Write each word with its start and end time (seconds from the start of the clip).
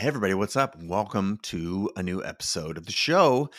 Hey, 0.00 0.08
everybody, 0.08 0.32
what's 0.32 0.56
up? 0.56 0.76
Welcome 0.82 1.40
to 1.42 1.90
a 1.94 2.02
new 2.02 2.24
episode 2.24 2.78
of 2.78 2.86
the 2.86 2.90
show. 2.90 3.50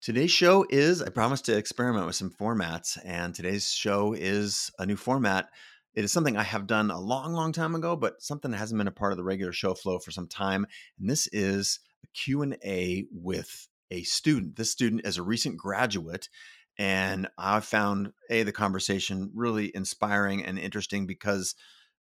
Today's 0.00 0.32
show 0.32 0.66
is, 0.68 1.00
I 1.00 1.08
promised 1.08 1.44
to 1.44 1.56
experiment 1.56 2.04
with 2.04 2.16
some 2.16 2.30
formats, 2.32 2.98
and 3.04 3.32
today's 3.32 3.70
show 3.70 4.12
is 4.12 4.72
a 4.80 4.86
new 4.86 4.96
format. 4.96 5.46
It 5.94 6.02
is 6.02 6.10
something 6.10 6.36
I 6.36 6.42
have 6.42 6.66
done 6.66 6.90
a 6.90 6.98
long, 6.98 7.32
long 7.32 7.52
time 7.52 7.76
ago, 7.76 7.94
but 7.94 8.20
something 8.20 8.50
that 8.50 8.56
hasn't 8.56 8.76
been 8.76 8.88
a 8.88 8.90
part 8.90 9.12
of 9.12 9.18
the 9.18 9.22
regular 9.22 9.52
show 9.52 9.72
flow 9.72 10.00
for 10.00 10.10
some 10.10 10.26
time. 10.26 10.66
And 10.98 11.08
this 11.08 11.28
is 11.28 11.78
a 12.02 12.08
Q&A 12.08 13.06
with 13.12 13.68
a 13.92 14.02
student. 14.02 14.56
This 14.56 14.72
student 14.72 15.06
is 15.06 15.16
a 15.16 15.22
recent 15.22 15.58
graduate, 15.58 16.28
and 16.76 17.28
I 17.38 17.60
found 17.60 18.14
a 18.30 18.42
the 18.42 18.50
conversation 18.50 19.30
really 19.32 19.70
inspiring 19.72 20.44
and 20.44 20.58
interesting 20.58 21.06
because 21.06 21.54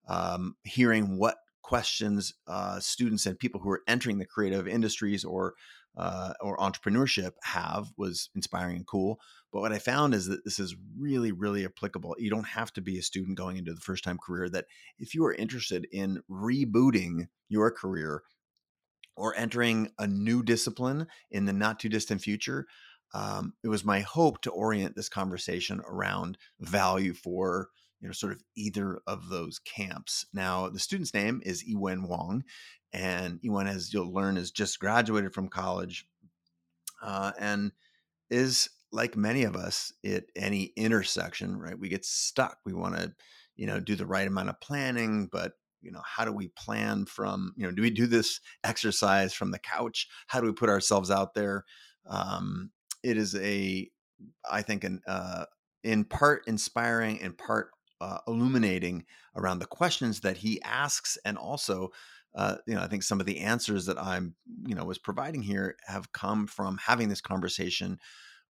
um, 0.08 0.56
hearing 0.64 1.18
what 1.18 1.36
questions 1.67 2.33
uh, 2.46 2.79
students 2.79 3.27
and 3.27 3.37
people 3.41 3.61
who 3.61 3.69
are 3.69 3.83
entering 3.89 4.19
the 4.19 4.25
creative 4.25 4.69
industries 4.69 5.25
or 5.25 5.55
uh, 5.97 6.33
or 6.41 6.57
entrepreneurship 6.59 7.33
have 7.43 7.88
was 7.97 8.29
inspiring 8.37 8.77
and 8.77 8.87
cool. 8.87 9.19
But 9.52 9.62
what 9.62 9.73
I 9.73 9.79
found 9.79 10.15
is 10.15 10.27
that 10.27 10.45
this 10.45 10.60
is 10.60 10.77
really, 10.97 11.33
really 11.33 11.65
applicable. 11.65 12.15
You 12.19 12.30
don't 12.30 12.47
have 12.47 12.73
to 12.74 12.83
be 12.83 12.98
a 12.98 13.02
student 13.02 13.37
going 13.37 13.57
into 13.57 13.73
the 13.73 13.80
first 13.80 14.05
time 14.05 14.19
career. 14.19 14.48
That 14.48 14.66
if 14.98 15.15
you 15.15 15.24
are 15.24 15.34
interested 15.34 15.88
in 15.91 16.23
rebooting 16.30 17.29
your 17.48 17.73
career 17.73 18.23
or 19.16 19.35
entering 19.35 19.91
a 19.98 20.07
new 20.07 20.45
discipline 20.45 21.09
in 21.30 21.46
the 21.46 21.52
not 21.52 21.80
too 21.80 21.88
distant 21.88 22.21
future, 22.21 22.66
um, 23.12 23.55
it 23.65 23.69
was 23.69 23.85
my 23.85 24.01
hope 24.01 24.41
to 24.43 24.51
orient 24.51 24.95
this 24.95 25.09
conversation 25.09 25.80
around 25.88 26.38
value 26.60 27.15
for 27.15 27.71
you 28.00 28.09
know, 28.09 28.12
sort 28.12 28.32
of 28.32 28.42
either 28.56 29.00
of 29.06 29.28
those 29.28 29.59
camps. 29.59 30.27
Now, 30.32 30.68
the 30.68 30.78
student's 30.78 31.14
name 31.14 31.41
is 31.45 31.64
Iwen 31.64 32.09
Wong, 32.09 32.45
and 32.92 33.41
Iwen, 33.42 33.68
as 33.68 33.92
you'll 33.92 34.12
learn, 34.12 34.37
is 34.37 34.50
just 34.50 34.78
graduated 34.78 35.34
from 35.34 35.48
college, 35.48 36.06
uh, 37.02 37.32
and 37.38 37.73
is 38.30 38.68
like 38.93 39.16
many 39.16 39.45
of 39.45 39.56
us 39.56 39.93
at 40.04 40.24
any 40.34 40.73
intersection. 40.76 41.56
Right, 41.56 41.79
we 41.79 41.88
get 41.88 42.04
stuck. 42.04 42.59
We 42.65 42.73
want 42.73 42.96
to, 42.96 43.15
you 43.56 43.66
know, 43.66 43.80
do 43.80 43.96
the 43.96 44.06
right 44.06 44.26
amount 44.26 44.51
of 44.51 44.60
planning, 44.60 45.28
but 45.30 45.52
you 45.82 45.93
know, 45.93 46.02
how 46.04 46.24
do 46.24 46.32
we 46.32 46.49
plan 46.49 47.06
from? 47.06 47.54
You 47.56 47.66
know, 47.66 47.73
do 47.73 47.82
we 47.82 47.90
do 47.90 48.06
this 48.06 48.40
exercise 48.65 49.32
from 49.32 49.51
the 49.51 49.59
couch? 49.59 50.09
How 50.26 50.40
do 50.40 50.46
we 50.46 50.52
put 50.52 50.68
ourselves 50.68 51.10
out 51.10 51.34
there? 51.34 51.65
Um, 52.09 52.71
it 53.02 53.16
is 53.16 53.34
a, 53.37 53.88
I 54.51 54.62
think, 54.62 54.84
an 54.84 55.01
uh, 55.06 55.45
in 55.84 56.04
part 56.04 56.43
inspiring, 56.46 57.18
in 57.18 57.32
part 57.32 57.71
uh, 58.01 58.19
illuminating 58.27 59.05
around 59.37 59.59
the 59.59 59.66
questions 59.66 60.21
that 60.21 60.37
he 60.39 60.61
asks 60.63 61.19
and 61.25 61.39
also 61.39 61.91
uh, 62.35 62.57
you 62.66 62.75
know 62.75 62.83
i 62.83 62.87
think 62.87 63.02
some 63.02 63.21
of 63.21 63.27
the 63.27 63.41
answers 63.41 63.87
that 63.87 63.99
i'm 63.99 64.34
you 64.66 64.75
know 64.75 64.84
was 64.84 64.99
providing 64.99 65.43
here 65.43 65.77
have 65.87 66.12
come 66.12 66.47
from 66.47 66.78
having 66.84 67.09
this 67.09 67.21
conversation 67.21 67.99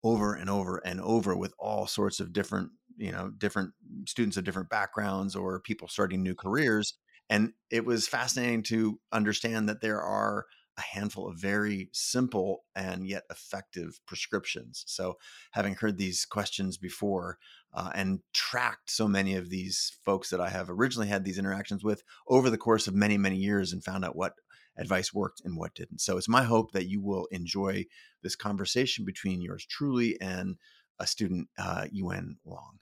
over 0.04 0.36
and 0.36 0.50
over 0.50 0.78
and 0.86 1.02
over 1.02 1.36
with 1.36 1.54
all 1.58 1.88
sorts 1.88 2.20
of 2.20 2.34
different 2.34 2.70
you 2.98 3.12
know 3.12 3.32
different 3.38 3.72
students 4.08 4.38
of 4.38 4.44
different 4.44 4.70
backgrounds 4.70 5.36
or 5.36 5.60
people 5.60 5.88
starting 5.88 6.24
new 6.24 6.36
careers 6.36 6.96
and 7.30 7.54
it 7.72 7.86
was 7.86 8.08
fascinating 8.08 8.64
to 8.64 9.00
understand 9.12 9.68
that 9.68 9.82
there 9.82 10.02
are 10.02 10.46
a 10.78 10.82
handful 10.82 11.28
of 11.28 11.40
very 11.40 11.90
simple 11.94 12.64
and 12.76 13.08
yet 13.08 13.24
effective 13.30 14.00
prescriptions. 14.06 14.84
So, 14.88 15.18
having 15.52 15.76
heard 15.76 15.98
these 15.98 16.26
questions 16.26 16.78
before 16.78 17.38
uh, 17.74 17.92
and 17.96 18.20
tracked 18.34 18.90
so 18.90 19.08
many 19.08 19.36
of 19.36 19.50
these 19.50 19.98
folks 20.04 20.30
that 20.30 20.42
I 20.42 20.50
have 20.50 20.70
originally 20.70 21.08
had 21.08 21.24
these 21.24 21.38
interactions 21.38 21.84
with 21.84 22.04
over 22.28 22.50
the 22.50 22.58
course 22.58 22.88
of 22.88 22.96
many, 22.96 23.18
many 23.18 23.38
years 23.38 23.72
and 23.72 23.84
found 23.84 24.04
out 24.04 24.16
what 24.16 24.34
advice 24.78 25.14
worked 25.14 25.42
and 25.46 25.58
what 25.58 25.74
didn't. 25.74 26.02
So, 26.02 26.18
it's 26.18 26.30
my 26.30 26.44
hope 26.44 26.72
that 26.74 26.90
you 26.90 27.02
will 27.02 27.28
enjoy 27.32 27.86
this 28.22 28.36
conversation 28.36 29.06
between 29.06 29.42
yours 29.42 29.66
truly 29.66 30.20
and 30.20 30.58
a 31.00 31.08
student, 31.08 31.50
uh, 31.58 31.86
Iwen 31.94 32.38
Wong. 32.44 32.80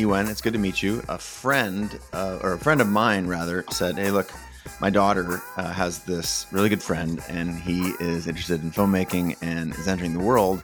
Iwen, 0.00 0.30
it's 0.30 0.40
good 0.40 0.54
to 0.54 0.58
meet 0.58 0.82
you. 0.82 1.02
A 1.08 1.18
friend, 1.18 1.98
uh, 2.12 2.38
or 2.42 2.54
a 2.54 2.58
friend 2.58 2.80
of 2.80 2.88
mine 2.88 3.26
rather, 3.26 3.64
said, 3.70 3.96
"Hey, 3.96 4.10
look, 4.10 4.32
my 4.80 4.88
daughter 4.88 5.42
uh, 5.56 5.72
has 5.72 6.04
this 6.04 6.46
really 6.50 6.68
good 6.68 6.82
friend, 6.82 7.22
and 7.28 7.54
he 7.54 7.92
is 8.00 8.26
interested 8.26 8.62
in 8.62 8.70
filmmaking 8.70 9.36
and 9.42 9.74
is 9.74 9.88
entering 9.88 10.14
the 10.14 10.24
world, 10.24 10.62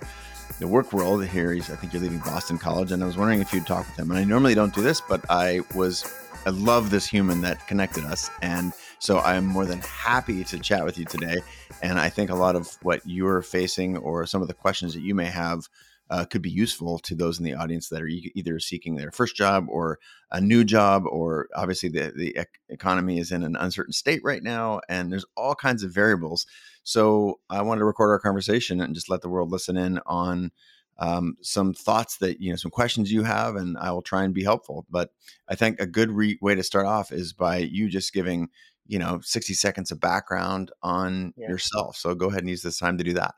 the 0.58 0.66
work 0.66 0.92
world 0.92 1.24
here. 1.26 1.52
He's, 1.52 1.70
I 1.70 1.76
think 1.76 1.92
you're 1.92 2.02
leaving 2.02 2.18
Boston 2.20 2.56
College, 2.56 2.92
and 2.92 3.02
I 3.02 3.06
was 3.06 3.18
wondering 3.18 3.40
if 3.40 3.52
you'd 3.52 3.66
talk 3.66 3.86
with 3.86 3.98
him. 3.98 4.10
And 4.10 4.18
I 4.18 4.24
normally 4.24 4.54
don't 4.54 4.74
do 4.74 4.80
this, 4.80 5.00
but 5.00 5.22
I 5.28 5.60
was, 5.74 6.10
I 6.46 6.50
love 6.50 6.90
this 6.90 7.06
human 7.06 7.42
that 7.42 7.66
connected 7.66 8.04
us, 8.04 8.30
and 8.40 8.72
so 8.98 9.18
I'm 9.18 9.44
more 9.44 9.66
than 9.66 9.80
happy 9.80 10.44
to 10.44 10.58
chat 10.58 10.84
with 10.84 10.96
you 10.98 11.04
today. 11.04 11.36
And 11.82 11.98
I 11.98 12.08
think 12.08 12.30
a 12.30 12.34
lot 12.34 12.56
of 12.56 12.76
what 12.82 13.02
you're 13.04 13.42
facing, 13.42 13.98
or 13.98 14.24
some 14.24 14.40
of 14.40 14.48
the 14.48 14.54
questions 14.54 14.94
that 14.94 15.02
you 15.02 15.14
may 15.14 15.26
have." 15.26 15.68
Uh, 16.10 16.24
could 16.24 16.42
be 16.42 16.50
useful 16.50 16.98
to 17.00 17.14
those 17.14 17.38
in 17.38 17.44
the 17.44 17.54
audience 17.54 17.88
that 17.88 18.02
are 18.02 18.06
e- 18.06 18.32
either 18.34 18.58
seeking 18.60 18.94
their 18.94 19.10
first 19.10 19.34
job 19.36 19.66
or 19.68 19.98
a 20.30 20.40
new 20.40 20.64
job, 20.64 21.04
or 21.06 21.48
obviously 21.54 21.88
the, 21.88 22.12
the 22.16 22.36
ec- 22.36 22.60
economy 22.68 23.18
is 23.18 23.32
in 23.32 23.42
an 23.42 23.56
uncertain 23.56 23.92
state 23.92 24.20
right 24.22 24.42
now, 24.42 24.80
and 24.88 25.10
there's 25.12 25.24
all 25.36 25.54
kinds 25.54 25.82
of 25.82 25.92
variables. 25.92 26.46
So 26.84 27.40
I 27.50 27.62
wanted 27.62 27.80
to 27.80 27.86
record 27.86 28.10
our 28.10 28.20
conversation 28.20 28.80
and 28.80 28.94
just 28.94 29.10
let 29.10 29.22
the 29.22 29.28
world 29.28 29.50
listen 29.50 29.76
in 29.76 29.98
on 30.06 30.52
um, 30.98 31.36
some 31.42 31.74
thoughts 31.74 32.18
that 32.18 32.40
you 32.40 32.50
know, 32.50 32.56
some 32.56 32.70
questions 32.70 33.12
you 33.12 33.22
have, 33.22 33.56
and 33.56 33.76
I 33.76 33.90
will 33.90 34.02
try 34.02 34.24
and 34.24 34.32
be 34.32 34.44
helpful. 34.44 34.86
But 34.90 35.10
I 35.48 35.54
think 35.54 35.80
a 35.80 35.86
good 35.86 36.10
re- 36.10 36.38
way 36.40 36.54
to 36.54 36.62
start 36.62 36.86
off 36.86 37.12
is 37.12 37.32
by 37.32 37.58
you 37.58 37.88
just 37.88 38.12
giving 38.12 38.48
you 38.86 38.98
know 38.98 39.20
60 39.22 39.54
seconds 39.54 39.90
of 39.90 40.00
background 40.00 40.70
on 40.82 41.34
yeah. 41.36 41.48
yourself. 41.48 41.96
So 41.96 42.14
go 42.14 42.28
ahead 42.28 42.40
and 42.40 42.50
use 42.50 42.62
this 42.62 42.78
time 42.78 42.98
to 42.98 43.04
do 43.04 43.14
that. 43.14 43.34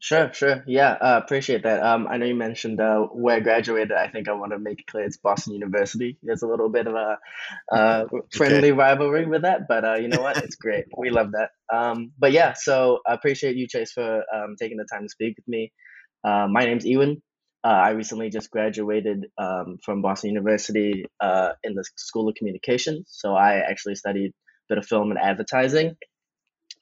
Sure, 0.00 0.32
sure. 0.32 0.62
Yeah, 0.66 0.92
uh, 0.92 1.20
appreciate 1.22 1.64
that. 1.64 1.82
Um, 1.82 2.06
I 2.08 2.18
know 2.18 2.26
you 2.26 2.34
mentioned 2.36 2.80
uh, 2.80 3.00
where 3.00 3.36
I 3.36 3.40
graduated. 3.40 3.90
I 3.92 4.06
think 4.08 4.28
I 4.28 4.32
want 4.32 4.52
to 4.52 4.58
make 4.58 4.80
it 4.80 4.86
clear 4.86 5.04
it's 5.04 5.16
Boston 5.16 5.54
University. 5.54 6.16
There's 6.22 6.42
a 6.42 6.46
little 6.46 6.68
bit 6.68 6.86
of 6.86 6.94
a 6.94 7.18
uh, 7.72 8.04
friendly 8.32 8.70
okay. 8.70 8.72
rivalry 8.72 9.26
with 9.26 9.42
that, 9.42 9.66
but 9.68 9.84
uh, 9.84 9.94
you 9.94 10.06
know 10.06 10.22
what? 10.22 10.36
It's 10.36 10.54
great. 10.54 10.84
We 10.96 11.10
love 11.10 11.32
that. 11.32 11.50
Um, 11.74 12.12
but 12.16 12.30
yeah, 12.30 12.52
so 12.52 13.00
I 13.08 13.14
appreciate 13.14 13.56
you, 13.56 13.66
Chase, 13.66 13.90
for 13.90 14.22
um, 14.32 14.54
taking 14.56 14.76
the 14.76 14.86
time 14.90 15.02
to 15.02 15.08
speak 15.08 15.36
with 15.36 15.48
me. 15.48 15.72
Uh, 16.22 16.46
my 16.48 16.64
name's 16.64 16.84
Iwen. 16.84 17.20
Uh, 17.64 17.66
I 17.66 17.90
recently 17.90 18.30
just 18.30 18.52
graduated 18.52 19.26
um, 19.36 19.78
from 19.84 20.00
Boston 20.00 20.30
University 20.30 21.06
uh, 21.18 21.50
in 21.64 21.74
the 21.74 21.84
School 21.96 22.28
of 22.28 22.36
Communications. 22.36 23.08
So 23.10 23.34
I 23.34 23.56
actually 23.56 23.96
studied 23.96 24.30
a 24.30 24.34
bit 24.68 24.78
of 24.78 24.86
film 24.86 25.10
and 25.10 25.18
advertising. 25.18 25.96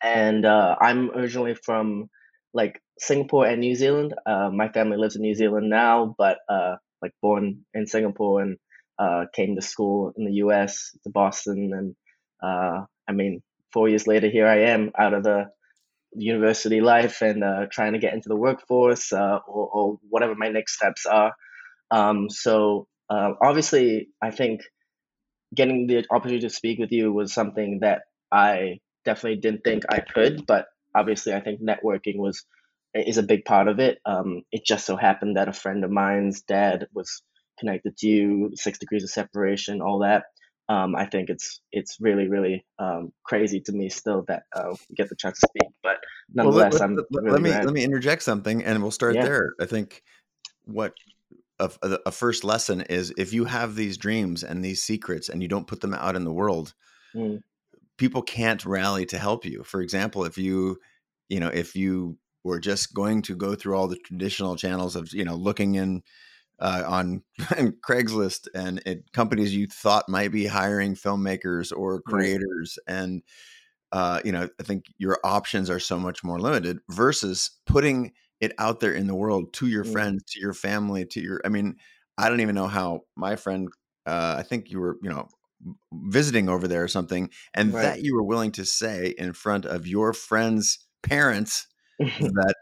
And 0.03 0.45
uh, 0.45 0.77
I'm 0.79 1.11
originally 1.13 1.55
from 1.55 2.11
like 2.57 2.81
Singapore 2.99 3.47
and 3.47 3.61
New 3.61 3.75
Zealand. 3.75 4.15
Uh, 4.25 4.49
my 4.51 4.69
family 4.71 4.97
lives 4.97 5.15
in 5.15 5.23
New 5.23 5.35
Zealand 5.35 5.69
now, 5.69 6.15
but 6.17 6.39
uh, 6.49 6.77
like 7.03 7.13
born 7.21 7.67
in 7.75 7.87
Singapore 7.87 8.41
and 8.41 8.57
uh, 8.99 9.27
came 9.35 9.55
to 9.55 9.63
school 9.63 10.13
in 10.17 10.25
the 10.25 10.33
U.S. 10.45 10.97
to 11.05 11.11
Boston, 11.11 11.71
and 11.75 11.95
uh, 12.43 12.87
I 13.07 13.13
mean, 13.13 13.43
four 13.73 13.91
years 13.91 14.07
later, 14.07 14.29
here 14.31 14.47
I 14.47 14.61
am 14.73 14.91
out 14.99 15.13
of 15.13 15.23
the 15.23 15.45
university 16.15 16.81
life 16.81 17.21
and 17.21 17.45
uh, 17.45 17.67
trying 17.71 17.93
to 17.93 17.99
get 17.99 18.15
into 18.15 18.31
the 18.31 18.37
workforce 18.37 19.13
uh, 19.13 19.39
or, 19.47 19.69
or, 19.69 19.99
whatever 20.09 20.35
my 20.35 20.49
next 20.49 20.77
steps 20.77 21.05
are. 21.05 21.35
Um, 21.91 22.31
so 22.31 22.89
obviously, 23.11 24.09
I 24.23 24.31
think 24.31 24.63
getting 25.55 25.87
the 25.87 26.07
opportunity 26.11 26.49
to 26.49 26.55
speak 26.55 26.79
with 26.79 26.91
you 26.91 27.13
was 27.13 27.35
something 27.35 27.81
that 27.83 28.03
I 28.33 28.79
definitely 29.05 29.41
didn't 29.41 29.63
think 29.63 29.85
I 29.91 30.01
could, 30.01 30.47
but 30.47 30.67
obviously 30.97 31.35
I 31.35 31.41
think 31.41 31.61
networking 31.61 32.17
was 32.17 32.45
is 32.95 33.19
a 33.19 33.23
big 33.23 33.45
part 33.45 33.69
of 33.69 33.79
it. 33.79 33.99
Um, 34.07 34.43
it 34.51 34.65
just 34.65 34.87
so 34.87 34.97
happened 34.97 35.37
that 35.37 35.49
a 35.49 35.53
friend 35.53 35.85
of 35.85 35.91
mine's 35.91 36.43
dad 36.43 36.87
was 36.95 37.23
connected 37.59 37.97
to 37.99 38.09
you, 38.09 38.51
six 38.55 38.79
degrees 38.79 39.05
of 39.05 39.11
separation, 39.11 39.83
all 39.83 40.01
that. 40.01 40.25
Um, 40.69 40.97
I 40.97 41.07
think 41.07 41.31
it's 41.31 41.61
it's 41.71 41.99
really 42.01 42.29
really 42.29 42.65
um, 42.79 43.13
crazy 43.25 43.61
to 43.67 43.73
me 43.73 43.89
still 43.89 44.25
that 44.27 44.45
uh, 44.55 44.75
we 44.89 44.97
get 44.97 45.09
the 45.09 45.17
chance 45.17 45.39
to 45.41 45.49
speak. 45.49 45.71
But 45.83 45.99
nonetheless, 46.33 46.73
well, 46.73 46.81
let, 46.81 46.83
I'm 46.83 46.97
let, 46.97 47.23
really 47.23 47.31
let 47.33 47.43
me 47.43 47.51
glad. 47.51 47.65
let 47.67 47.75
me 47.75 47.85
interject 47.85 48.23
something, 48.23 48.65
and 48.65 48.83
we'll 48.83 48.91
start 48.91 49.15
yeah. 49.15 49.25
there. 49.25 49.53
I 49.61 49.67
think 49.67 50.03
what 50.65 50.95
a, 51.59 51.71
a, 52.07 52.11
first 52.11 52.45
lesson 52.45 52.83
is 52.83 53.13
if 53.17 53.33
you 53.33 53.45
have 53.45 53.77
these 53.77 53.97
dreams 53.97 54.43
and 54.43 54.65
these 54.65 54.83
secrets 54.83 55.29
and 55.29 55.41
you 55.41 55.49
don't 55.49 55.67
put 55.67 55.81
them 55.81 55.95
out 55.95 56.17
in 56.17 56.25
the 56.25 56.33
world, 56.33 56.75
mm. 57.15 57.41
People 57.97 58.23
can't 58.23 58.65
rally 58.65 59.07
to 59.07 59.19
help 59.19 59.45
you. 59.45 59.63
For 59.63 59.81
example, 59.81 60.25
if 60.25 60.39
you 60.39 60.79
you 61.29 61.41
know 61.41 61.49
if 61.49 61.75
you 61.75 62.19
were 62.45 62.61
just 62.61 62.95
going 62.95 63.23
to 63.23 63.37
go 63.37 63.55
through 63.55 63.77
all 63.77 63.89
the 63.89 63.99
traditional 63.99 64.57
channels 64.57 64.97
of 64.97 65.13
you 65.13 65.25
know 65.25 65.35
looking 65.35 65.75
in 65.75 66.03
uh, 66.61 66.85
on 66.87 67.23
Craigslist 67.87 68.49
and 68.55 68.83
it, 68.87 69.13
companies 69.13 69.55
you 69.55 69.67
thought 69.67 70.09
might 70.09 70.33
be 70.33 70.47
hiring 70.47 70.95
filmmakers 70.95 71.77
or 71.77 72.01
creators, 72.01 72.79
right. 72.89 72.97
and 72.97 73.23
uh, 73.93 74.21
you 74.25 74.33
know 74.33 74.49
I 74.59 74.63
think 74.63 74.87
your 74.99 75.19
options 75.25 75.71
are 75.71 75.81
so 75.81 75.99
much 75.99 76.25
more 76.25 76.39
limited 76.39 76.79
versus 76.89 77.51
putting 77.67 78.13
it 78.41 78.53
out 78.59 78.81
there 78.81 78.93
in 78.93 79.07
the 79.07 79.15
world 79.15 79.53
to 79.55 79.67
your 79.67 79.85
mm. 79.85 79.93
friends, 79.93 80.25
to 80.33 80.41
your 80.41 80.53
family, 80.53 81.07
to 81.07 81.21
your. 81.21 81.41
I 81.45 81.49
mean, 81.49 81.77
I 82.19 82.29
don't 82.29 82.41
even 82.41 82.55
know 82.55 82.69
how 82.69 83.03
my 83.17 83.37
friend. 83.37 83.69
Uh, 84.05 84.37
I 84.39 84.45
think 84.45 84.71
you 84.71 84.79
were, 84.79 84.99
you 85.03 85.11
know, 85.11 85.27
visiting 85.93 86.49
over 86.49 86.69
there 86.69 86.85
or 86.85 86.89
something, 86.89 87.31
and 87.55 87.73
Right. 87.73 87.83
that 87.83 88.03
you 88.03 88.15
were 88.15 88.23
willing 88.23 88.53
to 88.53 88.65
say 88.65 89.15
in 89.17 89.33
front 89.33 89.65
of 89.65 89.87
your 89.87 90.13
friends' 90.13 90.79
parents 91.03 91.67
that 91.99 92.55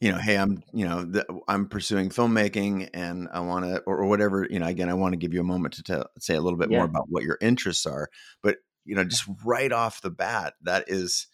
you 0.00 0.12
know, 0.12 0.18
hey, 0.18 0.36
I'm 0.36 0.62
you 0.72 0.86
know 0.86 1.04
the, 1.04 1.24
I'm 1.48 1.68
pursuing 1.68 2.10
filmmaking 2.10 2.90
and 2.92 3.28
I 3.32 3.40
want 3.40 3.64
to 3.64 3.80
or, 3.86 3.98
or, 3.98 4.06
whatever. 4.06 4.46
You 4.48 4.58
know, 4.58 4.66
again, 4.66 4.88
I 4.88 4.94
want 4.94 5.12
to 5.12 5.16
give 5.16 5.32
you 5.32 5.40
a 5.40 5.44
moment 5.44 5.74
to 5.74 5.82
tell, 5.82 6.06
say 6.18 6.34
a 6.34 6.40
little 6.40 6.58
bit 6.58 6.70
yeah. 6.70 6.78
more 6.78 6.86
about 6.86 7.06
what 7.08 7.22
your 7.22 7.38
interests 7.40 7.86
are, 7.86 8.08
but 8.42 8.56
you 8.84 8.94
know, 8.94 9.04
just 9.04 9.24
right 9.44 9.72
off 9.72 10.02
the 10.02 10.10
bat, 10.10 10.54
that 10.62 10.84
is 10.88 11.26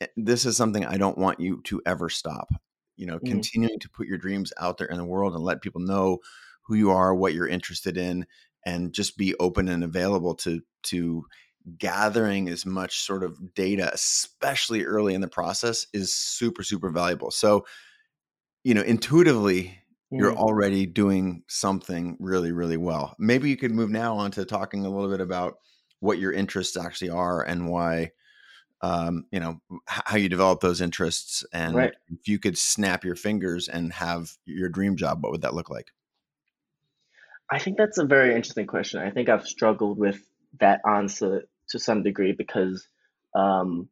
eh, 0.00 0.06
this 0.16 0.44
is 0.44 0.56
something 0.56 0.84
I 0.84 0.96
don't 0.96 1.18
want 1.18 1.40
you 1.40 1.60
to 1.64 1.80
ever 1.86 2.08
stop. 2.08 2.50
You 2.96 3.06
know, 3.06 3.18
mm. 3.18 3.26
continuing 3.26 3.78
to 3.80 3.90
put 3.90 4.08
your 4.08 4.18
dreams 4.18 4.52
out 4.58 4.78
there 4.78 4.88
in 4.88 4.98
the 4.98 5.04
world 5.04 5.34
and 5.34 5.44
let 5.44 5.62
people 5.62 5.80
know 5.80 6.18
who 6.62 6.74
you 6.74 6.90
are, 6.90 7.14
what 7.14 7.32
you're 7.32 7.48
interested 7.48 7.96
in, 7.96 8.26
and 8.68 8.92
just 8.92 9.16
be 9.16 9.34
open 9.40 9.66
and 9.68 9.82
available 9.82 10.34
to 10.34 10.60
to 10.82 11.24
gathering 11.78 12.48
as 12.48 12.66
much 12.66 13.00
sort 13.00 13.22
of 13.24 13.54
data, 13.54 13.90
especially 13.92 14.84
early 14.84 15.14
in 15.14 15.20
the 15.22 15.28
process, 15.28 15.86
is 15.94 16.12
super 16.12 16.62
super 16.62 16.90
valuable. 16.90 17.30
So, 17.30 17.64
you 18.62 18.74
know, 18.74 18.82
intuitively. 18.82 19.78
You're 20.10 20.32
mm. 20.32 20.38
already 20.38 20.86
doing 20.86 21.42
something 21.48 22.16
really, 22.18 22.50
really 22.50 22.78
well. 22.78 23.14
Maybe 23.18 23.50
you 23.50 23.58
could 23.58 23.72
move 23.72 23.90
now 23.90 24.16
on 24.16 24.30
to 24.30 24.46
talking 24.46 24.86
a 24.86 24.88
little 24.88 25.10
bit 25.10 25.20
about 25.20 25.56
what 26.00 26.18
your 26.18 26.32
interests 26.32 26.78
actually 26.78 27.10
are 27.10 27.42
and 27.42 27.68
why 27.68 28.12
um, 28.80 29.26
you 29.30 29.38
know 29.38 29.60
how 29.86 30.16
you 30.16 30.30
develop 30.30 30.60
those 30.60 30.80
interests 30.80 31.44
and 31.52 31.74
right. 31.74 31.94
if 32.08 32.26
you 32.26 32.38
could 32.38 32.56
snap 32.56 33.04
your 33.04 33.16
fingers 33.16 33.68
and 33.68 33.92
have 33.92 34.30
your 34.46 34.70
dream 34.70 34.96
job 34.96 35.22
what 35.22 35.32
would 35.32 35.42
that 35.42 35.54
look 35.54 35.68
like 35.68 35.90
I 37.50 37.58
think 37.58 37.78
that's 37.78 37.98
a 37.98 38.04
very 38.04 38.34
interesting 38.34 38.66
question. 38.66 39.00
I 39.00 39.10
think 39.10 39.28
I've 39.28 39.46
struggled 39.46 39.98
with 39.98 40.20
that 40.60 40.80
answer 40.86 41.44
to 41.70 41.78
some 41.78 42.02
degree 42.02 42.32
because 42.32 42.86
um, 43.34 43.88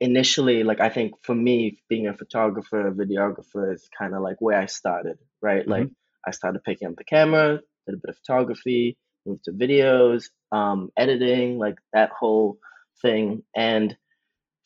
initially, 0.00 0.62
like 0.62 0.80
I 0.80 0.88
think 0.88 1.14
for 1.22 1.34
me, 1.34 1.78
being 1.88 2.06
a 2.06 2.14
photographer, 2.14 2.86
a 2.86 2.92
videographer 2.92 3.72
is 3.74 3.88
kind 3.96 4.14
of 4.14 4.22
like 4.22 4.36
where 4.40 4.58
I 4.58 4.66
started, 4.66 5.18
right? 5.40 5.62
Mm-hmm. 5.62 5.70
Like 5.70 5.88
I 6.26 6.30
started 6.32 6.64
picking 6.64 6.88
up 6.88 6.96
the 6.96 7.04
camera, 7.04 7.60
did 7.86 7.94
a 7.94 7.98
bit 7.98 8.10
of 8.10 8.16
photography, 8.18 8.96
moved 9.24 9.44
to 9.44 9.52
videos, 9.52 10.28
um, 10.52 10.90
editing, 10.96 11.58
like 11.58 11.76
that 11.92 12.10
whole 12.10 12.58
thing. 13.00 13.42
And 13.54 13.96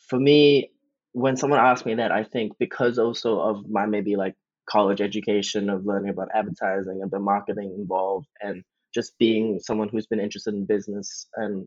for 0.08 0.18
me, 0.18 0.72
when 1.12 1.36
someone 1.36 1.60
asks 1.60 1.86
me 1.86 1.96
that, 1.96 2.12
I 2.12 2.24
think 2.24 2.52
because 2.58 2.98
also 2.98 3.40
of 3.40 3.68
my 3.68 3.86
maybe 3.86 4.16
like 4.16 4.34
college 4.70 5.00
education 5.00 5.68
of 5.70 5.86
learning 5.86 6.10
about 6.10 6.28
advertising 6.34 7.00
and 7.02 7.10
the 7.10 7.18
marketing 7.18 7.74
involved 7.76 8.28
and 8.40 8.62
just 8.94 9.18
being 9.18 9.60
someone 9.60 9.88
who's 9.88 10.06
been 10.06 10.20
interested 10.20 10.54
in 10.54 10.64
business 10.66 11.26
and 11.36 11.66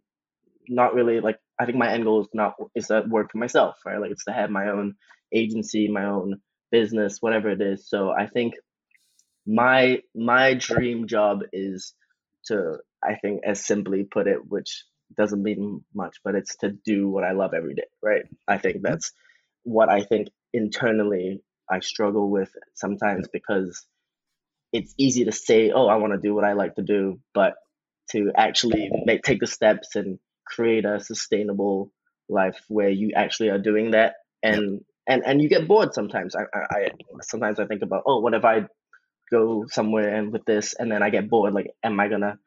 not 0.68 0.94
really 0.94 1.20
like 1.20 1.38
I 1.60 1.66
think 1.66 1.78
my 1.78 1.92
end 1.92 2.06
goal 2.06 2.22
is 2.22 2.28
not 2.34 2.56
is 2.76 2.88
to 2.88 3.04
work 3.08 3.32
for 3.32 3.38
myself, 3.38 3.76
right? 3.86 4.00
Like 4.00 4.12
it's 4.12 4.26
to 4.26 4.34
have 4.34 4.50
my 4.50 4.70
own 4.70 4.96
agency, 5.34 5.88
my 5.88 6.06
own 6.06 6.42
business, 6.72 7.18
whatever 7.20 7.50
it 7.50 7.62
is. 7.62 7.88
So 7.88 8.12
I 8.12 8.28
think 8.28 8.56
my 9.46 10.02
my 10.16 10.54
dream 10.54 11.08
job 11.08 11.42
is 11.52 11.94
to 12.46 12.78
I 13.04 13.16
think 13.16 13.42
as 13.46 13.66
simply 13.66 14.04
put 14.04 14.28
it, 14.28 14.40
which 14.48 14.86
doesn't 15.16 15.44
mean 15.44 15.84
much, 15.94 16.18
but 16.24 16.36
it's 16.36 16.56
to 16.58 16.72
do 16.86 17.10
what 17.10 17.24
I 17.24 17.34
love 17.34 17.54
every 17.54 17.76
day, 17.76 17.88
right? 18.02 18.24
I 18.48 18.58
think 18.58 18.82
that's 18.82 19.12
what 19.64 19.90
I 19.90 20.04
think 20.04 20.30
internally 20.54 21.42
I 21.74 21.80
struggle 21.80 22.30
with 22.30 22.52
sometimes 22.74 23.28
because 23.32 23.86
it's 24.72 24.94
easy 24.98 25.26
to 25.26 25.32
say, 25.32 25.72
"Oh, 25.72 25.88
I 25.88 25.96
want 25.96 26.14
to 26.14 26.20
do 26.20 26.34
what 26.34 26.46
I 26.46 26.54
like 26.54 26.76
to 26.76 26.84
do," 26.84 27.20
but 27.34 27.56
to 28.12 28.32
actually 28.36 28.90
make 29.06 29.24
take 29.24 29.40
the 29.40 29.48
steps 29.48 29.96
and 29.96 30.20
create 30.46 30.86
a 30.86 31.00
sustainable 31.00 31.92
life 32.30 32.60
where 32.68 32.90
you 32.90 33.12
actually 33.16 33.50
are 33.50 33.60
doing 33.60 33.92
that 33.92 34.16
and 34.42 34.82
and 35.08 35.24
and 35.26 35.42
you 35.42 35.50
get 35.50 35.68
bored 35.68 35.94
sometimes. 35.94 36.36
I, 36.36 36.44
I, 36.54 36.78
I 36.78 36.90
sometimes 37.22 37.60
I 37.60 37.66
think 37.66 37.82
about, 37.82 38.04
oh, 38.06 38.20
what 38.20 38.34
if 38.34 38.46
I 38.46 38.68
go 39.32 39.66
somewhere 39.68 40.16
and 40.16 40.32
with 40.32 40.46
this 40.46 40.74
and 40.78 40.92
then 40.92 41.02
I 41.04 41.10
get 41.10 41.30
bored? 41.30 41.54
Like, 41.54 41.72
am 41.84 42.00
I 42.00 42.08
gonna 42.08 42.38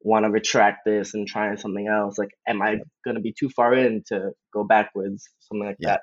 want 0.00 0.24
to 0.24 0.30
retract 0.30 0.84
this 0.84 1.14
and 1.14 1.26
try 1.26 1.54
something 1.56 1.88
else? 1.88 2.18
Like, 2.18 2.30
am 2.46 2.62
I 2.62 2.78
gonna 3.04 3.20
be 3.20 3.34
too 3.38 3.48
far 3.48 3.74
in 3.74 4.02
to 4.08 4.32
go 4.52 4.64
backwards? 4.64 5.28
Something 5.40 5.66
like 5.66 5.76
yeah. 5.80 5.88
that. 5.88 6.00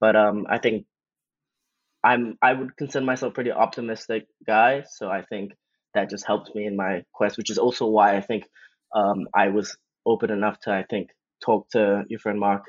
But 0.00 0.16
um, 0.16 0.46
I 0.48 0.58
think 0.58 0.86
I'm 2.06 2.38
I 2.40 2.52
would 2.52 2.76
consider 2.76 3.04
myself 3.04 3.32
a 3.32 3.34
pretty 3.34 3.50
optimistic 3.50 4.26
guy, 4.46 4.84
so 4.88 5.10
I 5.10 5.22
think 5.22 5.52
that 5.94 6.08
just 6.08 6.24
helps 6.24 6.54
me 6.54 6.64
in 6.64 6.76
my 6.76 7.02
quest, 7.12 7.36
which 7.36 7.50
is 7.50 7.58
also 7.58 7.86
why 7.86 8.16
I 8.16 8.20
think 8.20 8.44
um, 8.94 9.26
I 9.34 9.48
was 9.48 9.76
open 10.06 10.30
enough 10.30 10.60
to 10.60 10.72
I 10.72 10.84
think 10.88 11.10
talk 11.44 11.68
to 11.70 12.04
your 12.08 12.20
friend 12.20 12.38
Mark 12.38 12.62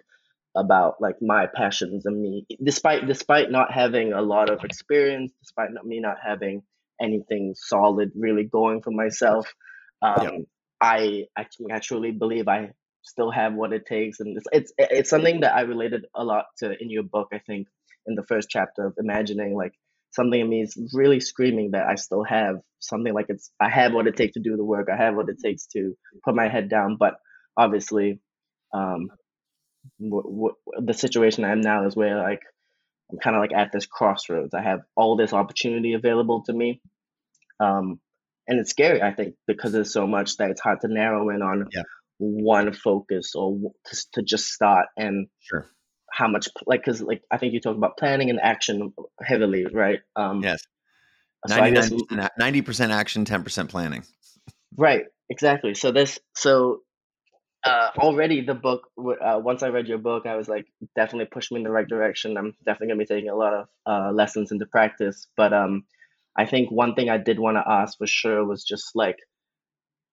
about 0.56 0.96
like 1.00 1.18
my 1.22 1.46
passions 1.56 2.08
and 2.08 2.20
me, 2.20 2.48
despite 2.64 3.06
despite 3.06 3.52
not 3.52 3.72
having 3.72 4.12
a 4.12 4.24
lot 4.24 4.50
of 4.50 4.64
experience, 4.64 5.32
despite 5.40 5.72
not, 5.72 5.86
me 5.86 6.00
not 6.00 6.18
having 6.26 6.64
anything 7.00 7.54
solid 7.56 8.12
really 8.16 8.44
going 8.44 8.82
for 8.82 8.90
myself. 8.92 9.54
Um, 10.02 10.24
yep. 10.24 10.34
I, 10.82 11.26
I 11.38 11.46
I 11.72 11.80
truly 11.80 12.12
believe 12.12 12.48
I 12.48 12.72
still 13.04 13.30
have 13.30 13.54
what 13.54 13.72
it 13.72 13.86
takes, 13.86 14.20
and 14.20 14.36
it's 14.36 14.48
it's 14.52 14.74
it's 14.80 15.10
something 15.12 15.42
that 15.42 15.56
I 15.56 15.62
related 15.62 16.06
a 16.16 16.24
lot 16.24 16.46
to 16.58 16.76
in 16.82 16.90
your 16.90 17.04
book. 17.04 17.30
I 17.32 17.40
think 17.46 17.68
in 18.08 18.16
the 18.16 18.24
first 18.24 18.50
chapter 18.50 18.88
of 18.88 18.94
imagining 18.98 19.56
like 19.56 19.74
something 20.12 20.40
in 20.40 20.50
me 20.50 20.62
is 20.62 20.78
really 20.94 21.20
screaming 21.20 21.72
that 21.72 21.88
I 21.88 21.96
still 21.96 22.24
have 22.24 22.56
something 22.80 23.14
like 23.14 23.28
it's 23.30 23.52
I 23.60 23.70
have 23.70 23.94
what 23.94 24.08
it 24.08 24.16
takes 24.16 24.34
to 24.34 24.40
do 24.40 24.56
the 24.56 24.64
work. 24.64 24.88
I 24.92 24.98
have 24.98 25.16
what 25.16 25.30
it 25.30 25.38
takes 25.44 25.68
to 25.68 25.96
put 26.26 26.36
my 26.36 26.48
head 26.48 26.70
down. 26.70 26.98
But 27.00 27.16
obviously, 27.56 28.20
um, 28.74 29.10
w- 30.00 30.24
w- 30.24 30.56
the 30.86 30.94
situation 30.94 31.44
I'm 31.44 31.62
now 31.62 31.86
is 31.86 31.96
where 31.96 32.18
like 32.18 32.42
I'm 33.12 33.20
kind 33.20 33.36
of 33.36 33.42
like 33.42 33.54
at 33.54 33.72
this 33.72 33.86
crossroads. 33.86 34.54
I 34.54 34.62
have 34.62 34.80
all 34.96 35.16
this 35.18 35.34
opportunity 35.34 35.94
available 35.94 36.44
to 36.46 36.54
me, 36.54 36.82
um, 37.60 38.00
and 38.48 38.60
it's 38.60 38.72
scary. 38.72 39.02
I 39.02 39.14
think 39.14 39.36
because 39.48 39.72
there's 39.72 39.94
so 39.94 40.08
much 40.08 40.38
that 40.38 40.52
it's 40.52 40.62
hard 40.62 40.82
to 40.82 40.88
narrow 40.88 41.30
in 41.30 41.42
on 41.42 41.68
yeah. 41.72 41.84
one 42.18 42.74
focus 42.74 43.34
or 43.36 43.72
to, 43.86 44.06
to 44.14 44.24
just 44.24 44.48
start 44.48 44.88
and 44.98 45.28
sure 45.42 45.70
how 46.18 46.28
much 46.28 46.50
like 46.66 46.82
because 46.84 47.00
like 47.02 47.22
I 47.30 47.38
think 47.38 47.54
you 47.54 47.62
talk 47.62 47.78
about 47.78 47.98
planning 47.98 48.32
and 48.32 48.40
action 48.42 48.92
heavily, 49.22 49.68
right? 49.72 50.00
Um, 50.16 50.42
yes. 50.42 50.64
90 52.40 52.62
percent 52.64 52.92
action, 52.92 53.24
ten 53.24 53.44
percent 53.44 53.70
planning. 53.70 54.04
Right. 54.80 55.06
Exactly. 55.30 55.74
So 55.74 55.92
this 55.92 56.20
so 56.36 56.82
uh, 57.64 57.90
already 57.98 58.42
the 58.42 58.54
book 58.54 58.90
uh, 59.00 59.40
once 59.42 59.64
I 59.64 59.70
read 59.70 59.88
your 59.88 59.98
book, 59.98 60.28
I 60.28 60.36
was 60.36 60.48
like 60.48 60.68
definitely 60.96 61.30
pushed 61.32 61.52
me 61.52 61.58
in 61.58 61.64
the 61.64 61.72
right 61.72 61.88
direction. 61.88 62.38
I'm 62.38 62.54
definitely 62.64 62.90
gonna 62.90 63.00
be 63.00 63.06
taking 63.06 63.30
a 63.30 63.36
lot 63.36 63.54
of 63.54 63.68
uh, 63.88 64.12
lessons 64.12 64.52
into 64.52 64.68
practice. 64.68 65.26
But 65.36 65.52
um, 65.52 65.86
I 66.38 66.46
think 66.46 66.70
one 66.70 66.94
thing 66.94 67.10
I 67.10 67.18
did 67.18 67.40
want 67.40 67.58
to 67.58 67.64
ask 67.68 67.98
for 67.98 68.06
sure 68.06 68.46
was 68.46 68.64
just 68.64 68.92
like 68.94 69.18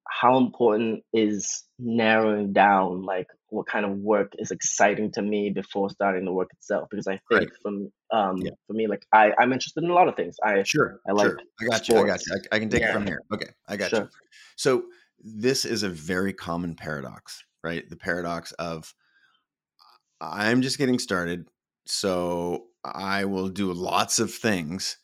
how 0.08 0.38
important 0.38 1.02
is 1.12 1.64
narrowing 1.78 2.54
down 2.54 3.02
like 3.02 3.26
what 3.54 3.66
kind 3.66 3.86
of 3.86 3.92
work 3.98 4.32
is 4.38 4.50
exciting 4.50 5.10
to 5.12 5.22
me 5.22 5.50
before 5.50 5.88
starting 5.88 6.24
the 6.24 6.32
work 6.32 6.50
itself 6.52 6.88
because 6.90 7.06
i 7.06 7.18
think 7.30 7.50
from 7.62 7.90
um 8.12 8.36
yeah. 8.38 8.50
for 8.66 8.72
me 8.72 8.86
like 8.86 9.06
i 9.12 9.32
i'm 9.38 9.52
interested 9.52 9.84
in 9.84 9.90
a 9.90 9.94
lot 9.94 10.08
of 10.08 10.16
things 10.16 10.36
i 10.42 10.62
sure 10.64 11.00
i 11.08 11.12
like 11.12 11.26
sure. 11.26 11.38
i 11.60 11.64
got 11.66 11.84
sports. 11.84 11.88
you 11.88 11.98
i 11.98 12.06
got 12.06 12.26
you 12.26 12.34
I, 12.34 12.56
I, 12.56 12.58
can 12.58 12.68
take 12.68 12.80
yeah. 12.80 12.90
it 12.90 12.92
from 12.92 13.06
here 13.06 13.20
okay 13.32 13.48
i 13.68 13.76
got 13.76 13.90
sure. 13.90 14.00
you 14.00 14.08
so 14.56 14.84
this 15.20 15.64
is 15.64 15.82
a 15.82 15.88
very 15.88 16.32
common 16.32 16.74
paradox 16.74 17.44
right 17.62 17.88
the 17.88 17.96
paradox 17.96 18.52
of 18.52 18.92
i'm 20.20 20.60
just 20.60 20.78
getting 20.78 20.98
started 20.98 21.46
so 21.86 22.64
i 22.84 23.24
will 23.24 23.48
do 23.48 23.72
lots 23.72 24.18
of 24.18 24.32
things 24.32 24.96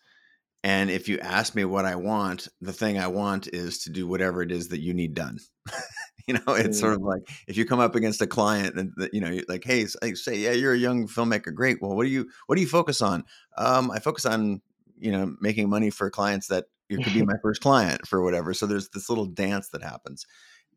and 0.63 0.91
if 0.91 1.09
you 1.09 1.19
ask 1.21 1.55
me 1.55 1.65
what 1.65 1.87
I 1.87 1.95
want, 1.95 2.49
the 2.61 2.73
thing 2.73 2.99
I 2.99 3.07
want 3.07 3.49
is 3.49 3.79
to 3.85 3.91
do 3.91 4.07
whatever 4.07 4.43
it 4.43 4.53
is 4.53 4.69
that 4.69 4.81
you 4.81 4.93
need 4.93 5.15
done. 5.15 5.39
you 6.27 6.35
know, 6.35 6.55
it's 6.55 6.77
mm. 6.79 6.81
sort 6.81 6.95
of 6.95 7.03
like 7.03 7.29
if 7.47 7.57
you 7.57 7.65
come 7.65 7.81
up 7.81 7.95
against 7.95 8.23
a 8.23 8.27
client 8.27 8.77
and 8.77 8.93
you 9.13 9.21
know, 9.21 9.41
like, 9.49 9.65
hey, 9.65 9.87
say, 9.87 10.37
yeah, 10.37 10.53
you're 10.53 10.75
a 10.75 10.79
young 10.79 11.07
filmmaker, 11.07 11.55
great. 11.55 11.81
Well, 11.81 11.97
what 11.97 12.05
do 12.05 12.11
you 12.11 12.29
what 12.47 12.57
do 12.57 12.61
you 12.61 12.69
focus 12.69 13.03
on? 13.03 13.25
Um, 13.57 13.91
I 13.91 13.99
focus 13.99 14.27
on 14.27 14.61
you 14.99 15.13
know 15.13 15.35
making 15.41 15.69
money 15.69 15.91
for 15.91 16.11
clients 16.11 16.49
that 16.49 16.67
you 16.89 16.99
could 16.99 17.15
be 17.15 17.23
my 17.25 17.37
first 17.43 17.61
client 17.61 18.07
for 18.07 18.23
whatever. 18.23 18.55
So 18.55 18.67
there's 18.67 18.89
this 18.91 19.09
little 19.09 19.27
dance 19.27 19.69
that 19.71 19.83
happens, 19.83 20.27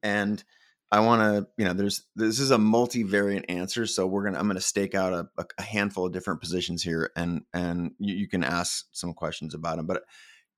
and 0.01 0.43
I 0.93 0.99
want 0.99 1.21
to, 1.21 1.47
you 1.57 1.65
know, 1.65 1.73
there's 1.73 2.03
this 2.15 2.39
is 2.39 2.51
a 2.51 2.57
multivariant 2.57 3.45
answer, 3.49 3.87
so 3.87 4.05
we're 4.05 4.25
gonna 4.25 4.37
I'm 4.37 4.45
gonna 4.45 4.61
stake 4.61 4.93
out 4.93 5.11
a, 5.11 5.27
a 5.57 5.61
handful 5.63 6.05
of 6.05 6.13
different 6.13 6.39
positions 6.39 6.83
here, 6.83 7.09
and 7.15 7.41
and 7.51 7.93
you, 7.97 8.13
you, 8.13 8.27
can 8.27 8.43
ask 8.43 8.85
some 8.91 9.11
questions 9.13 9.55
about 9.55 9.77
them. 9.77 9.87
But 9.87 10.03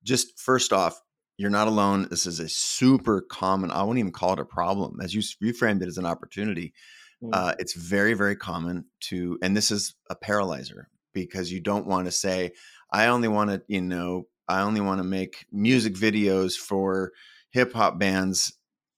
just 0.02 0.38
first 0.38 0.74
off, 0.74 1.00
you're 1.38 1.50
not 1.50 1.68
alone. 1.68 2.06
This 2.10 2.26
is 2.26 2.40
a 2.40 2.48
super 2.48 3.20
common. 3.20 3.70
I 3.70 3.82
wouldn't 3.82 3.98
even 3.98 4.12
call 4.12 4.32
it 4.32 4.38
a 4.38 4.44
problem, 4.44 5.00
as 5.00 5.14
you 5.14 5.20
reframed 5.42 5.82
it 5.82 5.88
as 5.88 5.98
an 5.98 6.06
opportunity. 6.06 6.72
Mm. 7.22 7.30
Uh, 7.32 7.54
it's 7.58 7.74
very 7.74 8.14
very 8.14 8.36
common 8.36 8.86
to, 9.00 9.38
and 9.42 9.56
this 9.56 9.70
is 9.70 9.94
a 10.10 10.14
paralyzer 10.16 10.88
because 11.12 11.50
you 11.52 11.60
don't 11.60 11.86
want 11.86 12.06
to 12.06 12.12
say, 12.12 12.52
I 12.92 13.06
only 13.06 13.28
want 13.28 13.50
to, 13.50 13.62
you 13.68 13.80
know, 13.80 14.28
I 14.48 14.60
only 14.62 14.80
want 14.80 14.98
to 15.00 15.04
make 15.04 15.46
music 15.50 15.94
videos 15.94 16.54
for 16.56 17.12
hip 17.50 17.72
hop 17.72 17.98
bands, 17.98 18.52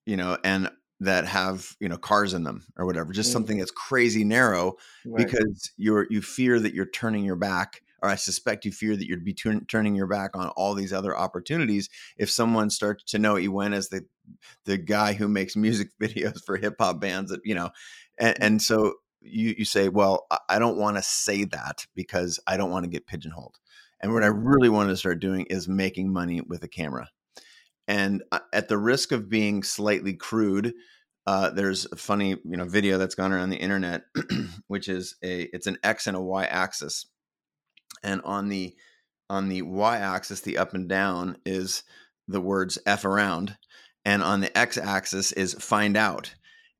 you 0.07 0.17
know, 0.17 0.37
and 0.45 0.71
that 1.01 1.27
have 1.27 1.77
you 1.79 1.89
know 1.89 1.97
cars 1.97 2.35
in 2.35 2.43
them 2.43 2.67
or 2.77 2.85
whatever 2.85 3.13
just 3.13 3.31
Mm. 3.31 3.35
something 3.35 3.59
that's 3.59 3.71
crazy 3.71 4.25
narrow 4.25 4.75
Right. 5.07 5.25
because 5.27 5.71
you're 5.77 6.09
you 6.11 6.21
fear 6.23 6.59
that 6.59 6.75
you're 6.75 6.91
turning 6.91 7.25
your 7.25 7.37
back 7.37 7.83
or 8.03 8.09
i 8.09 8.15
suspect 8.15 8.65
you 8.65 8.73
fear 8.73 8.97
that 8.97 9.07
you'd 9.07 9.25
be 9.25 9.35
turn, 9.35 9.65
turning 9.67 9.95
your 9.95 10.07
back 10.07 10.37
on 10.37 10.49
all 10.51 10.75
these 10.75 10.93
other 10.93 11.17
opportunities 11.17 11.89
if 12.17 12.31
someone 12.31 12.71
starts 12.71 13.05
to 13.05 13.19
know 13.19 13.37
Ewen 13.37 13.73
as 13.73 13.89
the 13.89 14.05
the 14.65 14.77
guy 14.79 15.13
who 15.15 15.29
makes 15.29 15.57
music 15.57 15.91
videos 16.03 16.43
for 16.45 16.57
hip 16.57 16.77
hop 16.79 17.01
bands 17.01 17.31
that 17.31 17.41
you 17.45 17.55
know 17.55 17.71
and, 18.19 18.43
and 18.43 18.63
so 18.63 18.95
you 19.21 19.55
you 19.59 19.65
say 19.65 19.89
well 19.89 20.27
I- 20.49 20.59
don't 20.59 20.79
want 20.79 20.97
to 20.97 21.03
say 21.03 21.45
that 21.45 21.87
because 21.95 22.41
i 22.47 22.57
don't 22.57 22.71
want 22.71 22.85
to 22.85 22.91
get 22.91 23.07
pigeonholed. 23.07 23.57
And 24.01 24.13
what 24.13 24.23
i 24.23 24.29
really 24.29 24.69
want 24.69 24.91
to 24.91 24.97
start 24.97 25.21
doing 25.21 25.47
is 25.47 25.69
making 25.69 26.13
money 26.13 26.41
with 26.41 26.63
a 26.63 26.69
camera. 26.69 27.09
And 27.89 28.23
uh, 28.33 28.41
at 28.53 28.69
the 28.69 28.79
risk 28.79 29.13
of 29.13 29.29
being 29.29 29.63
slightly 29.63 30.15
crude 30.15 30.75
uh, 31.29 31.51
there's 31.51 31.87
a 31.93 31.97
funny 31.97 32.31
you 32.31 32.57
know 32.57 32.65
video 32.65 32.97
that's 32.97 33.15
gone 33.15 33.33
around 33.33 33.51
the 33.51 33.57
internet 33.57 34.05
which 34.67 34.89
is 34.89 35.17
a 35.23 35.43
it's 35.55 35.67
an 35.67 35.77
x 35.83 36.07
and 36.07 36.17
a 36.17 36.21
y 36.21 36.45
axis 36.45 37.05
and 38.03 38.21
on 38.25 38.49
the 38.49 38.75
on 39.31 39.49
the 39.49 39.63
y 39.63 39.97
axis 39.99 40.41
the 40.41 40.59
up 40.59 40.75
and 40.75 40.89
down 40.89 41.37
is 41.45 41.83
the 42.27 42.41
words 42.41 42.79
f 42.87 43.05
around 43.05 43.57
and 44.05 44.23
on 44.23 44.41
the 44.41 44.57
x 44.57 44.77
axis 44.79 45.33
is 45.33 45.55
find 45.55 45.97
out 45.97 46.35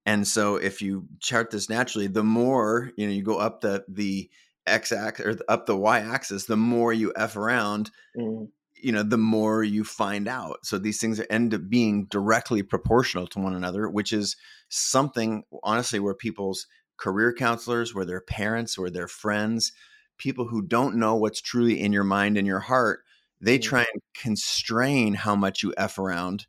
and 0.07 0.27
so 0.27 0.57
if 0.57 0.81
you 0.81 1.07
chart 1.21 1.51
this 1.51 1.69
naturally 1.69 2.07
the 2.07 2.25
more 2.25 2.91
you 2.97 3.07
know 3.07 3.13
you 3.13 3.23
go 3.23 3.39
up 3.39 3.61
the 3.61 3.85
the 3.89 4.31
x 4.67 4.93
axis 4.93 5.27
or 5.27 5.39
up 5.49 5.67
the 5.67 5.77
y 5.77 6.01
axis 6.01 6.45
the 6.47 6.57
more 6.57 6.93
you 6.93 7.13
f 7.17 7.37
around 7.37 7.91
Mm. 8.17 8.49
you 8.75 8.93
know 8.93 9.03
the 9.03 9.19
more 9.19 9.63
you 9.63 9.85
find 9.85 10.29
out 10.29 10.59
so 10.65 10.79
these 10.79 11.01
things 11.01 11.21
end 11.31 11.53
up 11.55 11.69
being 11.69 12.07
directly 12.07 12.63
proportional 12.63 13.27
to 13.27 13.39
one 13.41 13.55
another 13.55 13.89
which 13.89 14.13
is 14.13 14.37
something 14.69 15.45
honestly 15.63 15.99
where 16.01 16.15
people's 16.15 16.67
career 16.99 17.33
counselors 17.33 17.95
where 17.95 18.05
their 18.05 18.21
parents 18.21 18.77
or 18.79 18.91
their 18.91 19.09
friends 19.09 19.73
people 20.19 20.47
who 20.47 20.63
don't 20.63 20.97
know 20.97 21.17
what's 21.17 21.41
truly 21.41 21.81
in 21.81 21.93
your 21.93 22.05
mind 22.05 22.37
and 22.37 22.47
your 22.47 22.61
heart 22.61 23.01
they 23.41 23.59
Mm. 23.59 23.63
try 23.63 23.81
and 23.81 24.03
constrain 24.15 25.15
how 25.15 25.35
much 25.37 25.63
you 25.63 25.73
f 25.77 25.99
around 25.99 26.47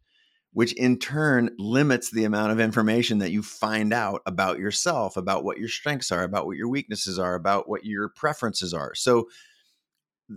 which 0.52 0.74
in 0.74 0.98
turn 0.98 1.52
limits 1.60 2.10
the 2.12 2.24
amount 2.24 2.52
of 2.52 2.60
information 2.60 3.20
that 3.20 3.32
you 3.32 3.44
find 3.44 3.94
out 3.94 4.22
about 4.26 4.58
yourself 4.60 5.16
about 5.18 5.44
what 5.44 5.60
your 5.60 5.70
strengths 5.70 6.12
are 6.12 6.24
about 6.24 6.46
what 6.48 6.58
your 6.58 6.68
weaknesses 6.70 7.20
are 7.20 7.36
about 7.36 7.70
what 7.70 7.86
your 7.86 8.10
preferences 8.10 8.74
are 8.74 8.94
so 8.96 9.28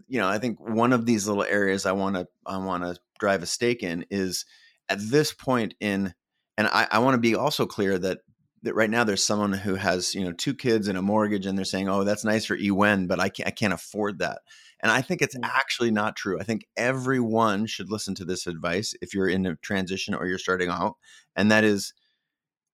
you 0.08 0.18
know, 0.18 0.28
I 0.28 0.38
think 0.38 0.58
one 0.58 0.92
of 0.92 1.06
these 1.06 1.26
little 1.28 1.44
areas 1.44 1.86
I 1.86 1.92
want 1.92 2.16
to 2.16 2.26
I 2.46 2.56
want 2.58 2.82
to 2.84 2.98
drive 3.18 3.42
a 3.42 3.46
stake 3.46 3.82
in 3.82 4.06
is 4.10 4.44
at 4.88 4.98
this 5.00 5.32
point 5.32 5.74
in, 5.80 6.14
and 6.56 6.66
I, 6.68 6.88
I 6.90 6.98
want 7.00 7.14
to 7.14 7.18
be 7.20 7.34
also 7.34 7.66
clear 7.66 7.98
that 7.98 8.20
that 8.62 8.74
right 8.74 8.90
now 8.90 9.04
there's 9.04 9.24
someone 9.24 9.52
who 9.52 9.74
has 9.74 10.14
you 10.14 10.24
know 10.24 10.32
two 10.32 10.54
kids 10.54 10.88
and 10.88 10.96
a 10.96 11.02
mortgage 11.02 11.46
and 11.46 11.56
they're 11.56 11.64
saying, 11.64 11.88
oh, 11.88 12.04
that's 12.04 12.24
nice 12.24 12.44
for 12.44 12.56
Ewen, 12.56 13.06
but 13.06 13.20
I 13.20 13.28
can't 13.28 13.48
I 13.48 13.52
can't 13.52 13.72
afford 13.72 14.18
that. 14.20 14.40
And 14.80 14.90
I 14.90 15.00
think 15.00 15.22
it's 15.22 15.36
actually 15.42 15.92
not 15.92 16.16
true. 16.16 16.40
I 16.40 16.44
think 16.44 16.66
everyone 16.76 17.66
should 17.66 17.90
listen 17.90 18.14
to 18.16 18.24
this 18.24 18.46
advice 18.46 18.94
if 19.00 19.14
you're 19.14 19.28
in 19.28 19.46
a 19.46 19.56
transition 19.56 20.14
or 20.14 20.26
you're 20.26 20.38
starting 20.38 20.68
out, 20.68 20.96
and 21.36 21.50
that 21.50 21.64
is 21.64 21.94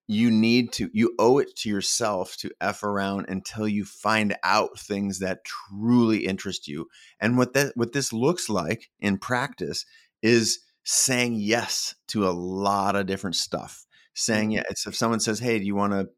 you 0.09 0.31
need 0.31 0.73
to 0.73 0.91
you 0.95 1.15
owe 1.19 1.39
it 1.39 1.55
to 1.55 1.69
yourself 1.69 2.35
to 2.39 2.51
f 2.61 2.83
around 2.83 3.27
until 3.29 3.69
you 3.69 3.85
find 3.85 4.35
out 4.43 4.79
things 4.79 5.19
that 5.19 5.45
truly 5.45 6.25
interest 6.27 6.67
you 6.67 6.87
and 7.21 7.37
what 7.37 7.53
that 7.53 7.73
what 7.77 7.93
this 7.93 8.13
looks 8.13 8.49
like 8.49 8.89
in 9.01 9.19
practice 9.19 9.85
is 10.23 10.61
saying 10.83 11.35
yes 11.35 11.95
to 12.09 12.27
a 12.27 12.31
lot 12.33 12.97
of 12.97 13.07
different 13.07 13.37
stuff 13.37 13.87
saying 14.19 14.49
mm-hmm. 14.49 14.57
yeah 14.57 14.63
it's 14.71 14.87
if 14.87 14.95
someone 14.95 15.21
says 15.21 15.39
hey 15.39 15.59
do 15.59 15.65
you 15.65 15.75
want 15.75 15.93
to 15.93 16.09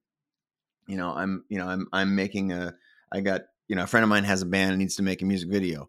you 0.86 0.96
know 0.96 1.10
i'm 1.10 1.44
you 1.48 1.58
know 1.58 1.66
i'm 1.66 1.86
i'm 1.92 2.14
making 2.14 2.52
a 2.52 2.74
i 3.12 3.20
got 3.20 3.42
you 3.70 3.76
know 3.76 3.84
a 3.84 3.86
friend 3.86 4.02
of 4.02 4.10
mine 4.10 4.24
has 4.24 4.42
a 4.42 4.46
band 4.46 4.72
and 4.72 4.80
needs 4.80 4.96
to 4.96 5.02
make 5.04 5.22
a 5.22 5.24
music 5.24 5.48
video. 5.48 5.88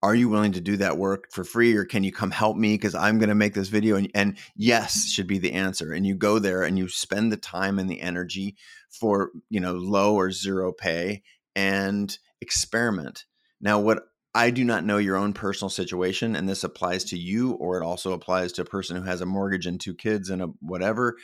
Are 0.00 0.14
you 0.14 0.28
willing 0.28 0.52
to 0.52 0.60
do 0.60 0.76
that 0.76 0.96
work 0.96 1.24
for 1.32 1.42
free 1.42 1.74
or 1.74 1.84
can 1.84 2.04
you 2.04 2.12
come 2.12 2.30
help 2.30 2.56
me 2.56 2.74
because 2.74 2.94
i'm 2.94 3.18
going 3.18 3.30
to 3.30 3.34
make 3.34 3.52
this 3.52 3.68
video? 3.68 3.96
And, 3.96 4.08
and 4.14 4.38
yes 4.54 5.08
should 5.10 5.26
be 5.26 5.38
the 5.38 5.52
answer 5.52 5.92
and 5.92 6.06
you 6.06 6.14
go 6.14 6.38
there 6.38 6.62
and 6.62 6.78
you 6.78 6.88
spend 6.88 7.32
the 7.32 7.36
time 7.36 7.80
and 7.80 7.90
the 7.90 8.00
energy 8.00 8.56
for 8.88 9.32
you 9.50 9.58
know 9.58 9.74
low 9.74 10.14
or 10.14 10.30
zero 10.30 10.72
pay 10.72 11.22
and 11.56 12.16
experiment. 12.40 13.24
Now 13.60 13.80
what 13.80 14.04
i 14.32 14.50
do 14.50 14.62
not 14.62 14.84
know 14.84 14.98
your 14.98 15.16
own 15.16 15.32
personal 15.32 15.70
situation 15.70 16.36
and 16.36 16.48
this 16.48 16.62
applies 16.62 17.02
to 17.04 17.18
you 17.18 17.54
or 17.54 17.80
it 17.80 17.84
also 17.84 18.12
applies 18.12 18.52
to 18.52 18.62
a 18.62 18.66
person 18.66 18.96
who 18.96 19.02
has 19.02 19.20
a 19.20 19.26
mortgage 19.26 19.66
and 19.66 19.80
two 19.80 19.94
kids 19.94 20.30
and 20.30 20.42
a 20.42 20.46
whatever 20.60 21.16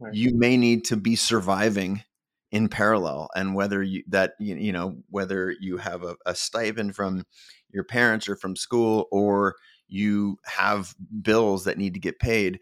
Right. 0.00 0.14
you 0.14 0.34
may 0.36 0.56
need 0.56 0.84
to 0.86 0.96
be 0.96 1.16
surviving 1.16 2.02
in 2.50 2.68
parallel 2.68 3.28
and 3.34 3.54
whether 3.54 3.82
you 3.82 4.02
that 4.08 4.32
you, 4.38 4.56
you 4.56 4.72
know 4.72 4.96
whether 5.10 5.54
you 5.60 5.76
have 5.76 6.02
a, 6.02 6.16
a 6.24 6.34
stipend 6.34 6.94
from 6.94 7.24
your 7.70 7.84
parents 7.84 8.28
or 8.28 8.36
from 8.36 8.56
school 8.56 9.06
or 9.12 9.56
you 9.88 10.38
have 10.44 10.94
bills 11.22 11.64
that 11.64 11.78
need 11.78 11.94
to 11.94 12.00
get 12.00 12.18
paid 12.18 12.60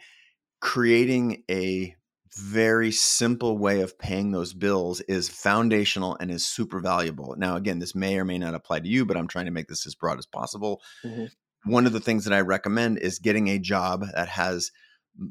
creating 0.60 1.42
a 1.50 1.94
very 2.36 2.90
simple 2.90 3.56
way 3.56 3.80
of 3.80 3.98
paying 3.98 4.32
those 4.32 4.52
bills 4.52 5.00
is 5.02 5.28
foundational 5.28 6.16
and 6.20 6.30
is 6.30 6.46
super 6.46 6.80
valuable 6.80 7.34
now 7.38 7.56
again 7.56 7.78
this 7.78 7.94
may 7.94 8.18
or 8.18 8.24
may 8.24 8.38
not 8.38 8.54
apply 8.54 8.80
to 8.80 8.88
you 8.88 9.06
but 9.06 9.16
i'm 9.16 9.28
trying 9.28 9.46
to 9.46 9.50
make 9.52 9.68
this 9.68 9.86
as 9.86 9.94
broad 9.94 10.18
as 10.18 10.26
possible 10.26 10.82
Mhm. 11.04 11.30
one 11.64 11.86
of 11.86 11.92
the 11.92 12.00
things 12.00 12.24
that 12.24 12.34
i 12.34 12.40
recommend 12.40 12.98
is 12.98 13.18
getting 13.18 13.48
a 13.48 13.58
job 13.58 14.04
that 14.14 14.28
has 14.28 14.72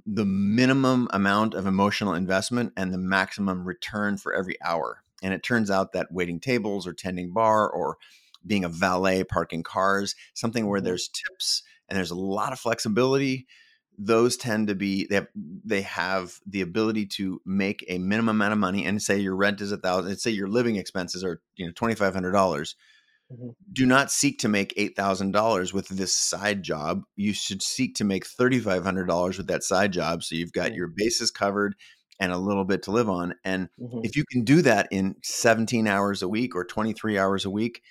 the 0.06 0.26
minimum 0.26 1.08
amount 1.12 1.54
of 1.54 1.66
emotional 1.68 2.14
investment 2.14 2.74
and 2.76 2.94
the 2.94 2.98
maximum 2.98 3.66
return 3.66 4.18
for 4.18 4.34
every 4.34 4.58
hour. 4.64 5.04
And 5.22 5.34
it 5.34 5.44
turns 5.44 5.70
out 5.72 5.94
that 5.94 6.12
waiting 6.12 6.40
tables 6.40 6.88
or 6.88 6.94
tending 6.94 7.32
bar 7.32 7.70
or 7.70 7.98
being 8.46 8.64
a 8.64 8.70
valet 8.70 9.24
parking 9.24 9.64
cars, 9.64 10.16
something 10.34 10.68
where 10.68 10.80
Mhm. 10.80 10.86
there's 10.86 11.08
tips 11.10 11.64
and 11.90 11.98
there's 11.98 12.12
a 12.12 12.16
lot 12.16 12.54
of 12.54 12.60
flexibility, 12.60 13.48
those 13.98 14.36
tend 14.38 14.68
to 14.68 14.76
be 14.76 15.06
they 15.08 15.16
have 15.16 15.28
they 15.36 15.82
have 15.82 16.40
the 16.46 16.62
ability 16.62 17.06
to 17.06 17.42
make 17.46 17.84
a 17.88 17.98
minimum 17.98 18.36
amount 18.36 18.52
of 18.54 18.60
money 18.60 18.86
and 18.86 19.02
say 19.02 19.18
your 19.18 19.36
rent 19.36 19.62
is 19.62 19.72
a 19.72 19.78
thousand, 19.78 20.18
say 20.18 20.32
your 20.32 20.50
living 20.50 20.76
expenses 20.76 21.24
are, 21.24 21.42
you 21.56 21.66
know, 21.66 21.72
twenty 21.76 21.96
five 21.96 22.14
hundred 22.14 22.32
dollars 22.32 22.76
Mhm. 23.32 23.56
do 23.74 23.86
not 23.86 24.12
seek 24.12 24.40
to 24.40 24.48
make 24.48 24.74
$8,000 24.78 25.74
with 25.74 25.88
this 25.90 26.16
side 26.16 26.64
job. 26.64 27.04
You 27.16 27.34
should 27.34 27.62
seek 27.64 27.96
to 27.96 28.04
make 28.04 28.26
$3,500 28.26 29.38
with 29.38 29.48
that 29.48 29.64
side 29.64 29.92
job. 29.94 30.24
So 30.24 30.36
you've 30.36 30.54
got 30.54 30.72
Mm. 30.72 30.76
your 30.76 30.88
bases 30.88 31.32
covered 31.32 31.76
and 32.20 32.32
a 32.32 32.38
little 32.38 32.66
bit 32.66 32.84
to 32.84 32.92
live 32.92 33.10
on. 33.10 33.36
And 33.44 33.70
Mhm. 33.80 34.02
if 34.04 34.16
you 34.16 34.24
can 34.32 34.44
do 34.44 34.62
that 34.62 34.88
in 34.92 35.16
17 35.24 35.88
hours 35.88 36.22
a 36.22 36.30
week 36.30 36.56
or 36.56 36.64
23 36.64 37.18
hours 37.18 37.46
a 37.46 37.50
week, 37.50 37.82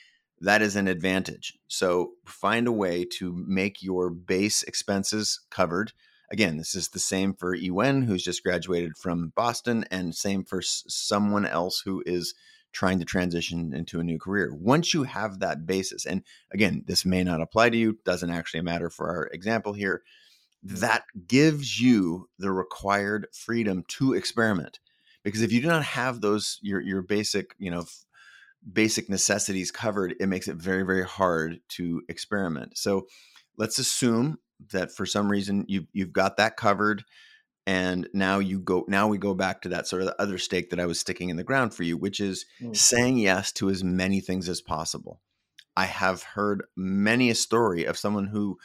that 0.41 0.63
is 0.63 0.77
an 0.77 0.89
advantage. 0.89 1.59
So 1.69 2.13
find 2.25 2.67
a 2.67 2.73
way 2.73 3.05
to 3.19 3.33
make 3.47 3.83
your 3.83 4.11
base 4.11 4.63
expenses 4.63 5.41
covered. 5.51 5.93
Again, 6.31 6.57
this 6.57 6.75
is 6.75 6.89
the 6.89 6.99
same 6.99 7.35
for 7.35 7.55
Ewen, 7.55 8.03
who's 8.03 8.23
just 8.25 8.43
graduated 8.43 8.97
from 8.97 9.33
Boston, 9.37 9.85
and 9.91 10.15
same 10.15 10.45
for 10.45 10.63
someone 10.63 11.47
else 11.47 11.83
who 11.85 12.03
is 12.07 12.35
trying 12.75 12.99
to 12.99 13.05
transition 13.05 13.73
into 13.73 14.01
a 14.01 14.05
new 14.05 14.19
career. 14.19 14.53
Once 14.53 14.93
you 14.93 15.05
have 15.05 15.39
that 15.39 15.65
basis, 15.65 16.05
and 16.05 16.23
again, 16.53 16.85
this 16.87 17.07
may 17.07 17.23
not 17.25 17.41
apply 17.41 17.71
to 17.71 17.77
you, 17.77 17.99
doesn't 18.05 18.31
actually 18.31 18.61
matter 18.61 18.91
for 18.91 19.09
our 19.09 19.27
example 19.29 19.73
here, 19.73 20.03
mm. 20.67 20.79
that 20.81 21.05
gives 21.27 21.81
you 21.81 22.29
the 22.39 22.51
required 22.51 23.29
freedom 23.33 23.85
to 23.89 24.13
experiment. 24.13 24.81
Because 25.23 25.41
if 25.41 25.53
you 25.53 25.63
do 25.63 25.69
not 25.69 25.85
have 25.85 26.21
those 26.21 26.59
your 26.61 26.81
your 26.81 27.01
basic, 27.01 27.55
you 27.59 27.71
know, 27.71 27.85
basic 28.71 29.09
necessities 29.09 29.71
covered, 29.71 30.15
it 30.21 30.27
makes 30.27 30.49
it 30.49 30.57
very 30.57 30.83
very 30.83 31.05
hard 31.05 31.61
to 31.71 32.03
experiment. 32.09 32.77
So 32.77 33.07
let's 33.57 33.79
assume 33.79 34.39
that 34.73 34.93
for 34.93 35.07
some 35.07 35.31
reason 35.31 35.65
you 35.69 35.87
you've 35.93 36.13
got 36.13 36.37
that 36.37 36.57
covered 36.57 37.05
and 37.67 38.09
now 38.13 38.39
you 38.39 38.61
go 38.61 38.85
now 38.89 39.09
we 39.09 39.19
go 39.19 39.35
back 39.35 39.63
to 39.63 39.69
that 39.71 39.87
sort 39.87 40.03
of 40.03 40.07
the 40.07 40.21
other 40.21 40.39
stake 40.39 40.71
that 40.71 40.81
I 40.81 40.87
was 40.87 41.01
sticking 41.01 41.31
in 41.31 41.37
the 41.37 41.45
ground 41.45 41.75
for 41.75 41.83
you, 41.83 41.97
which 41.97 42.21
is 42.21 42.45
Mm. 42.61 42.77
saying 42.77 43.19
yes 43.19 43.53
to 43.53 43.71
as 43.71 43.83
many 43.83 44.21
things 44.21 44.49
as 44.49 44.61
possible. 44.61 45.21
I 45.77 45.87
have 45.87 46.23
heard 46.23 46.65
many 46.77 47.31
a 47.31 47.35
story 47.35 47.85
of 47.85 47.99
someone 47.99 48.27
who 48.29 48.59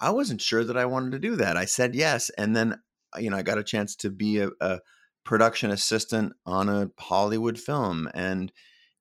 I 0.00 0.10
wasn't 0.10 0.40
sure 0.40 0.64
that 0.64 0.76
I 0.76 0.86
wanted 0.86 1.12
to 1.12 1.18
do 1.18 1.36
that. 1.36 1.56
I 1.56 1.64
said 1.66 1.94
yes, 1.94 2.30
and 2.30 2.54
then 2.56 2.80
uh, 3.16 3.20
you 3.20 3.30
know 3.30 3.36
I 3.36 3.42
got 3.42 3.58
a 3.58 3.64
chance 3.64 3.96
to 3.96 4.10
be 4.10 4.38
a, 4.38 4.50
a 4.60 4.80
production 5.24 5.70
assistant 5.70 6.34
on 6.46 6.68
a 6.68 6.90
Hollywood 6.98 7.58
film, 7.58 8.08
and 8.14 8.52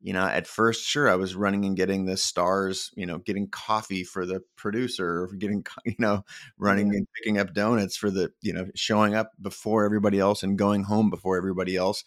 you 0.03 0.13
know 0.13 0.25
at 0.25 0.47
first, 0.47 0.85
sure, 0.85 1.09
I 1.09 1.15
was 1.15 1.35
running 1.35 1.65
and 1.65 1.77
getting 1.77 2.05
the 2.05 2.17
stars, 2.17 2.91
you 2.95 3.05
know, 3.07 3.19
getting 3.19 3.49
coffee 3.49 4.03
for 4.03 4.25
the 4.27 4.41
producer, 4.57 5.23
or 5.23 5.33
getting 5.37 5.65
you 5.85 5.95
know 5.99 6.23
running 6.59 6.93
Yeah. 6.93 6.97
and 6.99 7.07
picking 7.15 7.39
up 7.39 7.53
donuts 7.55 7.97
for 7.97 8.11
the 8.11 8.31
you 8.41 8.53
know 8.53 8.67
showing 8.75 9.15
up 9.15 9.31
before 9.41 9.85
everybody 9.85 10.19
else 10.19 10.43
and 10.43 10.57
going 10.59 10.83
home 10.83 11.09
before 11.09 11.37
everybody 11.37 11.75
else. 11.77 12.03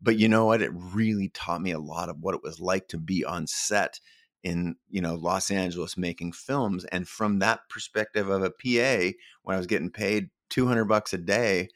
But 0.00 0.18
you 0.18 0.28
know 0.28 0.46
what? 0.46 0.62
It 0.62 0.70
really 0.74 1.30
taught 1.30 1.62
me 1.62 1.72
a 1.72 1.80
lot 1.80 2.08
of 2.08 2.18
what 2.20 2.34
it 2.34 2.42
was 2.42 2.60
like 2.60 2.88
to 2.88 2.98
be 2.98 3.24
on 3.24 3.46
set 3.48 4.00
in 4.44 4.76
you 4.88 5.00
know 5.00 5.14
Los 5.16 5.50
Angeles 5.50 5.96
making 5.96 6.32
films 6.32 6.84
and 6.86 7.08
from 7.08 7.40
that 7.40 7.60
perspective 7.68 8.28
of 8.28 8.42
a 8.42 8.50
PA 8.50 9.12
when 9.42 9.54
I 9.54 9.58
was 9.58 9.66
getting 9.66 9.90
paid 9.90 10.30
200 10.50 10.84
bucks 10.84 11.12
a 11.12 11.18
day 11.18 11.68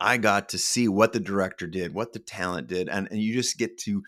I 0.00 0.16
got 0.16 0.48
to 0.50 0.58
see 0.58 0.88
what 0.88 1.12
the 1.12 1.20
director 1.20 1.66
did, 1.66 1.92
what 1.94 2.12
the 2.12 2.18
talent 2.20 2.68
did, 2.68 2.88
and, 2.88 3.08
and 3.10 3.20
you 3.20 3.34
just 3.34 3.58
get 3.58 3.76
to 3.80 4.02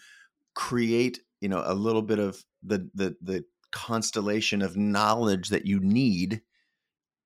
create, 0.55 1.21
you 1.41 1.49
know, 1.49 1.63
a 1.65 1.75
little 1.75 2.03
bit 2.03 2.19
of 2.19 2.45
the 2.63 2.89
the 2.95 3.17
the 3.21 3.45
constellation 3.71 4.63
of 4.63 4.77
knowledge 4.77 5.49
that 5.49 5.67
you 5.67 5.81
need 5.81 6.43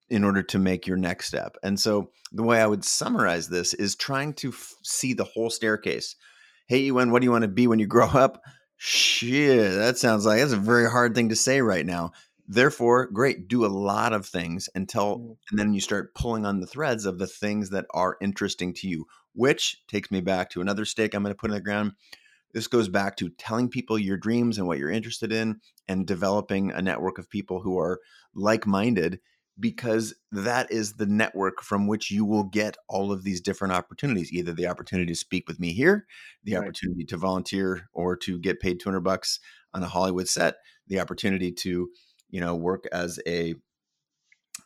in 0.09 0.25
order 0.25 0.43
to 0.43 0.59
make 0.59 0.87
your 0.87 0.97
next 0.97 1.27
step. 1.27 1.57
And 1.63 1.79
so 1.79 2.11
the 2.33 2.45
way 2.45 2.61
I 2.61 2.67
would 2.67 2.85
summarize 2.85 3.49
this 3.49 3.75
is 3.75 3.97
trying 3.97 4.35
to 4.35 4.51
f- 4.51 4.75
see 4.83 5.13
the 5.13 5.25
whole 5.25 5.51
staircase. 5.51 6.15
Hey, 6.69 6.79
Ewan, 6.79 7.11
what 7.11 7.21
do 7.21 7.25
you 7.25 7.33
want 7.33 7.43
to 7.43 7.49
be 7.49 7.67
when 7.67 7.79
you 7.79 7.87
grow 7.89 8.07
up? 8.07 8.43
Shit, 8.77 9.75
that 9.75 9.99
sounds 9.99 10.27
like 10.27 10.39
that's 10.39 10.53
a 10.53 10.57
very 10.57 10.89
hard 10.89 11.15
thing 11.15 11.31
to 11.31 11.37
say 11.37 11.61
right 11.61 11.85
now. 11.85 12.13
Therefore, 12.49 13.07
great, 13.07 13.49
do 13.49 13.65
a 13.65 13.69
lot 13.69 14.13
of 14.13 14.27
things 14.27 14.69
until, 14.75 15.19
mm. 15.19 15.37
and 15.51 15.59
then 15.59 15.75
you 15.75 15.81
start 15.81 16.15
pulling 16.15 16.47
on 16.47 16.61
the 16.61 16.67
threads 16.67 17.05
of 17.05 17.19
the 17.19 17.27
things 17.27 17.71
that 17.71 17.87
are 17.93 18.17
interesting 18.21 18.73
to 18.75 18.89
you, 18.89 19.07
which 19.33 19.83
takes 19.89 20.11
me 20.13 20.21
back 20.21 20.51
to 20.51 20.61
another 20.61 20.85
stake 20.85 21.15
I'm 21.15 21.23
going 21.23 21.35
to 21.35 21.39
put 21.39 21.51
in 21.51 21.55
the 21.55 21.61
ground. 21.61 21.93
This 22.53 22.69
goes 22.69 22.89
back 22.89 23.17
to 23.17 23.29
telling 23.31 23.69
people 23.69 23.99
your 23.99 24.17
dreams 24.17 24.59
and 24.59 24.67
what 24.67 24.79
you're 24.79 24.91
interested 24.91 25.33
in 25.33 25.61
and 25.89 26.07
developing 26.07 26.71
a 26.71 26.83
network 26.83 27.19
of 27.19 27.31
people 27.31 27.61
who 27.61 27.79
are 27.79 28.01
like 28.35 28.67
minded 28.67 29.21
because 29.59 30.15
that 30.33 30.71
is 30.71 30.95
the 30.95 31.07
network 31.07 31.63
from 31.63 31.87
which 31.87 32.11
you 32.11 32.25
will 32.25 32.45
get 32.45 32.77
all 32.89 33.11
of 33.11 33.25
these 33.25 33.41
different 33.41 33.73
opportunities 33.73 34.33
either 34.33 34.53
the 34.53 34.67
opportunity 34.67 35.13
to 35.13 35.19
speak 35.19 35.49
with 35.49 35.59
me 35.59 35.73
here 35.73 36.07
the 36.45 36.55
right. 36.55 36.63
opportunity 36.63 37.05
to 37.05 37.17
volunteer 37.17 37.89
or 37.93 38.17
to 38.17 38.39
get 38.39 38.61
paid 38.61 38.79
200 38.79 39.01
bucks 39.01 39.41
on 39.73 39.83
a 39.83 39.89
hollywood 39.89 40.29
set 40.29 40.57
the 40.89 41.01
opportunity 41.01 41.51
to 41.51 41.89
you 42.29 42.41
know 42.41 42.55
work 42.55 42.85
as 42.93 43.19
a 43.27 43.55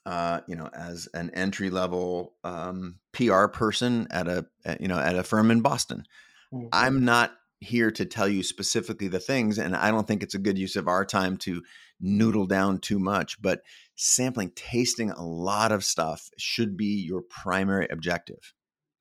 uh, 0.06 0.40
you 0.48 0.56
know 0.56 0.68
as 0.72 1.08
an 1.14 1.30
entry 1.34 1.70
level 1.70 2.34
um, 2.42 2.96
pr 3.12 3.46
person 3.46 4.08
at 4.10 4.26
a 4.26 4.46
you 4.80 4.88
know 4.88 4.98
at 4.98 5.14
a 5.14 5.22
firm 5.22 5.50
in 5.50 5.60
boston 5.60 6.04
mm-hmm. 6.52 6.66
i'm 6.72 7.04
not 7.04 7.32
here 7.60 7.90
to 7.90 8.06
tell 8.06 8.28
you 8.28 8.42
specifically 8.42 9.08
the 9.08 9.20
things 9.20 9.58
and 9.58 9.76
i 9.76 9.90
don't 9.90 10.06
think 10.06 10.22
it's 10.22 10.34
a 10.34 10.38
good 10.38 10.58
use 10.58 10.76
of 10.76 10.88
our 10.88 11.04
time 11.04 11.36
to 11.36 11.62
noodle 12.00 12.46
down 12.46 12.78
too 12.78 12.98
much 12.98 13.40
but 13.42 13.60
sampling 13.96 14.50
tasting 14.56 15.10
a 15.10 15.22
lot 15.22 15.72
of 15.72 15.84
stuff 15.84 16.30
should 16.38 16.76
be 16.76 17.04
your 17.06 17.20
primary 17.20 17.86
objective 17.90 18.54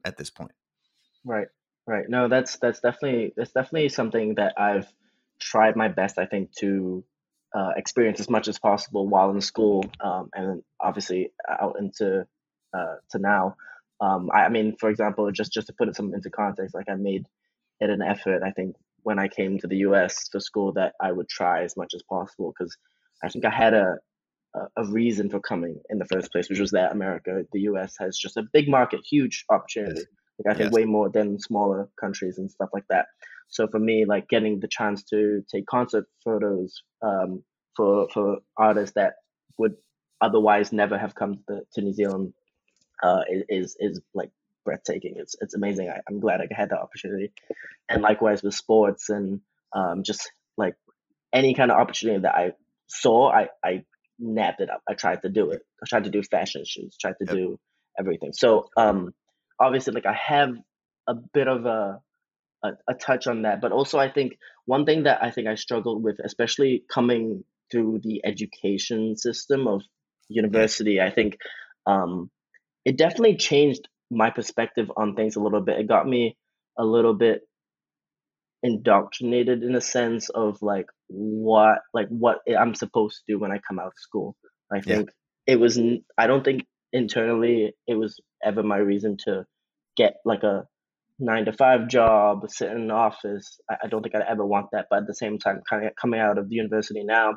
at 0.03 0.17
this 0.17 0.29
point. 0.29 0.51
Right 1.23 1.47
right. 1.87 2.05
No 2.07 2.27
that's 2.27 2.57
that's 2.57 2.79
definitely 2.79 3.33
that's 3.35 3.51
definitely 3.51 3.89
something 3.89 4.35
that 4.35 4.53
i've 4.57 4.87
tried 5.39 5.75
my 5.75 5.87
best 5.87 6.17
i 6.19 6.25
think 6.25 6.53
to 6.53 7.03
uh, 7.55 7.71
experience 7.75 8.19
as 8.19 8.29
much 8.29 8.47
as 8.47 8.59
possible 8.59 9.07
while 9.07 9.31
in 9.31 9.41
school 9.41 9.83
um, 10.01 10.29
and 10.35 10.61
obviously 10.79 11.31
out 11.49 11.77
into 11.79 12.27
uh, 12.77 12.95
to 13.09 13.17
now. 13.17 13.55
Um, 13.99 14.29
I, 14.31 14.41
I 14.41 14.49
mean 14.49 14.75
for 14.79 14.89
example 14.89 15.31
just 15.31 15.51
just 15.51 15.67
to 15.67 15.73
put 15.73 15.87
it 15.87 15.95
some 15.95 16.13
into 16.13 16.29
context 16.29 16.75
like 16.75 16.89
i 16.89 16.95
made 16.95 17.25
it 17.79 17.89
an 17.89 18.01
effort. 18.01 18.43
I 18.43 18.51
think 18.51 18.75
when 19.03 19.19
I 19.19 19.27
came 19.27 19.57
to 19.59 19.67
the 19.67 19.77
US 19.77 20.29
for 20.29 20.39
school 20.39 20.73
that 20.73 20.93
I 21.01 21.11
would 21.11 21.29
try 21.29 21.63
as 21.63 21.77
much 21.77 21.93
as 21.93 22.03
possible 22.03 22.53
because 22.57 22.75
I 23.23 23.29
think 23.29 23.45
I 23.45 23.49
had 23.49 23.73
a, 23.73 23.95
a, 24.55 24.59
a 24.77 24.85
reason 24.85 25.29
for 25.29 25.39
coming 25.39 25.79
in 25.89 25.99
the 25.99 26.05
first 26.05 26.31
place, 26.31 26.49
which 26.49 26.59
was 26.59 26.71
that 26.71 26.91
America, 26.91 27.43
the 27.51 27.61
US 27.61 27.95
has 27.99 28.17
just 28.17 28.37
a 28.37 28.43
big 28.53 28.69
market, 28.69 29.01
huge 29.09 29.45
opportunity. 29.49 30.03
Like 30.39 30.55
I 30.55 30.57
think 30.57 30.71
yes. 30.71 30.73
way 30.73 30.85
more 30.85 31.09
than 31.09 31.39
smaller 31.39 31.89
countries 31.99 32.37
and 32.37 32.49
stuff 32.49 32.69
like 32.73 32.85
that. 32.89 33.07
So 33.49 33.67
for 33.67 33.79
me, 33.79 34.05
like 34.05 34.29
getting 34.29 34.59
the 34.59 34.67
chance 34.67 35.03
to 35.05 35.43
take 35.53 35.65
concert 35.65 36.05
photos 36.23 36.81
um, 37.01 37.43
for 37.75 38.07
for 38.13 38.37
artists 38.55 38.93
that 38.95 39.15
would 39.57 39.75
otherwise 40.21 40.71
never 40.71 40.97
have 40.97 41.15
come 41.15 41.39
to, 41.47 41.61
to 41.73 41.81
New 41.81 41.93
Zealand 41.93 42.33
uh, 43.03 43.21
is 43.49 43.75
is 43.79 44.01
like 44.13 44.31
breathtaking. 44.65 45.15
It's 45.17 45.35
it's 45.41 45.55
amazing. 45.55 45.89
I, 45.89 46.01
am 46.09 46.19
glad 46.19 46.41
I 46.41 46.47
had 46.53 46.69
the 46.69 46.79
opportunity, 46.79 47.31
and 47.89 48.01
likewise 48.01 48.43
with 48.43 48.53
sports 48.53 49.09
and 49.09 49.41
um, 49.73 50.03
just 50.03 50.31
like 50.57 50.75
any 51.33 51.53
kind 51.53 51.71
of 51.71 51.77
opportunity 51.77 52.21
that 52.21 52.35
I 52.35 52.53
saw, 52.87 53.31
I 53.31 53.49
I 53.63 53.83
nabbed 54.19 54.61
it 54.61 54.69
up. 54.69 54.81
I 54.87 54.93
tried 54.93 55.21
to 55.23 55.29
do 55.29 55.51
it. 55.51 55.61
I 55.81 55.85
tried 55.87 56.05
to 56.05 56.09
do 56.09 56.23
fashion 56.23 56.63
shoots. 56.65 56.97
Tried 56.97 57.15
to 57.19 57.25
yep. 57.25 57.35
do 57.35 57.59
everything. 57.97 58.33
So 58.33 58.69
um, 58.77 59.13
obviously, 59.59 59.93
like 59.93 60.05
I 60.05 60.13
have 60.13 60.53
a 61.07 61.15
bit 61.15 61.47
of 61.47 61.65
a, 61.65 62.01
a 62.63 62.69
a 62.87 62.93
touch 62.93 63.27
on 63.27 63.43
that, 63.43 63.61
but 63.61 63.71
also 63.71 63.97
I 63.97 64.09
think 64.11 64.37
one 64.65 64.85
thing 64.85 65.03
that 65.03 65.23
I 65.23 65.31
think 65.31 65.47
I 65.47 65.55
struggled 65.55 66.03
with, 66.03 66.19
especially 66.23 66.83
coming 66.89 67.43
through 67.71 67.99
the 68.03 68.21
education 68.25 69.15
system 69.15 69.67
of 69.67 69.83
university, 70.27 70.99
I 71.01 71.11
think 71.11 71.37
um, 71.85 72.29
it 72.85 72.97
definitely 72.97 73.37
changed 73.37 73.87
my 74.11 74.29
perspective 74.29 74.91
on 74.95 75.15
things 75.15 75.35
a 75.35 75.41
little 75.41 75.61
bit. 75.61 75.79
It 75.79 75.87
got 75.87 76.07
me 76.07 76.37
a 76.77 76.85
little 76.85 77.13
bit 77.13 77.41
indoctrinated 78.61 79.63
in 79.63 79.75
a 79.75 79.81
sense 79.81 80.29
of 80.29 80.61
like 80.61 80.87
what 81.07 81.79
like 81.93 82.07
what 82.09 82.39
I'm 82.57 82.75
supposed 82.75 83.17
to 83.17 83.33
do 83.33 83.39
when 83.39 83.51
I 83.51 83.59
come 83.65 83.79
out 83.79 83.87
of 83.87 83.93
school. 83.97 84.35
I 84.71 84.81
think 84.81 85.09
yeah. 85.47 85.53
it 85.53 85.59
was 85.59 85.79
I 86.17 86.27
don't 86.27 86.43
think 86.43 86.65
internally 86.91 87.73
it 87.87 87.95
was 87.95 88.19
ever 88.43 88.63
my 88.63 88.77
reason 88.77 89.17
to 89.25 89.45
get 89.95 90.15
like 90.25 90.43
a 90.43 90.65
nine 91.19 91.45
to 91.45 91.53
five 91.53 91.87
job, 91.87 92.49
sit 92.49 92.71
in 92.71 92.77
an 92.77 92.91
office. 92.91 93.59
I, 93.69 93.75
I 93.83 93.87
don't 93.87 94.01
think 94.01 94.15
I'd 94.15 94.21
ever 94.21 94.45
want 94.45 94.67
that. 94.71 94.87
But 94.89 94.99
at 94.99 95.07
the 95.07 95.15
same 95.15 95.37
time, 95.37 95.61
kind 95.69 95.85
of 95.85 95.93
coming 95.99 96.19
out 96.19 96.37
of 96.37 96.49
the 96.49 96.55
university 96.55 97.03
now, 97.03 97.33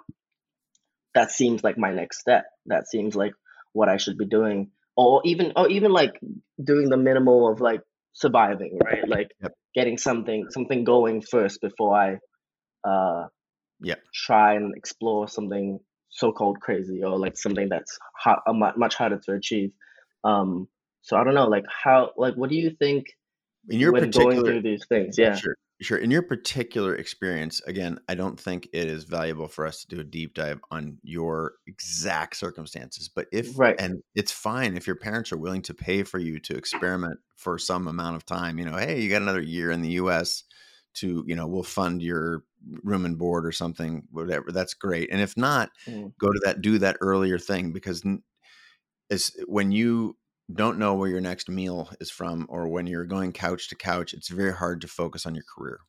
that 1.14 1.30
seems 1.30 1.62
like 1.62 1.76
my 1.76 1.92
next 1.92 2.20
step. 2.20 2.44
That 2.66 2.88
seems 2.88 3.14
like 3.14 3.32
what 3.72 3.88
I 3.88 3.96
should 3.96 4.18
be 4.18 4.26
doing 4.26 4.70
or 4.96 5.22
even 5.24 5.52
or 5.56 5.68
even 5.68 5.92
like 5.92 6.18
doing 6.62 6.88
the 6.88 6.96
minimal 6.96 7.50
of 7.50 7.60
like 7.60 7.80
surviving, 8.12 8.78
right? 8.84 9.06
Like 9.08 9.30
yep. 9.40 9.52
getting 9.74 9.98
something 9.98 10.46
something 10.50 10.84
going 10.84 11.22
first 11.22 11.60
before 11.60 11.96
I 11.96 12.18
uh 12.88 13.28
yeah 13.80 13.96
try 14.14 14.54
and 14.54 14.74
explore 14.76 15.28
something 15.28 15.78
so 16.10 16.32
called 16.32 16.60
crazy 16.60 17.02
or 17.02 17.18
like 17.18 17.38
something 17.38 17.68
that's 17.70 17.98
hard, 18.18 18.40
much 18.76 18.94
harder 18.94 19.18
to 19.26 19.32
achieve. 19.32 19.70
Um 20.24 20.68
so 21.02 21.16
I 21.16 21.24
don't 21.24 21.34
know 21.34 21.48
like 21.48 21.64
how 21.68 22.10
like 22.16 22.34
what 22.34 22.50
do 22.50 22.56
you 22.56 22.70
think 22.78 23.06
in 23.68 23.80
your 23.80 23.92
when 23.92 24.04
particular, 24.04 24.32
going 24.34 24.44
through 24.44 24.62
these 24.62 24.84
things? 24.88 25.16
Yeah. 25.18 25.34
Sure. 25.36 25.56
Sure. 25.82 25.98
In 25.98 26.12
your 26.12 26.22
particular 26.22 26.94
experience, 26.94 27.60
again, 27.66 27.98
I 28.08 28.14
don't 28.14 28.38
think 28.38 28.68
it 28.72 28.86
is 28.86 29.02
valuable 29.02 29.48
for 29.48 29.66
us 29.66 29.82
to 29.84 29.88
do 29.88 30.00
a 30.00 30.04
deep 30.04 30.34
dive 30.34 30.60
on 30.70 30.98
your 31.02 31.54
exact 31.66 32.36
circumstances. 32.36 33.08
But 33.08 33.26
if, 33.32 33.58
right. 33.58 33.74
and 33.80 34.00
it's 34.14 34.30
fine 34.30 34.76
if 34.76 34.86
your 34.86 34.96
parents 34.96 35.32
are 35.32 35.36
willing 35.36 35.62
to 35.62 35.74
pay 35.74 36.04
for 36.04 36.20
you 36.20 36.38
to 36.40 36.56
experiment 36.56 37.18
for 37.36 37.58
some 37.58 37.88
amount 37.88 38.14
of 38.14 38.24
time, 38.24 38.58
you 38.58 38.64
know, 38.64 38.76
hey, 38.76 39.00
you 39.00 39.10
got 39.10 39.22
another 39.22 39.42
year 39.42 39.72
in 39.72 39.82
the 39.82 39.90
US 39.90 40.44
to, 40.94 41.24
you 41.26 41.34
know, 41.34 41.48
we'll 41.48 41.64
fund 41.64 42.00
your 42.00 42.44
room 42.84 43.04
and 43.04 43.18
board 43.18 43.44
or 43.44 43.52
something, 43.52 44.04
whatever. 44.12 44.52
That's 44.52 44.74
great. 44.74 45.10
And 45.10 45.20
if 45.20 45.36
not, 45.36 45.70
mm. 45.86 46.12
go 46.20 46.30
to 46.30 46.40
that, 46.44 46.60
do 46.60 46.78
that 46.78 46.96
earlier 47.00 47.40
thing 47.40 47.72
because 47.72 48.04
as 49.10 49.32
when 49.46 49.72
you 49.72 50.16
don't 50.52 50.78
know 50.78 50.94
where 50.94 51.08
your 51.08 51.20
next 51.20 51.48
meal 51.48 51.90
is 52.00 52.10
from 52.10 52.46
or 52.48 52.68
when 52.68 52.86
you're 52.86 53.04
going 53.04 53.32
couch 53.32 53.68
to 53.68 53.76
couch, 53.76 54.12
it's 54.12 54.28
very 54.28 54.52
hard 54.52 54.80
to 54.80 54.88
focus 54.88 55.26
on 55.26 55.34
your 55.34 55.44
career. 55.54 55.80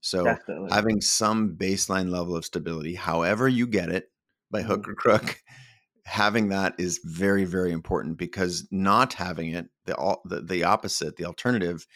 So 0.00 0.24
Definitely. 0.24 0.68
having 0.70 1.00
some 1.00 1.56
baseline 1.56 2.10
level 2.10 2.36
of 2.36 2.44
stability, 2.44 2.94
however 2.94 3.48
you 3.48 3.66
get 3.66 3.90
it, 3.90 4.10
by 4.50 4.62
hook 4.62 4.82
mm-hmm. 4.82 4.92
or 4.92 4.94
crook, 4.94 5.42
having 6.04 6.48
that 6.50 6.74
is 6.78 7.00
very 7.02 7.44
very 7.44 7.72
important 7.72 8.16
because 8.16 8.68
not 8.70 9.14
having 9.14 9.50
it, 9.50 9.66
the 9.86 10.16
the, 10.24 10.42
the 10.42 10.64
opposite, 10.64 11.16
the 11.16 11.24
alternative 11.24 11.86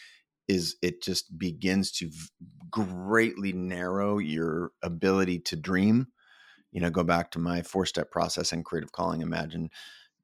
is 0.47 0.75
it 0.81 1.01
just 1.01 1.37
begins 1.37 1.91
to 1.93 2.11
greatly 2.69 3.53
narrow 3.53 4.17
your 4.17 4.71
ability 4.81 5.39
to 5.39 5.55
dream. 5.55 6.07
You 6.71 6.81
know, 6.81 6.89
go 6.89 7.03
back 7.03 7.31
to 7.31 7.39
my 7.39 7.61
four 7.61 7.85
step 7.85 8.11
process 8.11 8.51
and 8.51 8.65
creative 8.65 8.91
calling, 8.91 9.21
imagine, 9.21 9.69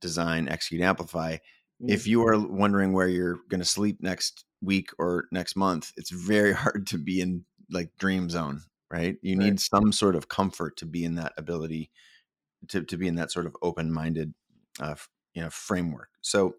design, 0.02 0.50
execute, 0.50 0.82
amplify 0.82 1.38
if 1.86 2.04
mm. 2.04 2.08
you 2.08 2.28
are 2.28 2.40
wondering 2.40 2.94
where 2.94 3.08
you're 3.08 3.40
going 3.50 3.60
to 3.60 3.66
sleep 3.66 4.02
next 4.02 4.46
week 4.62 4.90
or 4.98 5.26
next 5.32 5.56
month, 5.56 5.92
it's 5.98 6.10
very 6.10 6.54
hard 6.54 6.88
to 6.88 6.98
be 6.98 7.22
in 7.22 7.46
like 7.72 7.90
dream 7.98 8.30
zone, 8.30 8.62
right? 8.92 9.18
You 9.22 9.38
right. 9.38 9.46
need 9.46 9.60
some 9.60 9.92
sort 9.92 10.16
of 10.16 10.30
comfort 10.30 10.78
to 10.78 10.86
be 10.86 11.04
in 11.04 11.16
that 11.16 11.34
ability 11.38 11.92
to, 12.70 12.84
to 12.84 12.98
be 12.98 13.08
in 13.08 13.16
that 13.16 13.32
sort 13.32 13.46
of 13.46 13.56
open 13.62 13.92
minded, 13.92 14.34
uh, 14.80 14.96
you 15.34 15.42
know, 15.42 15.50
framework. 15.50 16.10
So 16.22 16.56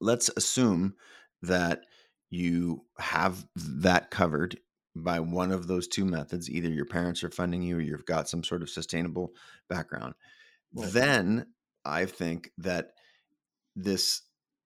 let's 0.00 0.30
assume 0.36 0.94
that 1.42 1.84
you 2.30 2.84
have 2.98 3.46
that 3.56 4.10
covered 4.10 4.58
by 4.94 5.20
one 5.20 5.52
of 5.52 5.66
those 5.66 5.86
two 5.88 6.04
methods. 6.04 6.50
Either 6.50 6.68
your 6.68 6.86
parents 6.86 7.22
are 7.22 7.30
funding 7.30 7.62
you 7.62 7.76
or 7.76 7.80
you've 7.80 8.06
got 8.06 8.28
some 8.28 8.42
sort 8.42 8.62
of 8.62 8.70
sustainable 8.70 9.32
background. 9.68 10.14
Right. 10.74 10.92
Then 10.92 11.46
I 11.84 12.06
think 12.06 12.50
that 12.58 12.92
this 13.76 14.22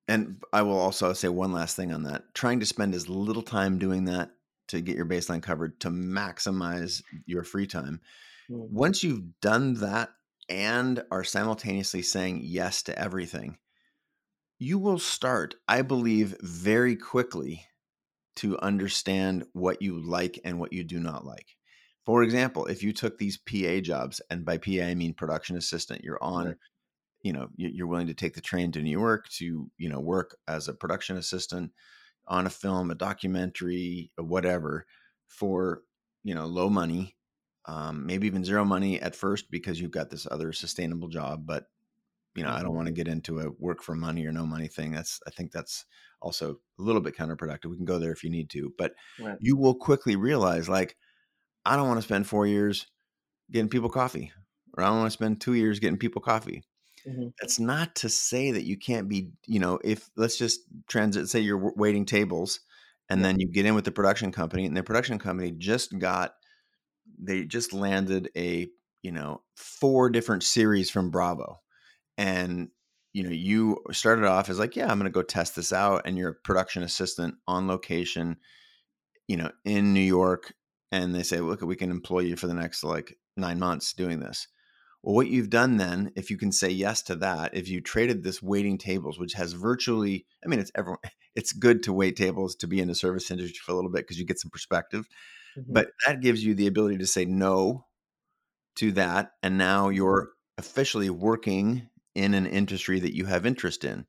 and 0.08 0.42
I 0.52 0.62
will 0.62 0.78
also 0.78 1.12
say 1.12 1.28
one 1.28 1.52
last 1.52 1.76
thing 1.76 1.92
on 1.92 2.02
that. 2.02 2.34
Trying 2.34 2.58
to 2.60 2.66
spend 2.66 2.96
as 2.96 3.08
little 3.08 3.42
time 3.42 3.78
doing 3.78 4.06
that 4.06 4.30
to 4.68 4.80
get 4.80 4.96
your 4.96 5.06
baseline 5.06 5.42
covered 5.42 5.78
to 5.80 5.90
maximize 5.90 7.00
your 7.26 7.44
free 7.44 7.66
time. 7.66 8.00
Mm. 8.50 8.70
Once 8.70 9.04
you've 9.04 9.40
done 9.40 9.74
that 9.74 10.10
and 10.48 11.04
are 11.12 11.22
simultaneously 11.22 12.02
saying 12.02 12.40
yes 12.42 12.82
to 12.84 12.98
everything, 12.98 13.58
you 14.58 14.80
will 14.80 14.98
start, 14.98 15.54
I 15.68 15.82
believe, 15.82 16.36
very 16.40 16.96
quickly 16.96 17.66
to 18.36 18.58
understand 18.58 19.44
what 19.52 19.80
you 19.80 20.00
like 20.00 20.40
and 20.44 20.58
what 20.58 20.72
you 20.72 20.82
do 20.82 20.98
not 20.98 21.24
like. 21.24 21.46
For 22.04 22.22
example, 22.22 22.66
if 22.66 22.82
you 22.82 22.92
took 22.92 23.18
these 23.18 23.38
PA 23.38 23.78
jobs, 23.80 24.20
and 24.28 24.44
by 24.44 24.58
PA 24.58 24.82
I 24.82 24.94
mean 24.94 25.14
production 25.14 25.56
assistant, 25.56 26.02
you're 26.02 26.22
on. 26.22 26.56
You 27.22 27.32
know, 27.32 27.48
you- 27.56 27.68
you're 27.70 27.86
willing 27.86 28.06
to 28.08 28.14
take 28.14 28.34
the 28.34 28.40
train 28.40 28.72
to 28.72 28.82
New 28.82 28.90
York 28.90 29.28
to, 29.30 29.70
you 29.78 29.88
know, 29.88 30.00
work 30.00 30.36
as 30.48 30.68
a 30.68 30.74
production 30.74 31.16
assistant 31.16 31.72
on 32.26 32.46
a 32.46 32.50
film, 32.50 32.90
a 32.90 32.94
documentary, 32.94 34.12
or 34.18 34.24
whatever, 34.24 34.86
for 35.28 35.84
you 36.24 36.34
know 36.34 36.46
low 36.46 36.70
money, 36.70 37.16
um, 37.66 38.06
maybe 38.06 38.26
even 38.26 38.44
zero 38.44 38.64
money 38.64 39.00
at 39.00 39.16
first 39.16 39.50
because 39.50 39.80
you've 39.80 39.90
got 39.92 40.10
this 40.10 40.26
other 40.30 40.52
sustainable 40.52 41.08
job. 41.08 41.46
But 41.46 41.66
you 42.36 42.44
know, 42.44 42.50
I 42.50 42.62
don't 42.62 42.74
Mhm. 42.74 42.76
want 42.76 42.86
to 42.86 42.92
get 42.92 43.08
into 43.08 43.40
a 43.40 43.50
work 43.58 43.82
for 43.82 43.94
money 43.96 44.24
or 44.26 44.32
no 44.32 44.46
money 44.46 44.68
thing. 44.68 44.92
That's 44.92 45.20
I 45.26 45.30
think 45.30 45.52
that's 45.52 45.84
also 46.22 46.60
a 46.78 46.82
little 46.82 47.00
bit 47.02 47.16
counterproductive. 47.16 47.70
We 47.70 47.76
can 47.76 47.84
go 47.84 47.98
there 47.98 48.12
if 48.12 48.22
you 48.22 48.30
need 48.30 48.50
to, 48.50 48.72
but 48.78 48.94
Right. 49.18 49.40
you 49.40 49.56
will 49.56 49.74
quickly 49.74 50.16
realize 50.16 50.68
like 50.68 50.96
I 51.66 51.76
don't 51.76 51.88
want 51.88 51.98
to 51.98 52.02
spend 52.06 52.28
four 52.28 52.46
years 52.46 52.86
getting 53.50 53.70
people 53.70 53.90
coffee, 53.90 54.32
or 54.76 54.84
I 54.84 54.88
don't 54.88 54.98
want 55.00 55.08
to 55.12 55.16
spend 55.18 55.40
two 55.40 55.54
years 55.54 55.80
getting 55.80 55.98
people 55.98 56.22
coffee. 56.22 56.64
Mhm. 57.04 57.30
That's 57.40 57.58
not 57.58 57.94
to 57.96 58.08
say 58.08 58.50
that 58.52 58.64
you 58.64 58.76
can't 58.78 59.08
be, 59.08 59.32
you 59.46 59.60
know, 59.60 59.78
if 59.84 60.10
let's 60.16 60.36
just 60.36 60.60
transit, 60.88 61.28
say 61.28 61.40
you're 61.40 61.72
waiting 61.76 62.04
tables 62.04 62.60
and 63.08 63.24
Yeah. 63.24 63.26
then 63.26 63.40
you 63.40 63.48
get 63.48 63.66
in 63.66 63.74
with 63.74 63.84
the 63.86 63.92
production 63.92 64.32
company 64.32 64.66
and 64.66 64.76
the 64.76 64.82
production 64.82 65.18
company 65.18 65.50
just 65.52 65.98
got, 65.98 66.34
they 67.18 67.44
just 67.44 67.72
landed 67.72 68.30
a, 68.36 68.68
you 69.02 69.12
know, 69.12 69.42
four 69.56 70.10
different 70.10 70.42
series 70.42 70.90
from 70.90 71.10
Bravo. 71.10 71.60
And, 72.18 72.70
you 73.12 73.22
know, 73.24 73.30
you 73.30 73.78
started 73.92 74.26
off 74.26 74.50
as 74.50 74.58
like, 74.58 74.76
yeah, 74.76 74.90
I'm 74.90 74.98
going 74.98 75.04
to 75.04 75.10
go 75.10 75.22
test 75.22 75.56
this 75.56 75.72
out. 75.72 76.02
And 76.06 76.18
you're 76.18 76.30
a 76.30 76.34
production 76.34 76.82
assistant 76.82 77.36
on 77.48 77.68
location, 77.68 78.38
you 79.28 79.36
know, 79.36 79.50
in 79.64 79.92
New 79.94 80.00
York. 80.00 80.54
And 80.92 81.14
they 81.14 81.22
say, 81.22 81.40
look, 81.40 81.62
we 81.62 81.76
can 81.76 81.90
employ 81.90 82.20
you 82.20 82.36
for 82.36 82.46
the 82.48 82.54
next 82.54 82.84
like 82.84 83.18
nine 83.36 83.58
months 83.58 83.92
doing 83.92 84.20
this. 84.20 84.48
Well, 85.02 85.14
what 85.14 85.28
you've 85.28 85.50
done 85.50 85.78
then, 85.78 86.12
if 86.14 86.30
you 86.30 86.36
can 86.36 86.52
say 86.52 86.68
yes 86.70 87.02
to 87.02 87.16
that, 87.16 87.54
if 87.54 87.68
you 87.68 87.80
traded 87.80 88.22
this 88.22 88.42
waiting 88.42 88.76
tables, 88.78 89.18
which 89.18 89.32
has 89.32 89.54
virtually, 89.54 90.26
I 90.44 90.48
mean, 90.48 90.60
it's 90.60 90.70
everyone, 90.74 91.00
it's 91.34 91.52
good 91.52 91.82
to 91.84 91.92
wait 91.92 92.16
tables 92.16 92.54
to 92.56 92.66
be 92.66 92.80
in 92.80 92.88
the 92.88 92.94
service 92.94 93.30
industry 93.30 93.60
for 93.64 93.72
a 93.72 93.74
little 93.74 93.90
bit 93.90 94.00
because 94.02 94.18
you 94.18 94.26
get 94.26 94.38
some 94.40 94.50
perspective, 94.50 95.08
Mhm. 95.56 95.74
but 95.74 95.88
that 96.06 96.20
gives 96.20 96.44
you 96.44 96.54
the 96.54 96.66
ability 96.68 96.98
to 96.98 97.06
say 97.06 97.24
no 97.24 97.86
to 98.76 98.92
that. 98.92 99.32
And 99.42 99.58
now 99.58 99.88
you're 99.90 100.30
officially 100.58 101.10
working 101.10 101.88
in 102.14 102.34
an 102.34 102.46
industry 102.46 103.00
that 103.00 103.14
you 103.16 103.26
have 103.26 103.46
interest 103.46 103.84
in. 103.84 104.06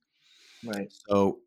Right. 0.63 0.91
So, 1.09 1.39